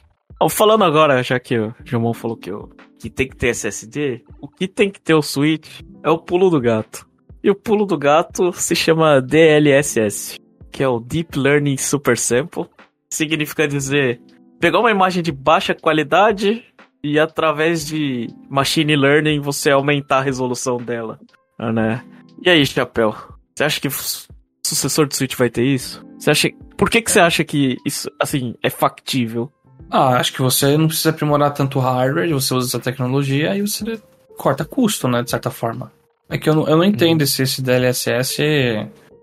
Falando 0.50 0.84
agora, 0.84 1.24
já 1.24 1.40
que 1.40 1.58
o 1.58 1.74
Jomon 1.84 2.14
falou 2.14 2.38
que, 2.38 2.52
o, 2.52 2.70
que 3.00 3.10
tem 3.10 3.28
que 3.28 3.36
ter 3.36 3.48
SSD, 3.48 4.24
o 4.40 4.48
que 4.48 4.68
tem 4.68 4.90
que 4.90 5.02
ter 5.02 5.14
o 5.14 5.22
Switch 5.22 5.82
é 6.04 6.10
o 6.10 6.18
pulo 6.18 6.50
do 6.50 6.60
gato. 6.60 7.08
E 7.44 7.50
o 7.50 7.56
pulo 7.56 7.86
do 7.86 7.98
gato 7.98 8.52
se 8.54 8.76
chama 8.76 9.22
DLSS, 9.22 10.38
que 10.72 10.84
é 10.84 10.88
o 10.88 11.00
Deep 11.00 11.38
Learning 11.38 11.78
Super 11.78 12.18
Sample. 12.18 12.66
Significa 13.10 13.68
dizer 13.68 14.22
pegar 14.60 14.80
uma 14.80 14.92
imagem 14.92 15.22
de 15.22 15.32
baixa 15.32 15.74
qualidade 15.74 16.64
e 17.04 17.20
através 17.20 17.86
de 17.86 18.28
machine 18.50 18.96
learning 18.96 19.40
você 19.40 19.70
aumentar 19.70 20.18
a 20.18 20.22
resolução 20.22 20.78
dela, 20.78 21.20
né? 21.60 22.04
E 22.44 22.50
aí, 22.50 22.66
Chapéu? 22.66 23.16
Você 23.56 23.64
acha 23.64 23.80
que 23.80 23.88
o 23.88 23.92
sucessor 24.66 25.08
do 25.08 25.16
Switch 25.16 25.36
vai 25.36 25.50
ter 25.50 25.64
isso? 25.64 26.04
Você 26.18 26.32
acha 26.32 26.50
por 26.76 26.90
que 26.90 27.02
que 27.02 27.12
você 27.12 27.20
acha 27.20 27.44
que 27.44 27.78
isso 27.86 28.10
assim 28.20 28.56
é 28.64 28.70
factível? 28.70 29.52
Ah, 29.90 30.18
acho 30.18 30.34
que 30.34 30.42
você 30.42 30.78
não 30.78 30.88
precisa 30.88 31.12
aprimorar 31.12 31.54
tanto 31.54 31.80
o 31.80 31.82
hardware, 31.82 32.34
você 32.34 32.54
usa 32.54 32.68
essa 32.68 32.80
tecnologia 32.80 33.56
e 33.56 33.62
você 33.62 34.00
corta 34.38 34.66
custo, 34.66 35.08
né, 35.08 35.24
de 35.24 35.30
certa 35.30 35.50
forma. 35.50 35.92
É 36.30 36.38
que 36.38 36.50
eu 36.50 36.56
não, 36.56 36.68
eu 36.68 36.78
não 36.78 36.84
entendo 36.84 37.26
se 37.26 37.44
esse 37.44 37.62
DLSS, 37.62 38.42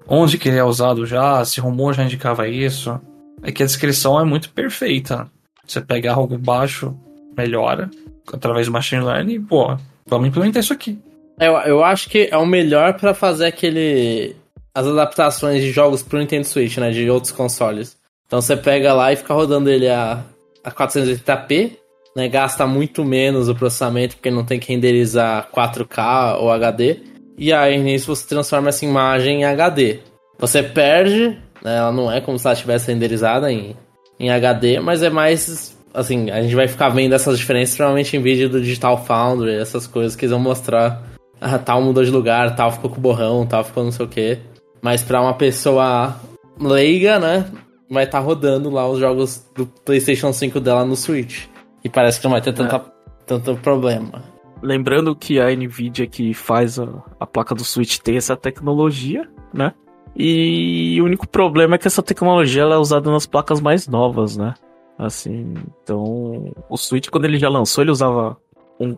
onde 0.07 0.39
que 0.39 0.49
ele 0.49 0.59
é 0.59 0.65
usado 0.65 1.05
já, 1.05 1.45
se 1.45 1.61
rumor 1.61 1.95
já 1.95 2.05
indicava 2.05 2.49
isso. 2.49 3.01
É 3.43 3.51
que 3.51 3.63
a 3.63 3.67
descrição 3.67 4.21
é 4.21 4.25
muito 4.25 4.51
perfeita. 4.51 5.29
Você 5.67 5.81
pega 5.81 6.13
algo 6.13 6.39
baixo, 6.39 6.97
melhora, 7.37 7.91
através 8.33 8.67
do 8.67 8.73
machine 8.73 9.03
learning 9.03 9.35
e, 9.35 9.41
pô, 9.41 9.77
vamos 10.07 10.29
implementar 10.29 10.63
isso 10.63 10.73
aqui. 10.73 10.99
Eu, 11.41 11.55
eu 11.55 11.85
acho 11.85 12.09
que 12.09 12.29
é 12.31 12.37
o 12.37 12.47
melhor 12.47 12.95
pra 12.95 13.15
fazer 13.15 13.47
aquele. 13.47 14.37
As 14.75 14.87
adaptações 14.87 15.61
de 15.61 15.71
jogos 15.71 16.03
pro 16.03 16.19
Nintendo 16.19 16.47
Switch, 16.47 16.79
né? 16.79 16.91
De 16.91 17.09
outros 17.11 17.33
consoles. 17.33 17.97
Então 18.27 18.41
você 18.41 18.57
pega 18.57 18.95
lá 18.95 19.13
e 19.13 19.17
fica 19.17 19.35
rodando 19.35 19.69
ele 19.69 19.89
a, 19.89 20.23
a 20.65 20.71
480p, 20.71 21.73
né? 22.15 22.29
Gasta 22.29 22.67
muito 22.67 23.05
menos 23.05 23.49
o 23.49 23.55
processamento, 23.55 24.17
porque 24.17 24.31
não 24.31 24.45
tem 24.45 24.61
que 24.61 24.73
renderizar 24.73 25.49
4K 25.55 26.39
ou 26.39 26.51
HD. 26.51 27.01
E 27.37 27.53
aí 27.53 27.79
nisso 27.79 28.15
você 28.15 28.27
transforma 28.29 28.69
essa 28.69 28.85
imagem 28.85 29.41
em 29.41 29.45
HD. 29.45 30.01
Você 30.39 30.63
perde, 30.63 31.39
né? 31.63 31.77
Ela 31.77 31.93
não 31.93 32.11
é 32.11 32.21
como 32.21 32.39
se 32.39 32.47
ela 32.47 32.55
estivesse 32.55 32.93
renderizada 32.93 33.51
em, 33.51 33.77
em 34.19 34.31
HD, 34.31 34.81
mas 34.81 35.03
é 35.03 35.11
mais. 35.11 35.77
Assim, 35.95 36.31
a 36.31 36.41
gente 36.43 36.55
vai 36.55 36.67
ficar 36.67 36.89
vendo 36.89 37.15
essas 37.15 37.39
diferenças 37.39 37.77
provavelmente 37.77 38.17
em 38.17 38.23
vídeo 38.23 38.49
do 38.49 38.63
Digital 38.63 39.05
Foundry, 39.05 39.57
essas 39.57 39.87
coisas 39.87 40.17
que 40.17 40.25
eles 40.25 40.33
vão 40.33 40.41
mostrar. 40.41 41.03
Ah, 41.45 41.59
tal 41.59 41.83
mudou 41.83 42.05
de 42.05 42.11
lugar, 42.13 42.55
tal 42.55 42.71
ficou 42.71 42.89
com 42.89 43.01
borrão, 43.01 43.45
tal 43.45 43.65
ficou 43.65 43.83
não 43.83 43.91
sei 43.91 44.07
o 44.07 44.09
que. 44.09 44.39
Mas 44.81 45.03
pra 45.03 45.21
uma 45.21 45.35
pessoa 45.35 46.15
leiga, 46.57 47.19
né? 47.19 47.47
Vai 47.93 48.05
estar 48.05 48.21
rodando 48.21 48.71
lá 48.71 48.89
os 48.89 48.99
jogos 48.99 49.47
do 49.55 49.67
PlayStation 49.67 50.33
5 50.33 50.59
dela 50.59 50.85
no 50.85 50.97
Switch. 50.97 51.47
E 51.85 51.89
parece 51.89 52.19
que 52.19 52.25
não 52.25 52.33
vai 52.33 52.41
ter 52.41 52.53
tanta, 52.55 52.81
tanto 53.27 53.55
problema. 53.57 54.23
Lembrando 54.63 55.15
que 55.15 55.39
a 55.39 55.55
Nvidia 55.55 56.07
que 56.07 56.33
faz 56.33 56.79
a, 56.79 56.89
a 57.21 57.27
placa 57.27 57.55
do 57.55 57.65
Switch 57.65 57.99
tem 57.99 58.17
essa 58.17 58.37
tecnologia, 58.37 59.29
né? 59.53 59.75
E 60.17 60.99
o 61.01 61.05
único 61.05 61.27
problema 61.29 61.75
é 61.75 61.79
que 61.79 61.87
essa 61.87 62.03
tecnologia 62.03 62.63
ela 62.63 62.77
é 62.77 62.79
usada 62.79 63.11
nas 63.11 63.27
placas 63.27 63.61
mais 63.61 63.87
novas, 63.89 64.37
né? 64.37 64.55
Assim, 64.99 65.55
então 65.83 66.53
o 66.71 66.77
Switch 66.77 67.09
quando 67.11 67.25
ele 67.25 67.39
já 67.39 67.49
lançou 67.49 67.83
ele 67.83 67.91
usava 67.91 68.37
um, 68.79 68.97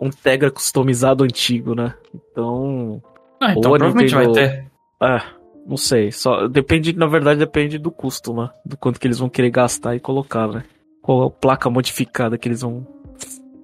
um 0.00 0.10
Tegra 0.10 0.50
customizado 0.50 1.24
antigo, 1.24 1.74
né? 1.74 1.94
Então, 2.14 3.02
Ah, 3.40 3.50
então 3.52 3.62
provavelmente 3.72 4.14
vai 4.14 4.26
Nintendo- 4.26 4.48
ter. 4.52 4.70
é, 5.02 5.22
não 5.70 5.76
sei, 5.76 6.10
só 6.12 6.48
depende, 6.48 6.92
na 6.92 7.06
verdade 7.06 7.38
depende 7.38 7.78
do 7.78 7.90
custo, 7.90 8.34
né? 8.34 8.50
Do 8.66 8.76
quanto 8.76 8.98
que 8.98 9.06
eles 9.06 9.18
vão 9.20 9.28
querer 9.28 9.50
gastar 9.50 9.94
e 9.94 10.00
colocar, 10.00 10.48
né? 10.48 10.64
Qual 11.00 11.22
a 11.22 11.30
placa 11.30 11.70
modificada 11.70 12.36
que 12.36 12.48
eles 12.48 12.60
vão 12.60 12.84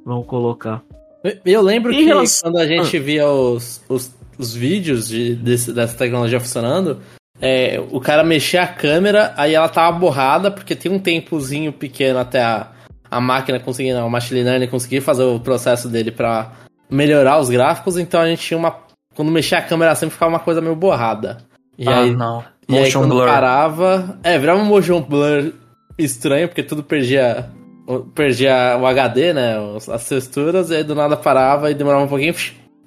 vão 0.05 0.23
colocar. 0.23 0.83
Eu 1.45 1.61
lembro 1.61 1.93
Em 1.93 2.07
que 2.07 2.41
quando 2.41 2.59
a 2.59 2.67
gente 2.67 2.97
via 3.01 3.29
os, 3.29 3.83
os, 3.89 4.15
os 4.39 4.55
vídeos 4.55 5.09
de, 5.09 5.35
desse- 5.35 5.73
dessa 5.73 5.97
tecnologia 5.99 6.39
funcionando, 6.39 7.01
é, 7.41 7.83
o 7.91 7.99
cara 8.01 8.23
mexia 8.23 8.63
a 8.63 8.69
câmera, 8.69 9.35
aí 9.37 9.53
ela 9.53 9.69
tava 9.69 9.99
borrada, 9.99 10.49
porque 10.51 10.77
tem 10.77 10.93
um 10.93 11.01
tempozinho 11.01 11.73
pequeno 11.73 12.21
até 12.21 12.41
a, 12.41 12.71
a 13.11 13.21
máquina 13.21 13.59
conseguir, 13.59 13.93
não, 13.93 14.07
o 14.07 14.11
machine 14.11 14.45
learning 14.45 14.69
conseguir 14.69 15.01
fazer 15.01 15.25
o 15.25 15.41
processo 15.41 15.89
dele 15.89 16.13
pra 16.13 16.53
melhorar 16.89 17.41
os 17.41 17.49
gráficos, 17.51 17.99
então 17.99 18.21
a 18.21 18.29
gente 18.29 18.43
tinha 18.43 18.57
uma. 18.57 18.79
Quando 19.17 19.33
mexia 19.33 19.59
a 19.59 19.63
câmera 19.63 19.95
sempre 19.97 20.13
ficava 20.15 20.31
uma 20.31 20.39
coisa 20.39 20.61
meio 20.61 20.77
borrada. 20.77 21.39
E 21.79 21.89
ah, 21.89 22.01
aí, 22.01 22.15
não. 22.15 22.45
e 22.69 22.77
aí 22.77 22.85
Motion 22.85 23.01
quando 23.01 23.15
blur. 23.15 23.27
parava. 23.27 24.19
É, 24.23 24.39
virava 24.39 24.61
um 24.61 24.65
motion 24.65 25.03
blur 25.03 25.53
estranho, 25.99 26.49
porque 26.49 26.63
tudo 26.63 26.83
perdia. 26.83 27.51
Perdia 28.15 28.77
o 28.81 28.87
HD, 28.87 29.33
né? 29.33 29.55
As 29.93 30.09
texturas, 30.09 30.71
e 30.71 30.77
aí 30.77 30.85
do 30.85 30.95
nada 30.95 31.17
parava 31.17 31.71
e 31.71 31.75
demorava 31.75 32.05
um 32.05 32.09
pouquinho 32.09 32.35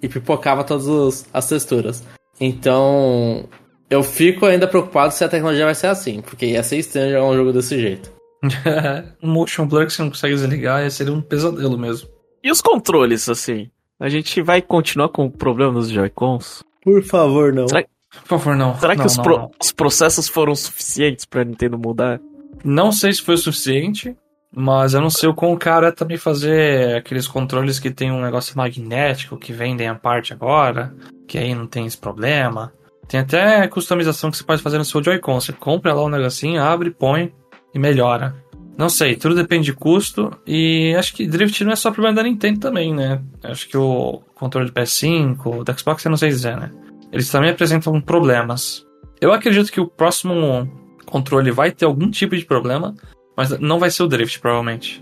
e 0.01 0.09
pipocava 0.09 0.63
todas 0.63 1.25
as 1.33 1.47
texturas. 1.47 2.03
Então. 2.39 3.47
Eu 3.89 4.03
fico 4.03 4.45
ainda 4.45 4.67
preocupado 4.67 5.11
se 5.11 5.23
a 5.23 5.29
tecnologia 5.29 5.65
vai 5.65 5.73
ser 5.73 5.87
assim, 5.87 6.21
porque 6.21 6.45
ia 6.45 6.61
ser 6.61 6.77
estranho 6.77 7.11
jogar 7.11 7.25
um 7.25 7.35
jogo 7.35 7.51
desse 7.51 7.79
jeito. 7.79 8.11
um 9.23 9.31
motion 9.31 9.65
blur 9.65 9.87
que 9.87 9.93
você 9.93 10.03
não 10.03 10.09
consegue 10.09 10.35
desligar 10.35 10.83
ia 10.83 10.89
ser 10.91 11.09
um 11.09 11.21
pesadelo 11.21 11.77
mesmo. 11.77 12.07
E 12.43 12.51
os 12.51 12.61
controles, 12.61 13.27
assim? 13.27 13.69
A 13.99 14.07
gente 14.07 14.41
vai 14.41 14.61
continuar 14.61 15.09
com 15.09 15.25
o 15.25 15.31
problema 15.31 15.73
dos 15.73 15.89
Joy-Cons? 15.89 16.63
Por 16.81 17.03
favor, 17.03 17.51
não. 17.51 17.67
Será, 17.67 17.83
Por 18.27 18.39
favor, 18.39 18.55
não. 18.55 18.77
será 18.79 18.93
que 18.93 18.99
não, 18.99 19.05
os, 19.05 19.17
não, 19.17 19.23
pro- 19.23 19.37
não. 19.37 19.51
os 19.61 19.71
processos 19.71 20.27
foram 20.27 20.55
suficientes 20.55 21.25
pra 21.25 21.43
Nintendo 21.43 21.77
mudar? 21.77 22.19
Não 22.63 22.91
sei 22.91 23.13
se 23.13 23.21
foi 23.21 23.35
o 23.35 23.37
suficiente, 23.37 24.15
mas 24.51 24.93
eu 24.93 25.01
não 25.01 25.09
sei 25.09 25.29
o 25.29 25.33
quão 25.33 25.55
caro 25.55 25.85
é 25.85 25.91
também 25.91 26.17
fazer 26.17 26.97
aqueles 26.97 27.27
controles 27.27 27.79
que 27.79 27.91
tem 27.91 28.11
um 28.11 28.21
negócio 28.21 28.57
magnético 28.57 29.37
que 29.37 29.53
vendem 29.53 29.87
a 29.87 29.95
parte 29.95 30.33
agora, 30.33 30.93
que 31.27 31.37
aí 31.37 31.53
não 31.53 31.67
tem 31.67 31.85
esse 31.85 31.97
problema. 31.97 32.73
Tem 33.07 33.19
até 33.19 33.67
customização 33.67 34.29
que 34.29 34.37
você 34.37 34.43
pode 34.43 34.61
fazer 34.61 34.77
no 34.77 34.85
seu 34.85 35.03
Joy-Con. 35.03 35.39
Você 35.39 35.53
compra 35.53 35.93
lá 35.93 36.03
um 36.03 36.09
negocinho, 36.09 36.61
abre, 36.61 36.91
põe 36.91 37.33
e 37.73 37.79
melhora. 37.79 38.35
Não 38.77 38.87
sei, 38.87 39.15
tudo 39.15 39.35
depende 39.35 39.65
de 39.65 39.73
custo. 39.73 40.31
E 40.45 40.95
acho 40.97 41.13
que 41.13 41.27
Drift 41.27 41.63
não 41.63 41.71
é 41.71 41.75
só 41.75 41.91
problema 41.91 42.15
da 42.15 42.23
Nintendo 42.23 42.59
também, 42.59 42.93
né? 42.93 43.21
Acho 43.43 43.67
que 43.67 43.75
o 43.77 44.21
controle 44.35 44.67
do 44.67 44.73
PS5, 44.73 45.63
do 45.63 45.79
Xbox, 45.79 46.05
eu 46.05 46.09
não 46.09 46.17
sei 46.17 46.29
dizer, 46.29 46.55
né? 46.55 46.71
Eles 47.11 47.29
também 47.29 47.49
apresentam 47.49 47.99
problemas. 47.99 48.85
Eu 49.21 49.33
acredito 49.33 49.71
que 49.71 49.81
o 49.81 49.87
próximo 49.87 50.69
controle 51.05 51.51
vai 51.51 51.71
ter 51.71 51.85
algum 51.85 52.09
tipo 52.09 52.35
de 52.35 52.45
problema, 52.45 52.95
mas 53.35 53.57
não 53.59 53.79
vai 53.79 53.89
ser 53.89 54.03
o 54.03 54.07
Drift, 54.07 54.39
provavelmente. 54.39 55.01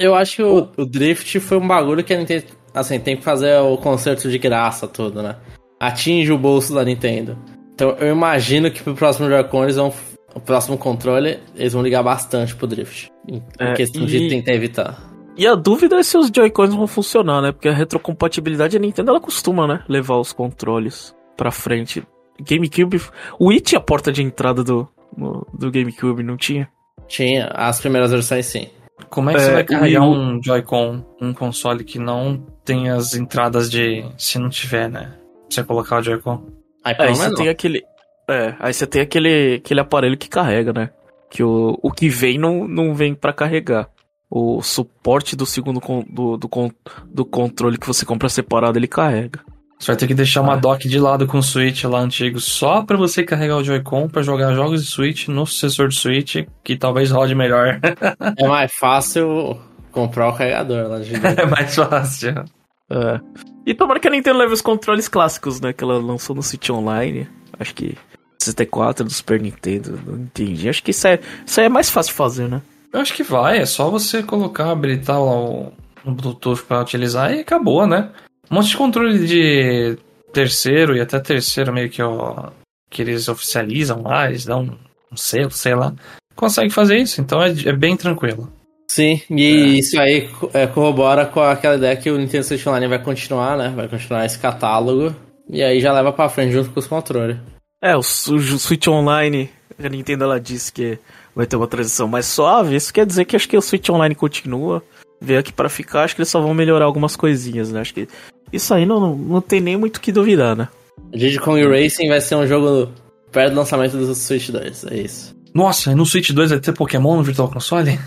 Eu 0.00 0.14
acho 0.14 0.36
que 0.36 0.42
o, 0.42 0.68
o 0.76 0.84
Drift 0.84 1.38
foi 1.40 1.58
um 1.58 1.66
bagulho 1.66 2.02
que 2.02 2.12
a 2.12 2.18
Nintendo. 2.18 2.44
Assim, 2.74 2.98
tem 2.98 3.16
que 3.16 3.22
fazer 3.22 3.56
o 3.60 3.76
conserto 3.76 4.28
de 4.28 4.38
graça 4.38 4.88
tudo, 4.88 5.22
né? 5.22 5.36
Atinge 5.78 6.32
o 6.32 6.38
bolso 6.38 6.74
da 6.74 6.84
Nintendo. 6.84 7.38
Então 7.74 7.90
eu 8.00 8.12
imagino 8.12 8.70
que 8.70 8.82
pro 8.82 8.94
próximo 8.94 9.28
Joy-Con 9.28 9.64
eles 9.64 9.76
vão. 9.76 9.92
O 10.34 10.40
próximo 10.40 10.76
controle, 10.76 11.38
eles 11.54 11.74
vão 11.74 11.82
ligar 11.82 12.02
bastante 12.02 12.56
pro 12.56 12.66
Drift. 12.66 13.08
Em 13.28 13.40
É, 13.56 13.74
questão 13.74 14.02
e- 14.02 14.06
de 14.06 14.28
tentar 14.28 14.52
evitar. 14.52 14.98
E 15.36 15.46
a 15.46 15.54
dúvida 15.54 15.96
é 15.96 16.02
se 16.02 16.16
os 16.18 16.28
Joy-Cons 16.34 16.74
vão 16.74 16.86
funcionar, 16.88 17.40
né? 17.40 17.52
Porque 17.52 17.68
a 17.68 17.72
retrocompatibilidade 17.72 18.76
a 18.76 18.80
Nintendo 18.80 19.10
ela 19.10 19.20
costuma, 19.20 19.66
né? 19.68 19.84
Levar 19.88 20.16
os 20.16 20.32
controles 20.32 21.14
pra 21.36 21.50
frente. 21.50 22.02
GameCube. 22.40 23.00
O 23.38 23.48
Wii 23.48 23.60
tinha 23.60 23.78
a 23.78 23.82
porta 23.82 24.10
de 24.12 24.22
entrada 24.22 24.62
do, 24.64 24.88
no- 25.16 25.46
do 25.52 25.70
GameCube, 25.70 26.22
não 26.22 26.36
tinha? 26.36 26.68
Tinha, 27.06 27.46
as 27.54 27.80
primeiras 27.80 28.10
versões 28.10 28.46
sim. 28.46 28.68
Como 29.10 29.30
é 29.30 29.34
que 29.34 29.40
É, 29.40 29.44
você 29.44 29.52
vai 29.52 29.62
o 29.62 29.66
carregar 29.66 30.02
um 30.02 30.40
Joy-Con, 30.42 31.04
um 31.20 31.32
console 31.34 31.84
que 31.84 31.98
não 31.98 32.44
tem 32.64 32.90
as 32.90 33.14
entradas 33.14 33.70
de. 33.70 34.04
Se 34.16 34.38
não 34.38 34.48
tiver, 34.48 34.88
né? 34.88 35.12
Pra 35.16 35.46
você 35.50 35.64
colocar 35.64 35.98
o 35.98 36.02
Joy-Con. 36.02 36.46
Aí 36.84 36.92
Aí 36.92 36.94
pelo 36.96 37.14
você 37.16 37.34
tem 37.34 37.48
aquele. 37.48 37.82
É, 38.28 38.54
aí 38.58 38.72
você 38.72 38.86
tem 38.86 39.02
aquele, 39.02 39.54
aquele 39.56 39.80
aparelho 39.80 40.16
que 40.16 40.28
carrega, 40.28 40.72
né? 40.72 40.90
Que 41.30 41.42
o, 41.42 41.78
o 41.82 41.90
que 41.90 42.08
vem 42.08 42.38
não, 42.38 42.66
não 42.66 42.94
vem 42.94 43.14
pra 43.14 43.32
carregar. 43.32 43.88
O 44.30 44.62
suporte 44.62 45.36
do 45.36 45.44
segundo 45.44 45.80
con- 45.80 46.04
do, 46.08 46.36
do, 46.36 46.48
con- 46.48 46.70
do 47.06 47.24
controle 47.24 47.76
que 47.78 47.86
você 47.86 48.04
compra 48.06 48.28
separado, 48.28 48.78
ele 48.78 48.88
carrega. 48.88 49.40
Você 49.78 49.86
vai 49.88 49.96
ter 49.96 50.06
que 50.06 50.14
deixar 50.14 50.40
uma 50.40 50.54
Ah. 50.54 50.56
dock 50.56 50.88
de 50.88 50.98
lado 50.98 51.26
com 51.26 51.38
o 51.38 51.42
Switch 51.42 51.84
lá 51.84 52.00
antigo 52.00 52.40
só 52.40 52.82
pra 52.82 52.96
você 52.96 53.22
carregar 53.22 53.56
o 53.56 53.64
Joy-Con 53.64 54.08
pra 54.08 54.22
jogar 54.22 54.54
jogos 54.54 54.84
de 54.84 54.90
Switch 54.90 55.28
no 55.28 55.44
sucessor 55.46 55.88
de 55.88 55.96
Switch, 55.96 56.36
que 56.62 56.76
talvez 56.76 57.10
rode 57.10 57.34
melhor. 57.34 57.80
é 58.38 58.46
mais 58.48 58.72
fácil 58.72 59.58
comprar 59.92 60.28
o 60.28 60.32
carregador 60.32 60.88
lá 60.88 60.98
de 61.00 61.12
é 61.40 61.46
mais 61.46 61.74
fácil. 61.74 62.44
É. 62.90 63.20
E 63.66 63.74
tomara 63.74 63.98
que 63.98 64.08
a 64.08 64.10
Nintendo 64.10 64.38
leve 64.38 64.52
os 64.52 64.60
controles 64.62 65.08
clássicos, 65.08 65.60
né? 65.60 65.72
Que 65.72 65.82
ela 65.84 65.98
lançou 65.98 66.34
no 66.36 66.42
Switch 66.42 66.68
Online. 66.70 67.26
Acho 67.58 67.74
que 67.74 67.96
64 68.40 69.04
do 69.04 69.10
Super 69.12 69.40
Nintendo, 69.40 69.98
não 70.06 70.18
entendi. 70.18 70.68
Acho 70.68 70.82
que 70.82 70.90
isso 70.90 71.06
é, 71.06 71.18
isso 71.46 71.60
aí 71.60 71.66
é 71.66 71.68
mais 71.70 71.88
fácil 71.90 72.12
de 72.12 72.16
fazer, 72.16 72.48
né? 72.48 72.60
Eu 72.92 73.00
acho 73.00 73.12
que 73.14 73.22
vai, 73.22 73.58
é 73.58 73.66
só 73.66 73.90
você 73.90 74.22
colocar, 74.22 74.70
habilitar 74.70 75.18
lá 75.18 75.34
o, 75.34 75.72
o 76.04 76.10
Bluetooth 76.12 76.62
pra 76.62 76.80
utilizar 76.82 77.34
e 77.34 77.40
acabou, 77.40 77.86
né? 77.86 78.10
Um 78.50 78.56
monte 78.56 78.70
de 78.70 78.76
controle 78.76 79.26
de 79.26 79.96
terceiro 80.32 80.96
e 80.96 81.00
até 81.00 81.18
terceiro 81.20 81.72
meio 81.72 81.88
que, 81.88 82.02
ó, 82.02 82.50
que 82.90 83.02
eles 83.02 83.28
oficializam 83.28 84.02
lá, 84.02 84.28
eles 84.28 84.44
dão 84.44 84.76
um 85.12 85.16
selo, 85.16 85.50
sei 85.50 85.74
lá. 85.74 85.94
Consegue 86.34 86.70
fazer 86.70 86.96
isso, 86.96 87.20
então 87.20 87.42
é, 87.42 87.50
é 87.50 87.72
bem 87.72 87.96
tranquilo. 87.96 88.52
Sim, 88.90 89.20
e 89.30 89.78
isso 89.78 89.98
aí 89.98 90.28
é, 90.52 90.66
corrobora 90.66 91.26
com 91.26 91.40
aquela 91.40 91.76
ideia 91.76 91.96
que 91.96 92.10
o 92.10 92.18
Nintendo 92.18 92.44
Switch 92.44 92.66
Online 92.66 92.86
vai 92.86 93.02
continuar, 93.02 93.56
né? 93.56 93.72
Vai 93.74 93.88
continuar 93.88 94.24
esse 94.24 94.38
catálogo. 94.38 95.14
E 95.48 95.62
aí 95.62 95.80
já 95.80 95.92
leva 95.92 96.12
pra 96.12 96.28
frente 96.28 96.52
junto 96.52 96.70
com 96.70 96.80
os 96.80 96.86
controles. 96.86 97.36
É, 97.82 97.96
o 97.96 98.02
Switch 98.02 98.86
Online, 98.86 99.50
a 99.82 99.88
Nintendo 99.88 100.24
ela 100.24 100.40
disse 100.40 100.72
que 100.72 100.98
vai 101.34 101.46
ter 101.46 101.56
uma 101.56 101.66
transição 101.66 102.06
mais 102.06 102.26
suave. 102.26 102.76
Isso 102.76 102.92
quer 102.92 103.04
dizer 103.04 103.24
que 103.24 103.36
acho 103.36 103.48
que 103.48 103.56
o 103.56 103.62
Switch 103.62 103.88
Online 103.88 104.14
continua. 104.14 104.82
Veio 105.24 105.40
aqui 105.40 105.52
pra 105.52 105.68
ficar, 105.68 106.04
acho 106.04 106.14
que 106.14 106.20
eles 106.20 106.28
só 106.28 106.40
vão 106.40 106.54
melhorar 106.54 106.84
algumas 106.84 107.16
coisinhas, 107.16 107.72
né? 107.72 107.80
Acho 107.80 107.94
que 107.94 108.08
isso 108.52 108.72
aí 108.74 108.84
não, 108.84 109.00
não, 109.00 109.16
não 109.16 109.40
tem 109.40 109.60
nem 109.60 109.76
muito 109.76 109.96
o 109.96 110.00
que 110.00 110.12
duvidar, 110.12 110.54
né? 110.54 110.68
Diddy 111.12 111.38
Kong 111.38 111.62
Racing 111.66 112.08
vai 112.08 112.20
ser 112.20 112.36
um 112.36 112.46
jogo 112.46 112.92
perto 113.32 113.52
do 113.52 113.58
lançamento 113.58 113.96
do 113.96 114.14
Switch 114.14 114.50
2, 114.50 114.84
é 114.90 114.96
isso. 114.96 115.34
Nossa, 115.54 115.92
e 115.92 115.94
no 115.94 116.04
Switch 116.04 116.30
2 116.30 116.50
vai 116.50 116.58
ter 116.58 116.72
Pokémon 116.72 117.16
no 117.16 117.22
Virtual 117.22 117.48
Console? 117.48 117.98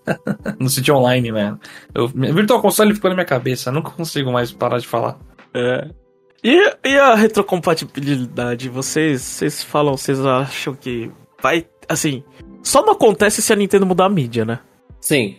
no 0.58 0.68
Switch 0.68 0.88
Online, 0.88 1.30
né? 1.30 1.56
Eu, 1.94 2.08
Virtual 2.08 2.60
Console 2.60 2.94
ficou 2.94 3.10
na 3.10 3.16
minha 3.16 3.26
cabeça, 3.26 3.70
nunca 3.70 3.90
consigo 3.90 4.32
mais 4.32 4.50
parar 4.50 4.78
de 4.78 4.86
falar. 4.86 5.18
É. 5.54 5.90
E, 6.42 6.72
e 6.84 6.98
a 6.98 7.14
retrocompatibilidade? 7.14 8.68
Vocês, 8.68 9.20
vocês 9.20 9.62
falam, 9.62 9.96
vocês 9.96 10.24
acham 10.24 10.74
que 10.74 11.10
vai. 11.42 11.66
Assim, 11.88 12.24
só 12.62 12.82
não 12.82 12.92
acontece 12.92 13.42
se 13.42 13.52
a 13.52 13.56
Nintendo 13.56 13.84
mudar 13.84 14.06
a 14.06 14.10
mídia, 14.10 14.44
né? 14.44 14.60
Sim, 15.00 15.36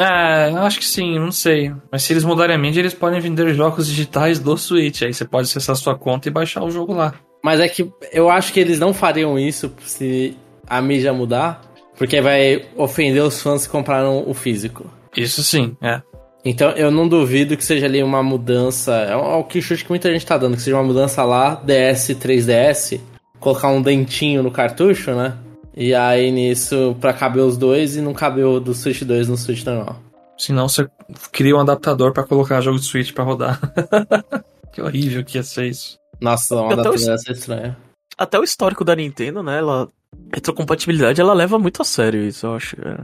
É, 0.00 0.50
eu 0.50 0.62
acho 0.62 0.78
que 0.78 0.84
sim, 0.84 1.18
não 1.18 1.30
sei. 1.30 1.72
Mas 1.92 2.02
se 2.02 2.12
eles 2.12 2.24
mudarem 2.24 2.56
a 2.56 2.58
mídia, 2.58 2.80
eles 2.80 2.94
podem 2.94 3.20
vender 3.20 3.52
jogos 3.54 3.86
digitais 3.86 4.38
do 4.38 4.56
Switch. 4.56 5.02
Aí 5.02 5.12
você 5.12 5.26
pode 5.26 5.46
acessar 5.48 5.76
sua 5.76 5.94
conta 5.94 6.28
e 6.28 6.32
baixar 6.32 6.64
o 6.64 6.70
jogo 6.70 6.94
lá. 6.94 7.14
mas 7.44 7.60
é 7.60 7.68
que 7.68 7.90
eu 8.12 8.30
acho 8.30 8.52
que 8.52 8.60
eles 8.60 8.78
não 8.78 8.94
fariam 8.94 9.38
isso 9.38 9.72
se 9.84 10.36
a 10.66 10.80
mídia 10.80 11.12
mudar, 11.12 11.60
porque 11.98 12.20
vai 12.20 12.64
ofender 12.76 13.22
os 13.22 13.42
fãs 13.42 13.66
que 13.66 13.72
compraram 13.72 14.24
o 14.26 14.32
físico. 14.32 14.90
Isso 15.16 15.42
sim, 15.42 15.76
é. 15.82 16.00
Então 16.44 16.70
eu 16.70 16.90
não 16.90 17.06
duvido 17.06 17.56
que 17.56 17.64
seja 17.64 17.86
ali 17.86 18.02
uma 18.02 18.22
mudança. 18.22 18.94
É 18.94 19.16
o 19.16 19.44
que 19.44 19.60
chute 19.60 19.84
que 19.84 19.90
muita 19.90 20.10
gente 20.10 20.24
tá 20.24 20.38
dando, 20.38 20.56
que 20.56 20.62
seja 20.62 20.76
uma 20.76 20.84
mudança 20.84 21.22
lá, 21.24 21.54
DS 21.56 22.10
3DS, 22.10 23.00
colocar 23.38 23.68
um 23.68 23.82
dentinho 23.82 24.42
no 24.42 24.50
cartucho, 24.50 25.12
né? 25.12 25.34
E 25.76 25.94
aí 25.94 26.30
nisso, 26.30 26.96
pra 27.00 27.12
caber 27.12 27.42
os 27.42 27.56
dois 27.56 27.96
e 27.96 28.00
não 28.00 28.12
caber 28.12 28.44
o 28.44 28.58
do 28.60 28.74
Switch 28.74 29.02
2 29.02 29.28
no 29.28 29.36
Switch 29.36 29.64
normal. 29.64 30.00
Senão 30.36 30.68
você 30.68 30.88
cria 31.32 31.54
um 31.56 31.60
adaptador 31.60 32.12
pra 32.12 32.24
colocar 32.24 32.60
jogo 32.60 32.78
de 32.78 32.86
Switch 32.86 33.12
pra 33.12 33.24
rodar. 33.24 33.60
que 34.72 34.80
horrível 34.82 35.22
que 35.24 35.38
ia 35.38 35.42
ser 35.42 35.66
isso. 35.66 35.98
Nossa, 36.20 36.56
uma 36.56 36.74
data 36.76 36.90
os- 36.90 37.04
dessa 37.06 37.30
é 37.30 37.32
estranha. 37.32 37.76
Até 38.18 38.38
o 38.38 38.44
histórico 38.44 38.84
da 38.84 38.94
Nintendo, 38.96 39.42
né? 39.42 39.58
Ela. 39.58 39.88
Retrocompatibilidade, 40.34 41.20
ela 41.20 41.32
leva 41.32 41.58
muito 41.58 41.80
a 41.80 41.84
sério 41.84 42.22
isso, 42.26 42.46
eu 42.46 42.54
acho. 42.54 42.76
É. 42.80 42.96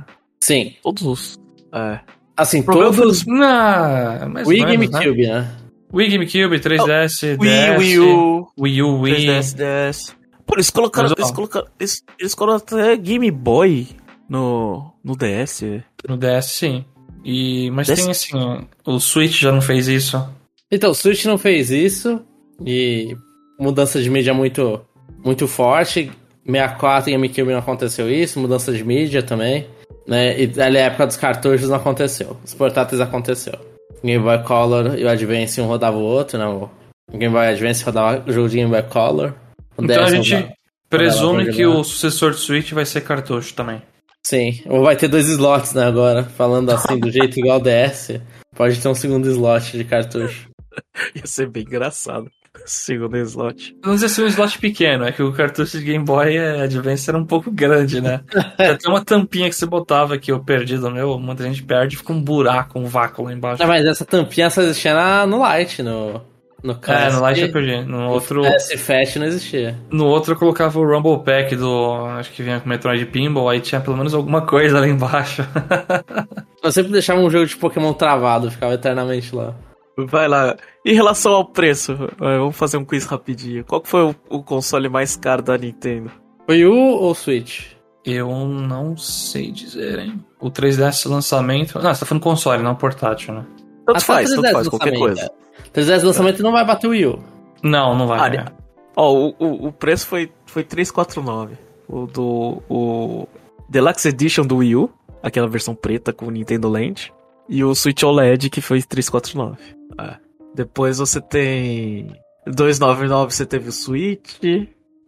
Sim. 0.42 0.74
Todos 0.82 1.02
os. 1.04 1.38
É. 1.72 2.00
Assim, 2.36 2.62
todos. 2.62 3.24
Não, 3.24 4.28
mais 4.28 4.46
Wii 4.46 4.60
ou 4.62 4.66
menos, 4.68 4.90
né? 4.90 4.98
GameCube, 5.00 5.26
né? 5.26 5.50
Wii 5.94 6.10
GameCube, 6.10 6.58
3DS, 6.60 7.38
Wii, 7.40 7.50
DS, 7.50 7.78
Wii 7.78 7.98
U, 8.00 8.48
Wii 8.58 8.82
U, 8.82 9.00
Wii. 9.00 9.14
3DS, 9.26 9.54
DS. 9.54 10.16
Eles 10.56 10.70
colocaram. 10.70 11.12
Eles 11.16 11.30
colocaram, 11.30 11.66
eles, 11.78 12.04
eles 12.18 12.34
colocaram 12.34 12.82
até 12.82 12.96
Game 12.96 13.30
Boy 13.30 13.86
no, 14.28 14.90
no 15.04 15.14
DS. 15.14 15.62
No 16.08 16.16
DS, 16.16 16.46
sim. 16.46 16.84
E, 17.22 17.70
mas 17.70 17.86
DS? 17.86 18.00
tem 18.00 18.10
assim, 18.10 18.66
o 18.86 18.98
Switch 18.98 19.38
já 19.40 19.52
não 19.52 19.60
fez 19.60 19.86
isso. 19.86 20.26
Então, 20.70 20.90
o 20.90 20.94
Switch 20.94 21.26
não 21.26 21.36
fez 21.36 21.70
isso. 21.70 22.20
E 22.64 23.14
mudança 23.60 24.00
de 24.00 24.08
mídia 24.08 24.32
muito, 24.32 24.80
muito 25.22 25.46
forte. 25.46 26.10
64 26.46 27.10
e 27.10 27.12
GameCube 27.12 27.52
não 27.52 27.58
aconteceu 27.58 28.10
isso. 28.10 28.40
Mudança 28.40 28.72
de 28.72 28.82
mídia 28.82 29.22
também. 29.22 29.66
Né? 30.06 30.40
E 30.40 30.60
ali 30.60 30.78
a 30.78 30.86
época 30.86 31.06
dos 31.06 31.16
cartuchos 31.16 31.68
não 31.68 31.76
aconteceu. 31.76 32.36
Os 32.44 32.54
portáteis 32.54 33.00
aconteceu. 33.00 33.54
Game 34.02 34.22
Boy 34.22 34.42
Color 34.44 34.98
e 34.98 35.04
o 35.04 35.08
Advance 35.08 35.60
um 35.60 35.66
rodava 35.66 35.96
o 35.96 36.02
outro, 36.02 36.38
né? 36.38 36.46
O 36.46 36.70
Game 37.12 37.34
Boy 37.34 37.48
Advance 37.48 37.84
rodava 37.84 38.24
o 38.26 38.32
jogo 38.32 38.48
de 38.48 38.56
Game 38.56 38.70
Boy 38.70 38.82
Color. 38.84 39.34
Então 39.78 40.04
a 40.04 40.10
gente 40.10 40.48
presume 40.88 41.52
que 41.52 41.66
o 41.66 41.82
sucessor 41.84 42.30
do 42.30 42.36
Switch 42.36 42.72
vai 42.72 42.84
ser 42.84 43.02
cartucho 43.02 43.54
também. 43.54 43.82
Sim, 44.26 44.60
ou 44.66 44.82
vai 44.82 44.96
ter 44.96 45.06
dois 45.06 45.28
slots, 45.28 45.72
né, 45.72 45.84
agora. 45.84 46.24
Falando 46.24 46.70
assim, 46.70 46.98
do 46.98 47.10
jeito 47.10 47.38
igual 47.38 47.60
o 47.60 47.62
DS. 47.62 48.20
Pode 48.56 48.80
ter 48.80 48.88
um 48.88 48.94
segundo 48.94 49.28
slot 49.28 49.76
de 49.76 49.84
cartucho. 49.84 50.48
Ia 51.14 51.26
ser 51.26 51.48
bem 51.48 51.62
engraçado. 51.62 52.28
Segundo 52.64 53.16
slot. 53.18 53.76
Não 53.84 53.96
sei 53.98 54.08
se 54.08 54.20
é 54.20 54.24
um 54.24 54.28
slot 54.28 54.58
pequeno, 54.58 55.04
é 55.04 55.12
que 55.12 55.22
o 55.22 55.32
cartucho 55.32 55.78
de 55.78 55.84
Game 55.84 56.04
Boy 56.04 56.38
Advance 56.38 57.08
era 57.08 57.18
um 57.18 57.24
pouco 57.24 57.50
grande, 57.50 58.00
né? 58.00 58.22
Tem 58.56 58.90
uma 58.90 59.04
tampinha 59.04 59.48
que 59.48 59.54
você 59.54 59.66
botava 59.66 60.18
que 60.18 60.32
eu 60.32 60.42
perdi 60.42 60.78
do 60.78 60.90
meu, 60.90 61.18
muita 61.18 61.44
gente 61.44 61.62
perde 61.62 61.94
e 61.94 61.98
fica 61.98 62.12
um 62.12 62.20
buraco, 62.20 62.78
um 62.78 62.86
vácuo 62.86 63.24
lá 63.24 63.32
embaixo. 63.32 63.62
Não, 63.62 63.68
mas 63.68 63.84
essa 63.84 64.04
tampinha 64.04 64.50
só 64.50 64.62
existia 64.62 64.94
na, 64.94 65.26
no 65.26 65.38
Light, 65.38 65.82
no. 65.82 66.20
No 66.66 66.72
É, 66.72 66.76
Classic. 66.76 67.12
no 67.14 67.20
Light 67.22 67.40
eu 67.40 67.52
perdi. 67.52 67.84
No 67.84 68.08
outro, 68.10 68.44
S 68.44 68.76
Fat 68.76 69.16
não 69.16 69.26
existia. 69.26 69.78
no 69.90 70.06
outro 70.06 70.32
eu 70.34 70.38
colocava 70.38 70.78
o 70.78 70.84
Rumble 70.84 71.22
Pack 71.24 71.54
do. 71.54 71.94
Acho 72.18 72.32
que 72.32 72.42
vinha 72.42 72.58
com 72.60 72.68
Metroid 72.68 73.06
Pinball, 73.06 73.48
aí 73.48 73.60
tinha 73.60 73.80
pelo 73.80 73.96
menos 73.96 74.12
alguma 74.14 74.42
coisa 74.42 74.80
lá 74.80 74.88
embaixo. 74.88 75.42
Eu 76.62 76.72
sempre 76.72 76.90
deixava 76.90 77.20
um 77.20 77.30
jogo 77.30 77.46
de 77.46 77.56
Pokémon 77.56 77.92
travado, 77.92 78.50
ficava 78.50 78.74
eternamente 78.74 79.34
lá. 79.34 79.54
Vai 79.96 80.26
lá. 80.26 80.56
Em 80.84 80.92
relação 80.94 81.32
ao 81.32 81.44
preço, 81.44 81.92
é, 82.20 82.38
vamos 82.38 82.56
fazer 82.56 82.76
um 82.76 82.84
quiz 82.84 83.04
rapidinho. 83.06 83.64
Qual 83.64 83.80
que 83.80 83.88
foi 83.88 84.02
o, 84.02 84.14
o 84.28 84.42
console 84.42 84.88
mais 84.88 85.16
caro 85.16 85.42
da 85.42 85.56
Nintendo? 85.56 86.10
Foi 86.44 86.64
o 86.66 86.74
ou 86.74 87.14
Switch? 87.14 87.66
Eu 88.04 88.28
não 88.46 88.96
sei 88.96 89.50
dizer, 89.52 89.98
hein? 90.00 90.20
O 90.40 90.50
3DS 90.50 91.08
lançamento. 91.08 91.78
Não, 91.80 91.94
você 91.94 92.00
tá 92.00 92.06
falando 92.06 92.22
console, 92.22 92.62
não 92.62 92.74
portátil, 92.74 93.34
né? 93.34 93.44
Tanto 93.86 93.96
Até 93.96 94.00
faz, 94.00 94.30
3DS 94.30 94.34
tanto 94.34 94.52
faz, 94.52 94.68
qualquer 94.68 94.98
coisa. 94.98 95.20
é. 95.22 95.28
3DS 95.76 96.02
lançamento 96.02 96.42
não 96.42 96.52
vai 96.52 96.64
bater 96.64 96.86
o 96.86 96.90
Wii 96.90 97.06
U. 97.06 97.18
Não, 97.62 97.94
não 97.94 98.06
vai. 98.06 98.38
Ah? 98.38 98.52
Ó, 98.96 99.12
o, 99.12 99.34
o, 99.38 99.66
o 99.68 99.72
preço 99.72 100.06
foi, 100.06 100.32
foi 100.46 100.64
349. 100.64 101.58
O 101.86 102.06
do. 102.06 102.62
O 102.66 103.28
Deluxe 103.68 104.08
Edition 104.08 104.46
do 104.46 104.56
Wii 104.56 104.76
U, 104.76 104.90
aquela 105.22 105.46
versão 105.46 105.74
preta 105.74 106.14
com 106.14 106.26
o 106.26 106.30
Nintendo 106.30 106.68
Land. 106.68 107.12
E 107.46 107.62
o 107.62 107.74
Switch 107.74 108.02
OLED, 108.02 108.48
que 108.48 108.62
foi 108.62 108.82
349. 108.82 109.58
É. 110.00 110.16
Depois 110.54 110.96
você 110.96 111.20
tem. 111.20 112.10
299 112.46 113.34
você 113.34 113.44
teve 113.44 113.68
o 113.68 113.72
Switch, 113.72 114.38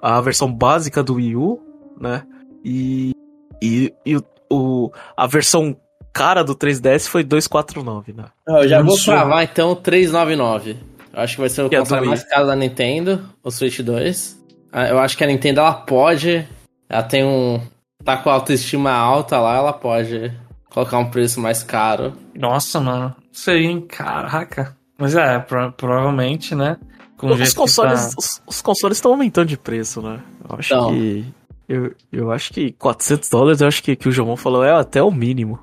a 0.00 0.20
versão 0.20 0.52
básica 0.52 1.02
do 1.02 1.14
Wii 1.14 1.36
U, 1.36 1.60
né? 1.98 2.24
E. 2.62 3.12
E, 3.62 3.92
e 4.04 4.16
o, 4.16 4.22
o, 4.52 4.92
a 5.16 5.26
versão 5.26 5.76
cara 6.12 6.42
do 6.42 6.54
3DS 6.54 7.06
foi 7.08 7.22
249, 7.24 8.12
né? 8.12 8.24
Eu 8.46 8.68
já 8.68 8.82
vou 8.82 8.94
Absurdo. 8.94 9.18
cravar 9.18 9.44
então 9.44 9.74
399. 9.74 10.76
Eu 11.12 11.20
acho 11.22 11.34
que 11.34 11.40
vai 11.40 11.48
ser 11.48 11.62
o 11.62 11.68
Que 11.68 11.76
é 11.76 11.78
console 11.80 12.06
mais 12.06 12.22
caro 12.24 12.46
da 12.46 12.54
Nintendo, 12.56 13.28
o 13.42 13.50
Switch 13.50 13.80
2. 13.80 14.38
Ah, 14.72 14.88
Eu 14.88 14.98
acho 14.98 15.16
que 15.16 15.24
a 15.24 15.26
Nintendo 15.26 15.60
ela 15.60 15.72
pode. 15.74 16.46
Ela 16.88 17.02
tem 17.02 17.24
um. 17.24 17.60
Tá 18.04 18.16
com 18.16 18.30
a 18.30 18.34
autoestima 18.34 18.92
alta 18.92 19.38
lá, 19.40 19.56
ela 19.56 19.72
pode 19.72 20.32
colocar 20.70 20.98
um 20.98 21.10
preço 21.10 21.40
mais 21.40 21.62
caro. 21.62 22.12
Nossa, 22.34 22.78
mano. 22.80 23.14
Isso 23.32 23.50
aí, 23.50 23.64
hein? 23.66 23.80
Caraca. 23.88 24.76
Mas 24.98 25.14
é, 25.16 25.38
pro- 25.38 25.72
provavelmente, 25.72 26.54
né? 26.54 26.76
Com 27.16 27.26
Os 27.28 27.52
consoles, 27.52 28.06
tá- 28.10 28.14
os, 28.18 28.42
os 28.46 28.62
consoles 28.62 28.98
estão 28.98 29.10
aumentando 29.12 29.48
de 29.48 29.56
preço, 29.56 30.00
né? 30.00 30.20
Eu 30.48 30.56
acho 30.58 30.74
Então. 30.74 30.90
que. 30.92 31.24
Eu, 31.68 31.92
eu 32.12 32.30
acho 32.32 32.52
que 32.54 32.72
400 32.72 33.28
dólares, 33.28 33.60
eu 33.60 33.68
acho 33.68 33.82
que, 33.82 33.94
que 33.96 34.08
o 34.08 34.12
João 34.12 34.36
falou 34.36 34.64
é 34.64 34.72
até 34.72 35.02
o 35.02 35.10
mínimo. 35.10 35.58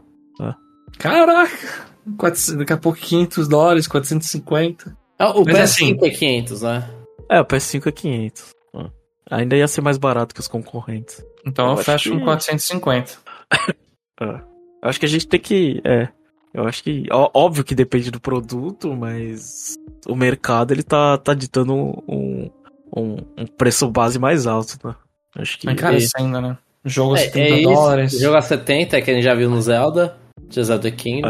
Caraca! 0.98 1.86
400, 2.18 2.60
daqui 2.60 2.74
a 2.74 2.78
pouco 2.78 3.00
500 3.00 3.48
dólares, 3.48 3.88
450. 3.88 4.96
Ah, 5.18 5.32
O 5.32 5.44
Mas 5.46 5.56
PS5 5.56 5.62
assim- 5.64 5.98
é 6.02 6.10
500, 6.10 6.62
né? 6.62 6.90
É, 7.30 7.42
o 7.42 7.46
PS5 7.46 7.88
é 7.88 7.92
500. 7.92 8.50
Ah. 8.76 8.90
Ainda 9.32 9.56
ia 9.56 9.68
ser 9.68 9.82
mais 9.82 9.98
barato 9.98 10.34
que 10.36 10.40
os 10.42 10.48
concorrentes. 10.48 11.24
Então 11.46 11.66
Eu 11.72 11.72
eu, 11.72 11.78
fecho 11.78 12.12
que- 12.12 12.18
com 12.20 12.24
450. 12.26 13.14
É. 14.22 14.26
Eu 14.26 14.90
acho 14.90 14.98
que 15.00 15.06
a 15.06 15.10
gente 15.10 15.28
tem 15.28 15.40
que. 15.40 15.82
É. 15.84 16.08
Eu 16.54 16.66
acho 16.66 16.82
que. 16.84 17.06
ó- 17.12 17.30
Óbvio 17.34 17.66
que 17.66 17.76
depende 17.76 18.10
do 18.10 18.20
produto, 18.22 18.96
mas 18.96 19.76
o 20.08 20.16
mercado 20.16 20.72
ele 20.74 20.84
tá, 20.84 21.18
tá 21.18 21.34
ditando 21.34 21.74
um, 21.76 22.50
um, 22.96 23.18
um 23.38 23.46
preço 23.58 23.90
base 23.90 24.18
mais 24.18 24.48
alto, 24.48 24.78
né? 24.88 24.96
Acho 25.38 25.60
que. 25.60 25.66
Mas 25.66 25.76
cara, 25.76 25.98
isso 25.98 26.12
ainda, 26.18 26.40
né? 26.40 26.58
Jogo 26.86 27.16
a 27.16 27.20
É, 27.20 27.24
70 27.24 27.56
é 27.56 27.62
dólares. 27.64 28.18
Jogo 28.20 28.38
a 28.38 28.42
70, 28.42 29.02
que 29.02 29.12
a 29.12 29.14
gente 29.16 29.24
já 29.24 29.36
viu 29.36 29.50
no 29.50 29.62
Zelda. 29.62 30.16
De 30.50 30.64
Zelda 30.64 30.92
Kingdom. 30.92 31.28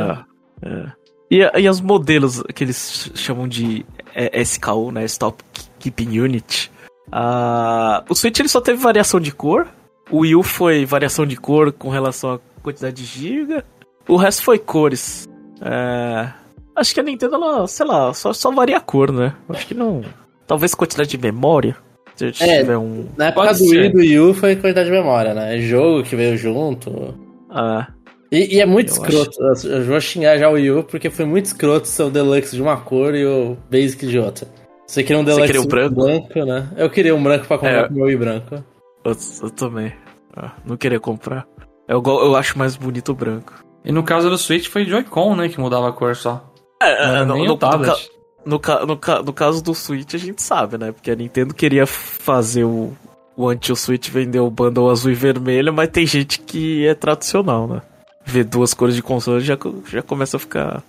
É, 0.62 0.68
é. 0.68 0.92
E, 1.32 1.42
e 1.62 1.70
os 1.70 1.82
modelos 1.82 2.44
que 2.54 2.64
eles 2.64 3.12
chamam 3.16 3.48
de 3.48 3.86
é, 4.14 4.40
SKU, 4.42 4.92
né? 4.92 5.04
Stop 5.06 5.44
Keeping 5.80 6.20
Unit. 6.20 6.72
Ah, 7.12 8.04
o 8.10 8.16
Switch 8.16 8.40
ele 8.40 8.50
só 8.50 8.62
teve 8.62 8.82
variação 8.82 9.20
de 9.20 9.32
cor. 9.32 9.68
O 10.12 10.20
Wii 10.20 10.36
U 10.36 10.44
foi 10.44 10.86
variação 10.86 11.26
de 11.26 11.36
cor 11.36 11.72
com 11.72 11.90
relação 11.90 12.34
à 12.36 12.40
quantidade 12.62 12.96
de 12.96 13.06
giga. 13.06 13.66
O 14.08 14.16
resto 14.18 14.44
foi 14.44 14.60
cores. 14.60 15.28
É, 15.62 16.30
acho 16.76 16.94
que 16.94 17.00
a 17.00 17.04
Nintendo, 17.04 17.36
ela, 17.36 17.68
sei 17.68 17.86
lá, 17.86 18.14
só, 18.14 18.32
só 18.34 18.52
varia 18.52 18.78
a 18.78 18.82
cor, 18.82 19.12
né? 19.12 19.34
Acho 19.50 19.66
que 19.66 19.74
não. 19.74 20.04
Talvez 20.46 20.76
quantidade 20.76 21.10
de 21.10 21.18
memória. 21.18 21.76
Se 22.16 22.28
É. 22.28 22.32
tiver 22.32 22.78
um. 22.78 23.08
Na 23.18 23.28
época 23.28 23.48
Pode 23.48 23.60
do. 23.60 23.70
Wii 23.72 23.90
do 23.90 23.98
Wii 23.98 24.20
U 24.20 24.34
foi 24.34 24.56
quantidade 24.56 24.90
de 24.90 24.96
memória, 24.96 25.34
né? 25.34 25.58
É 25.58 25.62
jogo 25.62 26.04
que 26.04 26.16
veio 26.16 26.38
junto. 26.38 27.16
Ah, 27.50 27.88
E, 28.32 28.56
e 28.56 28.60
é 28.62 28.66
muito 28.66 28.90
Eu 28.90 28.94
escroto. 28.94 29.68
Eu 29.68 29.84
vou 29.86 30.00
xingar 30.02 30.38
já 30.38 30.50
o 30.50 30.54
Wii 30.54 30.72
U 30.72 30.84
porque 30.84 31.10
foi 31.10 31.26
muito 31.26 31.46
escroto 31.46 31.88
ser 31.88 32.04
o 32.04 32.10
Deluxe 32.10 32.56
de 32.56 32.62
uma 32.62 32.78
cor 32.78 33.14
e 33.16 33.26
o 33.26 33.56
Basic 33.70 34.06
de 34.08 34.20
outra. 34.20 34.48
Você 34.88 35.04
queria 35.04 35.20
um 35.22 35.24
Você 35.26 35.32
Deluxe 35.32 35.48
queria 35.48 35.62
um 35.62 35.66
branco? 35.68 36.46
né? 36.46 36.70
Eu 36.78 36.90
queria 36.90 37.16
um 37.16 37.24
branco 37.24 37.46
pra 37.48 37.58
comprar 37.58 37.86
É. 37.86 37.88
com 37.88 37.94
o 37.94 37.98
meu 37.98 38.06
Wii 38.06 38.18
branco. 38.18 38.64
eu, 39.04 39.16
eu 39.44 39.50
também. 39.52 39.94
Ah, 40.36 40.52
não 40.66 40.76
queria 40.78 41.00
comprar. 41.00 41.46
Eu, 41.88 42.02
eu 42.06 42.36
acho 42.36 42.58
mais 42.58 42.76
bonito 42.76 43.12
o 43.12 43.16
branco. 43.16 43.54
E 43.84 43.92
no 43.92 44.04
caso 44.04 44.30
do 44.30 44.38
Switch 44.38 44.68
foi 44.68 44.86
Joy-Con, 44.86 45.36
né? 45.36 45.48
Que 45.48 45.60
mudava 45.60 45.88
a 45.90 45.92
cor 45.94 46.16
só. 46.16 46.52
É, 46.82 47.06
Não 47.08 47.16
era 47.16 47.26
no, 47.26 47.36
nem 47.36 47.46
no- 47.48 47.54
o 47.54 47.58
tablet. 47.58 48.10
no 48.46 48.60
no 48.60 48.86
no 48.86 49.24
no 49.24 49.34
caso 49.34 49.64
do 49.64 49.74
Switch, 49.74 50.14
a 50.14 50.18
gente 50.18 50.42
sabe, 50.42 50.78
né? 50.78 50.92
Porque 50.92 51.10
a 51.12 51.16
Nintendo 51.16 51.54
queria 51.54 51.86
fazer 51.88 52.64
o, 52.64 52.92
o 53.38 53.48
anti-Switch 53.48 54.10
vender 54.10 54.40
o 54.40 54.50
bundle 54.52 54.90
azul 54.90 55.12
e 55.12 55.16
vermelho, 55.16 55.72
mas 55.74 55.90
tem 55.90 56.06
gente 56.06 56.40
que 56.42 56.86
é 56.86 56.94
tradicional, 56.94 57.68
né? 57.68 57.82
Ver 58.26 58.44
duas 58.44 58.74
cores 58.74 58.96
de 58.96 59.04
console 59.04 59.42
já, 59.42 59.58
já 59.88 60.02
começa 60.02 60.38
a 60.38 60.40
ficar. 60.40 60.84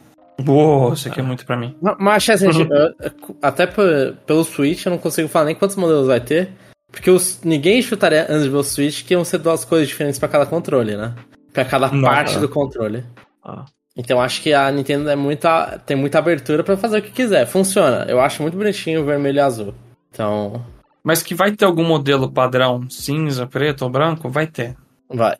Uou, 0.46 0.92
isso 0.92 1.08
aqui 1.08 1.20
é 1.20 1.22
muito 1.22 1.44
pra 1.46 1.56
mim. 1.56 1.76
Ma- 1.80 1.96
Mas 1.98 2.28
assim, 2.28 2.46
Uhum. 2.46 2.68
até 3.42 3.66
pe- 3.66 4.14
pelo 4.26 4.44
Switch 4.44 4.84
eu 4.84 4.90
não 4.90 4.98
consigo 4.98 5.28
falar 5.28 5.46
nem 5.46 5.54
quantos 5.54 5.76
modelos 5.76 6.06
vai 6.06 6.20
ter. 6.20 6.50
Porque 6.90 7.10
os, 7.10 7.40
ninguém 7.42 7.82
chutaria 7.82 8.22
antes 8.28 8.44
de 8.44 8.48
ver 8.48 8.56
o 8.56 8.62
Switch 8.62 9.04
que 9.04 9.12
iam 9.14 9.24
ser 9.24 9.38
duas 9.38 9.64
coisas 9.64 9.88
diferentes 9.88 10.18
pra 10.18 10.28
cada 10.28 10.46
controle, 10.46 10.96
né? 10.96 11.14
Pra 11.52 11.64
cada 11.64 11.88
Não, 11.90 12.02
parte 12.02 12.38
do 12.38 12.48
controle. 12.48 13.04
Ah, 13.44 13.64
Então 13.96 14.20
acho 14.20 14.42
que 14.42 14.52
a 14.52 14.70
Nintendo 14.70 15.08
é 15.10 15.16
muita, 15.16 15.78
tem 15.86 15.96
muita 15.96 16.18
abertura 16.18 16.62
pra 16.62 16.76
fazer 16.76 16.98
o 16.98 17.02
que 17.02 17.10
quiser. 17.10 17.46
Funciona. 17.46 18.04
Eu 18.08 18.20
acho 18.20 18.42
muito 18.42 18.56
bonitinho 18.56 19.02
o 19.02 19.04
vermelho 19.04 19.36
e 19.36 19.40
azul. 19.40 19.74
Então, 20.10 20.64
Mas 21.02 21.22
que 21.22 21.34
vai 21.34 21.52
ter 21.52 21.64
algum 21.64 21.84
modelo 21.84 22.30
padrão 22.30 22.88
cinza, 22.90 23.46
preto 23.46 23.82
ou 23.82 23.90
branco? 23.90 24.28
Vai 24.28 24.46
ter. 24.46 24.74
vai. 25.08 25.36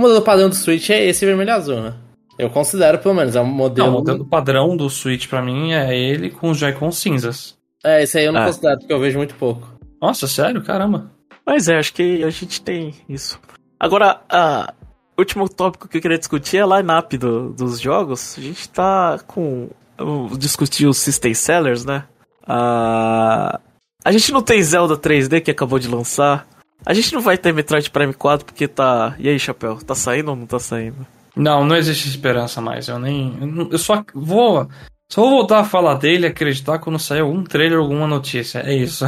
O 0.00 0.02
modelo 0.02 0.22
padrão 0.22 0.48
do 0.48 0.54
Switch 0.54 0.88
é 0.88 1.04
esse 1.04 1.26
vermelho 1.26 1.48
e 1.50 1.52
azul, 1.52 1.80
né? 1.82 1.94
Eu 2.38 2.48
considero, 2.48 2.98
pelo 3.00 3.14
menos, 3.14 3.36
é 3.36 3.40
um 3.42 3.44
modelo. 3.44 3.86
Não, 3.88 3.94
o 3.96 3.98
modelo 3.98 4.24
padrão 4.24 4.74
do 4.74 4.88
Switch 4.88 5.28
pra 5.28 5.42
mim 5.42 5.72
é 5.74 5.94
ele 5.94 6.30
com 6.30 6.48
os 6.50 6.56
Joy-Con 6.56 6.90
cinzas. 6.90 7.54
É, 7.84 8.02
esse 8.02 8.16
aí 8.18 8.24
eu 8.24 8.32
não 8.32 8.40
Ah. 8.40 8.46
considero, 8.46 8.78
porque 8.78 8.92
eu 8.94 8.98
vejo 8.98 9.18
muito 9.18 9.34
pouco. 9.34 9.68
Nossa, 10.00 10.26
sério? 10.26 10.62
Caramba. 10.62 11.10
Mas 11.44 11.68
é, 11.68 11.76
acho 11.78 11.92
que 11.92 12.24
a 12.24 12.30
gente 12.30 12.62
tem 12.62 12.94
isso. 13.10 13.38
Agora, 13.78 14.22
a 14.30 14.72
o 15.18 15.20
último 15.20 15.46
tópico 15.50 15.86
que 15.86 15.98
eu 15.98 16.00
queria 16.00 16.16
discutir 16.18 16.56
é 16.56 16.62
a 16.62 16.78
line-up 16.78 17.18
do- 17.18 17.52
dos 17.52 17.78
jogos. 17.78 18.36
A 18.38 18.40
gente 18.40 18.66
tá 18.70 19.18
com. 19.26 19.68
o- 20.00 20.34
Discutir 20.38 20.86
os 20.86 20.96
System 20.96 21.34
Sellers, 21.34 21.84
né? 21.84 22.04
Ah, 22.48 23.60
a 24.02 24.12
gente 24.12 24.32
não 24.32 24.40
tem 24.40 24.62
Zelda 24.62 24.96
3D 24.96 25.42
que 25.42 25.50
acabou 25.50 25.78
de 25.78 25.88
lançar. 25.88 26.46
A 26.84 26.94
gente 26.94 27.12
não 27.12 27.20
vai 27.20 27.36
ter 27.36 27.52
Metroid 27.52 27.90
Prime 27.90 28.14
4 28.14 28.46
porque 28.46 28.66
tá. 28.66 29.14
E 29.18 29.28
aí, 29.28 29.38
Chapéu? 29.38 29.76
Tá 29.76 29.94
saindo 29.94 30.30
ou 30.30 30.36
não 30.36 30.46
tá 30.46 30.58
saindo? 30.58 31.06
Não, 31.36 31.64
não 31.64 31.76
existe 31.76 32.08
esperança 32.08 32.60
mais. 32.60 32.88
Eu 32.88 32.98
nem. 32.98 33.68
Eu, 33.70 33.78
só 33.78 34.04
vou. 34.14 34.68
Só 35.10 35.22
vou 35.22 35.30
voltar 35.30 35.60
a 35.60 35.64
falar 35.64 35.94
dele 35.94 36.26
e 36.26 36.30
acreditar 36.30 36.78
quando 36.78 36.98
sair 36.98 37.20
algum 37.20 37.42
trailer 37.44 37.78
ou 37.78 37.84
alguma 37.84 38.06
notícia. 38.06 38.60
É 38.60 38.74
isso. 38.74 39.04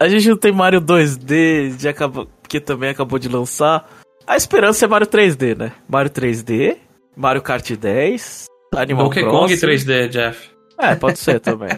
A 0.00 0.08
gente 0.08 0.28
não 0.28 0.36
tem 0.36 0.52
Mario 0.52 0.80
2D, 0.80 1.76
de 1.76 1.88
acabou, 1.88 2.26
que 2.48 2.60
também 2.60 2.90
acabou 2.90 3.18
de 3.18 3.28
lançar. 3.28 3.86
A 4.26 4.36
esperança 4.36 4.84
é 4.84 4.88
Mario 4.88 5.06
3D, 5.06 5.58
né? 5.58 5.72
Mario 5.88 6.10
3D, 6.10 6.76
Mario 7.16 7.42
Kart 7.42 7.70
10, 7.70 8.46
Animal 8.74 9.04
Donkey 9.04 9.22
Crossing. 9.22 9.60
Kong 9.60 9.66
3D, 9.66 10.08
Jeff. 10.08 10.50
É, 10.78 10.94
pode 10.94 11.18
ser 11.18 11.40
também. 11.40 11.70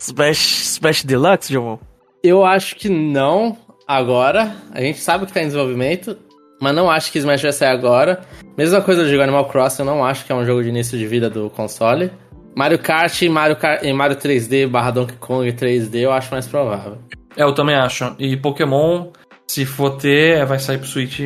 Smash, 0.00 0.76
Smash 0.76 1.04
Deluxe, 1.04 1.52
João? 1.52 1.78
Eu 2.22 2.44
acho 2.44 2.76
que 2.76 2.88
não 2.88 3.58
agora. 3.98 4.54
A 4.72 4.80
gente 4.80 4.98
sabe 5.00 5.26
que 5.26 5.32
tá 5.32 5.42
em 5.42 5.46
desenvolvimento, 5.46 6.16
mas 6.60 6.74
não 6.74 6.90
acho 6.90 7.10
que 7.10 7.18
Smash 7.18 7.42
vai 7.42 7.52
sair 7.52 7.70
agora. 7.70 8.20
Mesma 8.56 8.80
coisa 8.80 9.02
do 9.02 9.10
jogo 9.10 9.22
Animal 9.22 9.46
Crossing, 9.46 9.82
eu 9.82 9.86
não 9.86 10.04
acho 10.04 10.24
que 10.24 10.32
é 10.32 10.34
um 10.34 10.44
jogo 10.44 10.62
de 10.62 10.68
início 10.68 10.96
de 10.96 11.06
vida 11.06 11.28
do 11.28 11.50
console. 11.50 12.10
Mario 12.56 12.78
Kart 12.78 13.22
e 13.22 13.28
Mario, 13.28 13.56
Kart, 13.56 13.82
e 13.82 13.92
Mario 13.92 14.16
3D 14.16 14.66
barra 14.68 14.90
Donkey 14.90 15.16
Kong 15.16 15.50
3D 15.52 16.00
eu 16.00 16.12
acho 16.12 16.30
mais 16.32 16.46
provável. 16.46 16.98
É, 17.36 17.42
eu 17.42 17.54
também 17.54 17.74
acho. 17.74 18.14
E 18.18 18.36
Pokémon, 18.36 19.08
se 19.46 19.64
for 19.64 19.96
ter, 19.96 20.44
vai 20.46 20.58
sair 20.58 20.78
pro 20.78 20.86
Switch. 20.86 21.20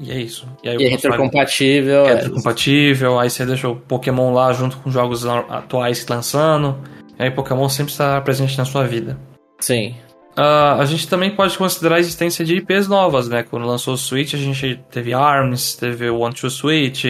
E 0.00 0.12
é 0.12 0.18
isso. 0.18 0.46
E 0.62 0.68
aí 0.68 0.76
E 0.78 0.86
é 0.86 0.88
retrocompatível. 0.88 2.06
é 2.06 2.10
é. 2.10 2.14
retrocompatível, 2.14 3.18
aí 3.18 3.28
você 3.28 3.44
deixa 3.44 3.68
o 3.68 3.76
Pokémon 3.76 4.32
lá 4.32 4.52
junto 4.52 4.76
com 4.78 4.90
jogos 4.90 5.26
atuais 5.26 6.06
lançando. 6.06 6.78
E 7.18 7.24
aí 7.24 7.30
Pokémon 7.30 7.68
sempre 7.68 7.92
estará 7.92 8.20
presente 8.20 8.56
na 8.56 8.64
sua 8.64 8.84
vida. 8.84 9.18
Sim. 9.60 9.96
Ah, 10.40 10.76
a 10.78 10.84
gente 10.84 11.08
também 11.08 11.34
pode 11.34 11.58
considerar 11.58 11.96
a 11.96 11.98
existência 12.00 12.44
de 12.44 12.54
IPs 12.56 12.86
novas, 12.86 13.28
né? 13.28 13.42
Quando 13.42 13.66
lançou 13.66 13.94
o 13.94 13.98
Switch, 13.98 14.34
a 14.34 14.38
gente 14.38 14.80
teve 14.90 15.12
ARMS, 15.12 15.76
teve 15.76 16.08
o 16.08 16.20
One 16.20 16.32
to 16.34 16.48
Switch. 16.48 17.04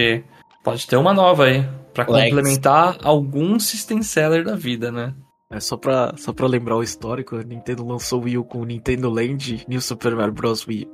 Pode 0.63 0.87
ter 0.87 0.97
uma 0.97 1.13
nova 1.13 1.45
aí, 1.45 1.63
pra 1.93 2.05
Legs. 2.09 2.29
complementar 2.35 2.97
algum 3.03 3.59
system 3.59 4.01
seller 4.01 4.43
da 4.43 4.55
vida, 4.55 4.91
né? 4.91 5.13
É 5.51 5.59
só 5.59 5.77
pra, 5.77 6.13
só 6.17 6.33
pra 6.33 6.47
lembrar 6.47 6.75
o 6.75 6.83
histórico, 6.83 7.35
a 7.35 7.43
Nintendo 7.43 7.85
lançou 7.85 8.19
o 8.19 8.23
Wii 8.25 8.37
U 8.39 8.43
com 8.43 8.61
o 8.61 8.65
Nintendo 8.65 9.09
Land, 9.09 9.63
New 9.67 9.81
Super 9.81 10.15
Mario 10.15 10.33
Bros. 10.33 10.65
Wii 10.67 10.87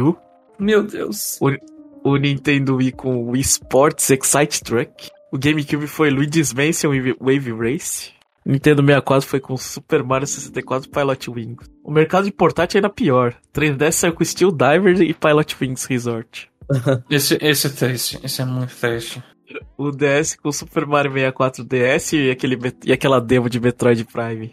U, 0.00 0.16
Meu 0.58 0.82
Deus. 0.84 1.38
o 2.04 2.16
Nintendo 2.16 2.76
Wii 2.76 2.92
com 2.92 3.16
o 3.16 3.30
Wii 3.30 3.40
Sports 3.42 4.10
Excite 4.10 4.62
Truck, 4.64 5.08
o 5.32 5.38
GameCube 5.38 5.86
foi 5.86 6.10
Luigi's 6.10 6.52
Mansion 6.52 6.90
Wave 6.90 7.16
Wave 7.20 7.52
Race, 7.52 8.10
o 8.10 8.19
Nintendo 8.50 8.82
64 8.82 9.28
foi 9.28 9.40
com 9.40 9.56
Super 9.56 10.02
Mario 10.02 10.26
64 10.26 10.90
Pilot 10.90 11.30
Wings. 11.30 11.70
O 11.84 11.90
mercado 11.92 12.24
de 12.24 12.32
portátil 12.32 12.78
ainda 12.78 12.90
pior, 12.90 13.34
3DS 13.54 13.92
saiu 13.92 14.12
com 14.12 14.24
Steel 14.24 14.50
Diver 14.50 15.00
e 15.02 15.14
Pilot 15.14 15.56
Wings 15.60 15.84
Resort. 15.86 16.50
Esse, 17.10 17.36
esse 17.40 17.66
é 17.66 17.70
triste, 17.70 18.20
esse 18.22 18.40
é 18.40 18.44
muito 18.44 18.72
triste. 18.76 19.20
o 19.76 19.90
DS 19.90 20.36
com 20.36 20.52
Super 20.52 20.86
Mario 20.86 21.10
64 21.12 21.64
DS 21.64 22.12
e, 22.12 22.30
aquele, 22.30 22.56
e 22.84 22.92
aquela 22.92 23.20
demo 23.20 23.50
de 23.50 23.58
Metroid 23.58 24.04
Prime. 24.04 24.52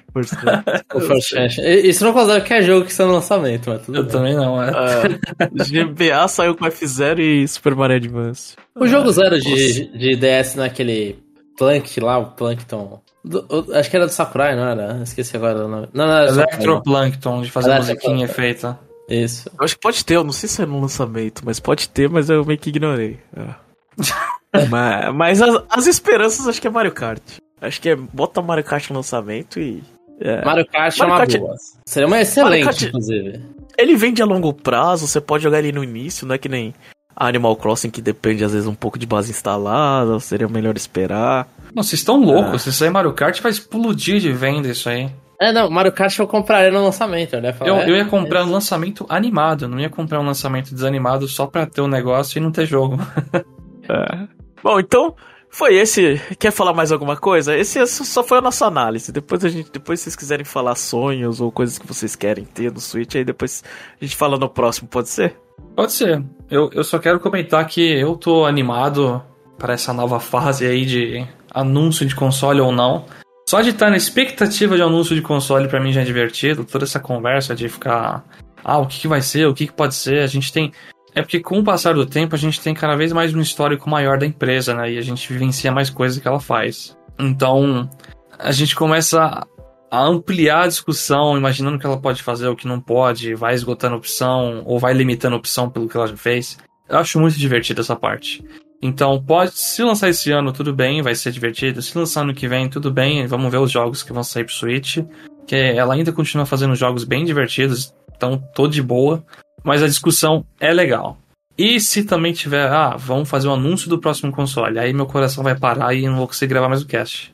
Chance. 1.21 1.61
Isso 1.87 2.03
não 2.03 2.13
considera 2.13 2.41
que 2.41 2.53
é 2.53 2.61
jogo 2.63 2.85
que 2.85 2.91
está 2.91 3.05
no 3.05 3.13
lançamento, 3.13 3.69
mas 3.69 3.85
tudo 3.85 3.99
Eu 3.99 4.03
bem. 4.03 4.11
também 4.11 4.35
não, 4.35 4.61
é. 4.61 4.71
Uh, 5.39 5.63
GBA 5.63 6.27
saiu 6.27 6.55
com 6.55 6.65
F0 6.65 7.19
e 7.19 7.47
Super 7.47 7.75
Mario 7.75 7.97
Advance. 7.97 8.55
O 8.75 8.87
jogo 8.87 9.11
zero 9.11 9.39
de, 9.39 9.91
de 9.95 10.15
DS 10.15 10.55
naquele 10.55 11.19
Plank 11.57 11.99
lá, 11.99 12.17
o 12.17 12.31
Plankton. 12.31 13.01
Do- 13.27 13.67
acho 13.73 13.89
que 13.89 13.95
era 13.95 14.05
do 14.05 14.11
Sakurai, 14.11 14.55
não 14.55 14.65
era? 14.67 14.99
Esqueci 15.03 15.35
agora 15.35 15.65
o 15.65 15.67
nome. 15.67 15.87
Não, 15.93 16.05
não 16.07 16.13
era. 16.13 16.29
Electroplankton, 16.29 17.41
de 17.41 17.51
fazer 17.51 17.75
musiquinha 17.75 18.27
feita. 18.27 18.79
Isso. 19.09 19.49
Eu 19.57 19.63
acho 19.65 19.75
que 19.75 19.81
pode 19.81 20.03
ter, 20.03 20.15
eu 20.15 20.23
não 20.23 20.31
sei 20.33 20.49
se 20.49 20.61
é 20.61 20.65
no 20.65 20.81
lançamento, 20.81 21.41
mas 21.45 21.59
pode 21.59 21.87
ter, 21.89 22.09
mas 22.09 22.29
eu 22.29 22.43
meio 22.45 22.59
que 22.59 22.69
ignorei. 22.69 23.19
É. 23.35 23.55
mas 24.69 25.13
mas 25.15 25.41
as, 25.41 25.63
as 25.69 25.87
esperanças 25.87 26.47
acho 26.47 26.61
que 26.61 26.67
é 26.67 26.69
Mario 26.69 26.91
Kart. 26.91 27.21
Acho 27.61 27.81
que 27.81 27.89
é 27.89 27.95
bota 27.95 28.41
Mario 28.41 28.63
Kart 28.63 28.89
no 28.89 28.97
lançamento 28.97 29.59
e. 29.59 29.81
é. 30.19 30.43
Mario 30.45 30.65
Kart 30.67 30.95
é 30.95 30.99
Mario 30.99 31.13
uma 31.13 31.19
Kart- 31.19 31.39
boa. 31.39 31.55
Seria 31.85 32.07
uma 32.07 32.19
excelente, 32.21 32.65
Kart- 32.65 32.81
inclusive. 32.83 33.41
Ele 33.77 33.95
vende 33.95 34.21
a 34.21 34.25
longo 34.25 34.51
prazo, 34.53 35.07
você 35.07 35.21
pode 35.21 35.43
jogar 35.43 35.59
ele 35.59 35.71
no 35.71 35.83
início, 35.83 36.25
não 36.27 36.35
é 36.35 36.37
que 36.37 36.49
nem 36.49 36.73
Animal 37.17 37.55
Crossing 37.55 37.89
que 37.89 38.01
depende 38.01 38.43
às 38.43 38.53
vezes 38.53 38.67
um 38.67 38.75
pouco 38.75 38.99
de 38.99 39.07
base 39.07 39.31
instalada, 39.31 40.19
seria 40.19 40.47
melhor 40.47 40.75
esperar. 40.77 41.47
Não, 41.73 41.83
vocês 41.83 41.99
estão 41.99 42.23
loucos. 42.23 42.61
Se 42.61 42.71
sair 42.71 42.89
Mario 42.89 43.13
Kart, 43.13 43.41
vai 43.41 43.51
explodir 43.51 44.19
de 44.19 44.31
venda 44.31 44.69
isso 44.69 44.87
aí. 44.87 45.09
É, 45.39 45.51
não, 45.51 45.69
Mario 45.69 45.91
Kart 45.91 46.17
eu 46.17 46.27
compraria 46.27 46.71
no 46.71 46.83
lançamento, 46.83 47.39
né? 47.39 47.53
Falar, 47.53 47.69
Eu, 47.69 47.75
é, 47.77 47.89
eu 47.89 47.95
ia 47.95 48.05
comprar 48.05 48.43
um 48.43 48.51
lançamento 48.51 49.05
animado, 49.09 49.67
não 49.67 49.79
ia 49.79 49.89
comprar 49.89 50.19
um 50.19 50.25
lançamento 50.25 50.73
desanimado 50.73 51.27
só 51.27 51.45
pra 51.45 51.65
ter 51.65 51.81
o 51.81 51.87
negócio 51.87 52.37
e 52.37 52.41
não 52.41 52.51
ter 52.51 52.65
jogo. 52.65 52.97
Bom, 54.63 54.79
então 54.79 55.15
foi 55.49 55.75
esse. 55.75 56.21
Quer 56.37 56.51
falar 56.51 56.73
mais 56.73 56.91
alguma 56.91 57.17
coisa? 57.17 57.55
Esse 57.55 57.85
só 57.87 58.23
foi 58.23 58.37
a 58.37 58.41
nossa 58.41 58.65
análise. 58.65 59.11
Depois 59.11 59.43
a 59.43 59.49
gente, 59.49 59.71
depois 59.71 59.99
vocês 59.99 60.15
quiserem 60.15 60.45
falar 60.45 60.75
sonhos 60.75 61.41
ou 61.41 61.51
coisas 61.51 61.77
que 61.77 61.87
vocês 61.87 62.15
querem 62.15 62.45
ter 62.45 62.71
no 62.71 62.79
Switch, 62.79 63.15
aí 63.15 63.23
depois 63.23 63.63
a 63.99 64.05
gente 64.05 64.15
fala 64.15 64.37
no 64.37 64.49
próximo, 64.49 64.87
pode 64.87 65.09
ser? 65.09 65.35
Pode 65.75 65.93
ser. 65.93 66.23
Eu, 66.49 66.69
eu 66.73 66.83
só 66.83 66.99
quero 66.99 67.19
comentar 67.19 67.65
que 67.67 67.81
eu 67.81 68.15
tô 68.15 68.45
animado 68.45 69.23
para 69.57 69.73
essa 69.73 69.93
nova 69.93 70.19
fase 70.19 70.65
aí 70.65 70.85
de 70.85 71.27
anúncio 71.53 72.05
de 72.05 72.15
console 72.15 72.61
ou 72.61 72.71
não. 72.71 73.05
Só 73.49 73.61
de 73.61 73.69
estar 73.69 73.89
na 73.89 73.97
expectativa 73.97 74.75
de 74.75 74.81
anúncio 74.81 75.15
de 75.15 75.21
console 75.21 75.67
pra 75.67 75.79
mim 75.79 75.93
já 75.93 76.01
é 76.01 76.03
divertido. 76.05 76.65
Toda 76.65 76.83
essa 76.83 76.99
conversa 76.99 77.55
de 77.55 77.69
ficar, 77.69 78.25
ah, 78.63 78.77
o 78.77 78.85
que, 78.85 78.99
que 78.99 79.07
vai 79.07 79.21
ser, 79.21 79.47
o 79.47 79.53
que, 79.53 79.67
que 79.67 79.73
pode 79.73 79.95
ser. 79.95 80.19
A 80.19 80.27
gente 80.27 80.51
tem. 80.51 80.71
É 81.17 81.21
porque 81.23 81.39
com 81.39 81.57
o 81.57 81.63
passar 81.63 81.95
do 81.95 82.05
tempo 82.05 82.35
a 82.35 82.37
gente 82.37 82.61
tem 82.61 82.75
cada 82.75 82.95
vez 82.95 83.11
mais 83.11 83.33
um 83.33 83.41
histórico 83.41 83.89
maior 83.89 84.19
da 84.19 84.25
empresa, 84.27 84.75
né? 84.75 84.93
E 84.93 84.99
a 84.99 85.01
gente 85.01 85.33
vivencia 85.33 85.71
mais 85.71 85.89
coisas 85.89 86.19
que 86.19 86.27
ela 86.27 86.39
faz. 86.39 86.95
Então, 87.17 87.89
a 88.37 88.51
gente 88.51 88.75
começa 88.75 89.43
a 89.89 90.03
ampliar 90.03 90.65
a 90.65 90.67
discussão, 90.67 91.35
imaginando 91.35 91.75
o 91.75 91.79
que 91.79 91.87
ela 91.87 91.99
pode 91.99 92.21
fazer, 92.21 92.47
o 92.47 92.55
que 92.55 92.67
não 92.67 92.79
pode, 92.79 93.33
vai 93.33 93.55
esgotando 93.55 93.95
opção 93.95 94.61
ou 94.63 94.77
vai 94.77 94.93
limitando 94.93 95.35
opção 95.35 95.71
pelo 95.71 95.89
que 95.89 95.97
ela 95.97 96.05
já 96.05 96.15
fez. 96.15 96.59
Eu 96.87 96.99
acho 96.99 97.19
muito 97.19 97.39
divertido 97.39 97.81
essa 97.81 97.95
parte. 97.95 98.45
Então, 98.79 99.19
pode, 99.19 99.53
se 99.57 99.81
lançar 99.81 100.09
esse 100.09 100.31
ano, 100.31 100.53
tudo 100.53 100.71
bem, 100.71 101.01
vai 101.01 101.15
ser 101.15 101.31
divertido. 101.31 101.81
Se 101.81 101.97
lançar 101.97 102.21
ano 102.21 102.35
que 102.35 102.47
vem, 102.47 102.69
tudo 102.69 102.91
bem, 102.91 103.25
vamos 103.25 103.51
ver 103.51 103.57
os 103.57 103.71
jogos 103.71 104.03
que 104.03 104.13
vão 104.13 104.23
sair 104.23 104.43
pro 104.43 104.53
Switch. 104.53 104.99
Que 105.47 105.55
ela 105.55 105.95
ainda 105.95 106.11
continua 106.11 106.45
fazendo 106.45 106.75
jogos 106.75 107.03
bem 107.03 107.25
divertidos, 107.25 107.91
então 108.15 108.39
tô 108.53 108.67
de 108.67 108.83
boa. 108.83 109.25
Mas 109.63 109.83
a 109.83 109.87
discussão 109.87 110.45
é 110.59 110.73
legal. 110.73 111.17
E 111.57 111.79
se 111.79 112.03
também 112.03 112.33
tiver, 112.33 112.69
ah, 112.71 112.95
vamos 112.97 113.27
fazer 113.29 113.47
o 113.47 113.53
anúncio 113.53 113.89
do 113.89 113.99
próximo 113.99 114.31
console, 114.31 114.77
aí 114.77 114.93
meu 114.93 115.07
coração 115.07 115.43
vai 115.43 115.57
parar 115.57 115.93
e 115.95 116.05
não 116.07 116.17
vou 116.17 116.27
conseguir 116.27 116.51
gravar 116.53 116.69
mais 116.69 116.83
o 116.83 116.87
cast. 116.87 117.33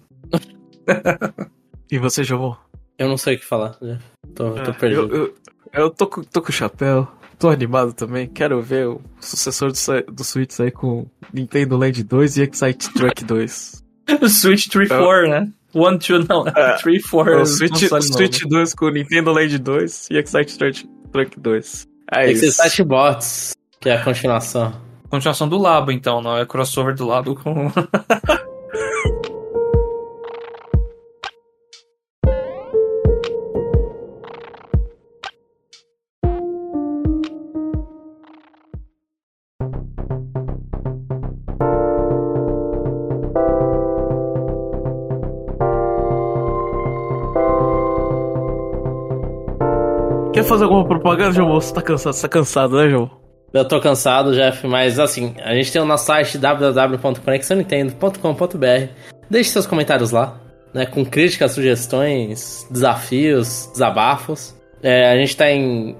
E 1.91 1.99
você, 1.99 2.23
João? 2.23 2.57
Eu 2.97 3.07
não 3.09 3.17
sei 3.17 3.35
o 3.35 3.39
que 3.39 3.45
falar. 3.45 3.75
já. 3.81 3.99
Tô, 4.33 4.51
tô 4.51 4.71
É, 4.71 4.73
perdido. 4.73 5.01
Eu, 5.13 5.15
eu, 5.25 5.35
eu 5.73 5.89
tô, 5.89 6.07
com, 6.07 6.23
tô 6.23 6.41
com 6.41 6.49
o 6.49 6.53
chapéu, 6.53 7.07
tô 7.37 7.49
animado 7.49 7.93
também. 7.93 8.27
Quero 8.27 8.61
ver 8.61 8.87
o 8.87 9.01
sucessor 9.19 9.71
do, 9.71 10.11
do 10.13 10.23
Switch 10.23 10.51
sair 10.51 10.71
com 10.71 11.05
Nintendo 11.33 11.77
Land 11.77 12.01
2 12.03 12.37
e 12.37 12.41
Excite 12.43 12.93
Truck 12.93 13.23
2. 13.25 13.83
Switch 14.29 14.67
3 14.69 14.89
Eu- 14.89 14.99
4, 15.03 15.29
né? 15.29 15.51
1, 15.75 15.97
2, 15.97 16.27
não, 16.27 16.47
É. 16.47 16.77
3, 16.77 17.05
4. 17.05 17.41
o 17.41 17.45
Switch, 17.45 17.89
Switch 18.13 18.43
2 18.43 18.73
com 18.75 18.89
Nintendo 18.89 19.31
Land 19.33 19.57
2 19.57 20.07
e 20.11 20.17
Excite 20.17 20.57
Truck 21.11 21.39
2. 21.39 21.87
É 22.11 22.31
isso. 22.31 22.45
Excite 22.45 22.83
Bots, 22.83 23.53
que 23.79 23.89
é 23.89 23.95
a 23.95 24.03
continuação. 24.03 24.73
Continuação 25.09 25.47
do 25.47 25.57
Labo, 25.57 25.91
então, 25.91 26.21
não 26.21 26.37
é 26.37 26.45
crossover 26.45 26.95
do 26.95 27.05
Labo 27.05 27.35
com. 27.35 27.71
Quer 50.43 50.49
fazer 50.49 50.65
alguma 50.65 50.85
propaganda, 50.85 51.31
João? 51.31 51.53
Você 51.53 51.73
tá 51.73 51.81
cansado, 51.81 52.13
você 52.13 52.21
tá 52.23 52.27
cansado, 52.27 52.75
né, 52.75 52.89
João? 52.89 53.09
Eu 53.53 53.65
tô 53.65 53.79
cansado, 53.79 54.33
Jeff, 54.33 54.67
mas 54.67 54.99
assim, 54.99 55.33
a 55.41 55.55
gente 55.55 55.71
tem 55.71 55.81
o 55.81 55.85
nosso 55.85 56.05
site 56.05 56.37
www.conexionintendo.com.br. 56.37 58.89
Deixe 59.29 59.51
seus 59.51 59.65
comentários 59.65 60.11
lá, 60.11 60.37
né? 60.73 60.85
Com 60.85 61.05
críticas, 61.05 61.53
sugestões, 61.53 62.67
desafios, 62.69 63.69
desabafos. 63.71 64.53
É, 64.81 65.13
a 65.13 65.15
gente 65.15 65.37
tá 65.37 65.49
em. 65.49 65.95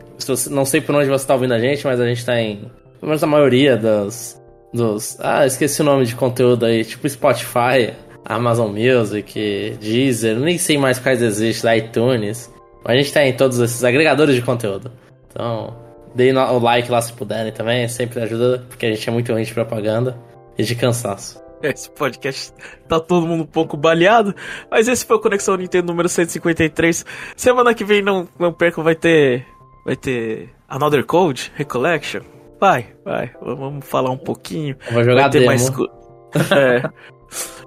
Não 0.50 0.66
sei 0.66 0.82
por 0.82 0.94
onde 0.94 1.08
você 1.08 1.26
tá 1.26 1.36
ouvindo 1.36 1.54
a 1.54 1.60
gente, 1.60 1.86
mas 1.86 2.02
a 2.02 2.06
gente 2.06 2.26
tá 2.26 2.38
em. 2.38 2.70
Pelo 3.00 3.08
menos 3.08 3.24
a 3.24 3.28
maioria 3.28 3.78
dos. 3.78 4.38
dos 4.74 5.18
ah, 5.22 5.46
esqueci 5.46 5.82
o 5.82 5.86
nome 5.86 6.06
de 6.06 6.16
conteúdo 6.16 6.66
aí, 6.66 6.84
tipo 6.84 7.08
Spotify, 7.08 7.94
Amazon 8.26 8.76
Music, 8.76 9.78
Deezer, 9.80 10.38
nem 10.38 10.58
sei 10.58 10.78
mais 10.78 11.00
quais 11.00 11.22
existem, 11.22 11.78
iTunes. 11.78 12.52
A 12.86 12.96
gente 12.96 13.14
tá 13.14 13.26
em 13.26 13.34
todos 13.34 13.60
esses 13.60 13.84
agregadores 13.84 14.36
de 14.36 14.42
conteúdo. 14.42 14.92
Então, 15.30 15.76
deem 16.14 16.36
o 16.38 16.60
like 16.60 16.92
lá 16.92 17.02
se 17.02 17.14
puderem 17.14 17.52
também, 17.52 17.88
sempre 17.88 18.22
ajuda, 18.22 18.66
porque 18.68 18.86
a 18.86 18.90
gente 18.90 19.08
é 19.08 19.12
muito 19.12 19.32
ruim 19.32 19.44
de 19.44 19.54
propaganda 19.54 20.18
e 20.58 20.64
de 20.64 20.76
cansaço. 20.76 21.42
Esse 21.62 21.90
podcast 21.90 22.54
tá 22.90 23.00
todo 23.00 23.26
mundo 23.26 23.44
um 23.44 23.48
pouco 23.48 23.78
baleado, 23.78 24.36
mas 24.70 24.90
esse 24.90 25.06
foi 25.06 25.16
o 25.16 25.20
Conexão 25.20 25.56
Nintendo 25.56 25.88
número 25.88 26.10
153. 26.10 27.06
Semana 27.38 27.74
que 27.74 27.86
vem 27.86 28.02
não, 28.02 28.28
não 28.38 28.52
percam, 28.52 28.84
vai 28.84 28.96
ter. 28.96 29.46
Vai 29.86 29.96
ter 29.96 30.50
Another 30.68 31.06
Code, 31.06 31.52
Recollection. 31.56 32.22
Vai, 32.60 32.88
vai, 33.04 33.32
vamos 33.42 33.86
falar 33.86 34.12
um 34.12 34.18
pouquinho. 34.18 34.76
Eu 34.88 34.94
vou 34.94 35.04
jogar 35.04 35.22
vai 35.24 35.30
ter 35.30 35.40
demo. 35.40 35.46
mais 35.48 35.70
é. 36.52 36.90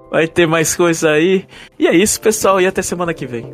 Vai 0.09 0.27
ter 0.27 0.47
mais 0.47 0.75
coisa 0.75 1.11
aí. 1.11 1.45
E 1.77 1.87
é 1.87 1.95
isso, 1.95 2.21
pessoal, 2.21 2.61
e 2.61 2.67
até 2.67 2.81
semana 2.81 3.13
que 3.13 3.25
vem. 3.25 3.53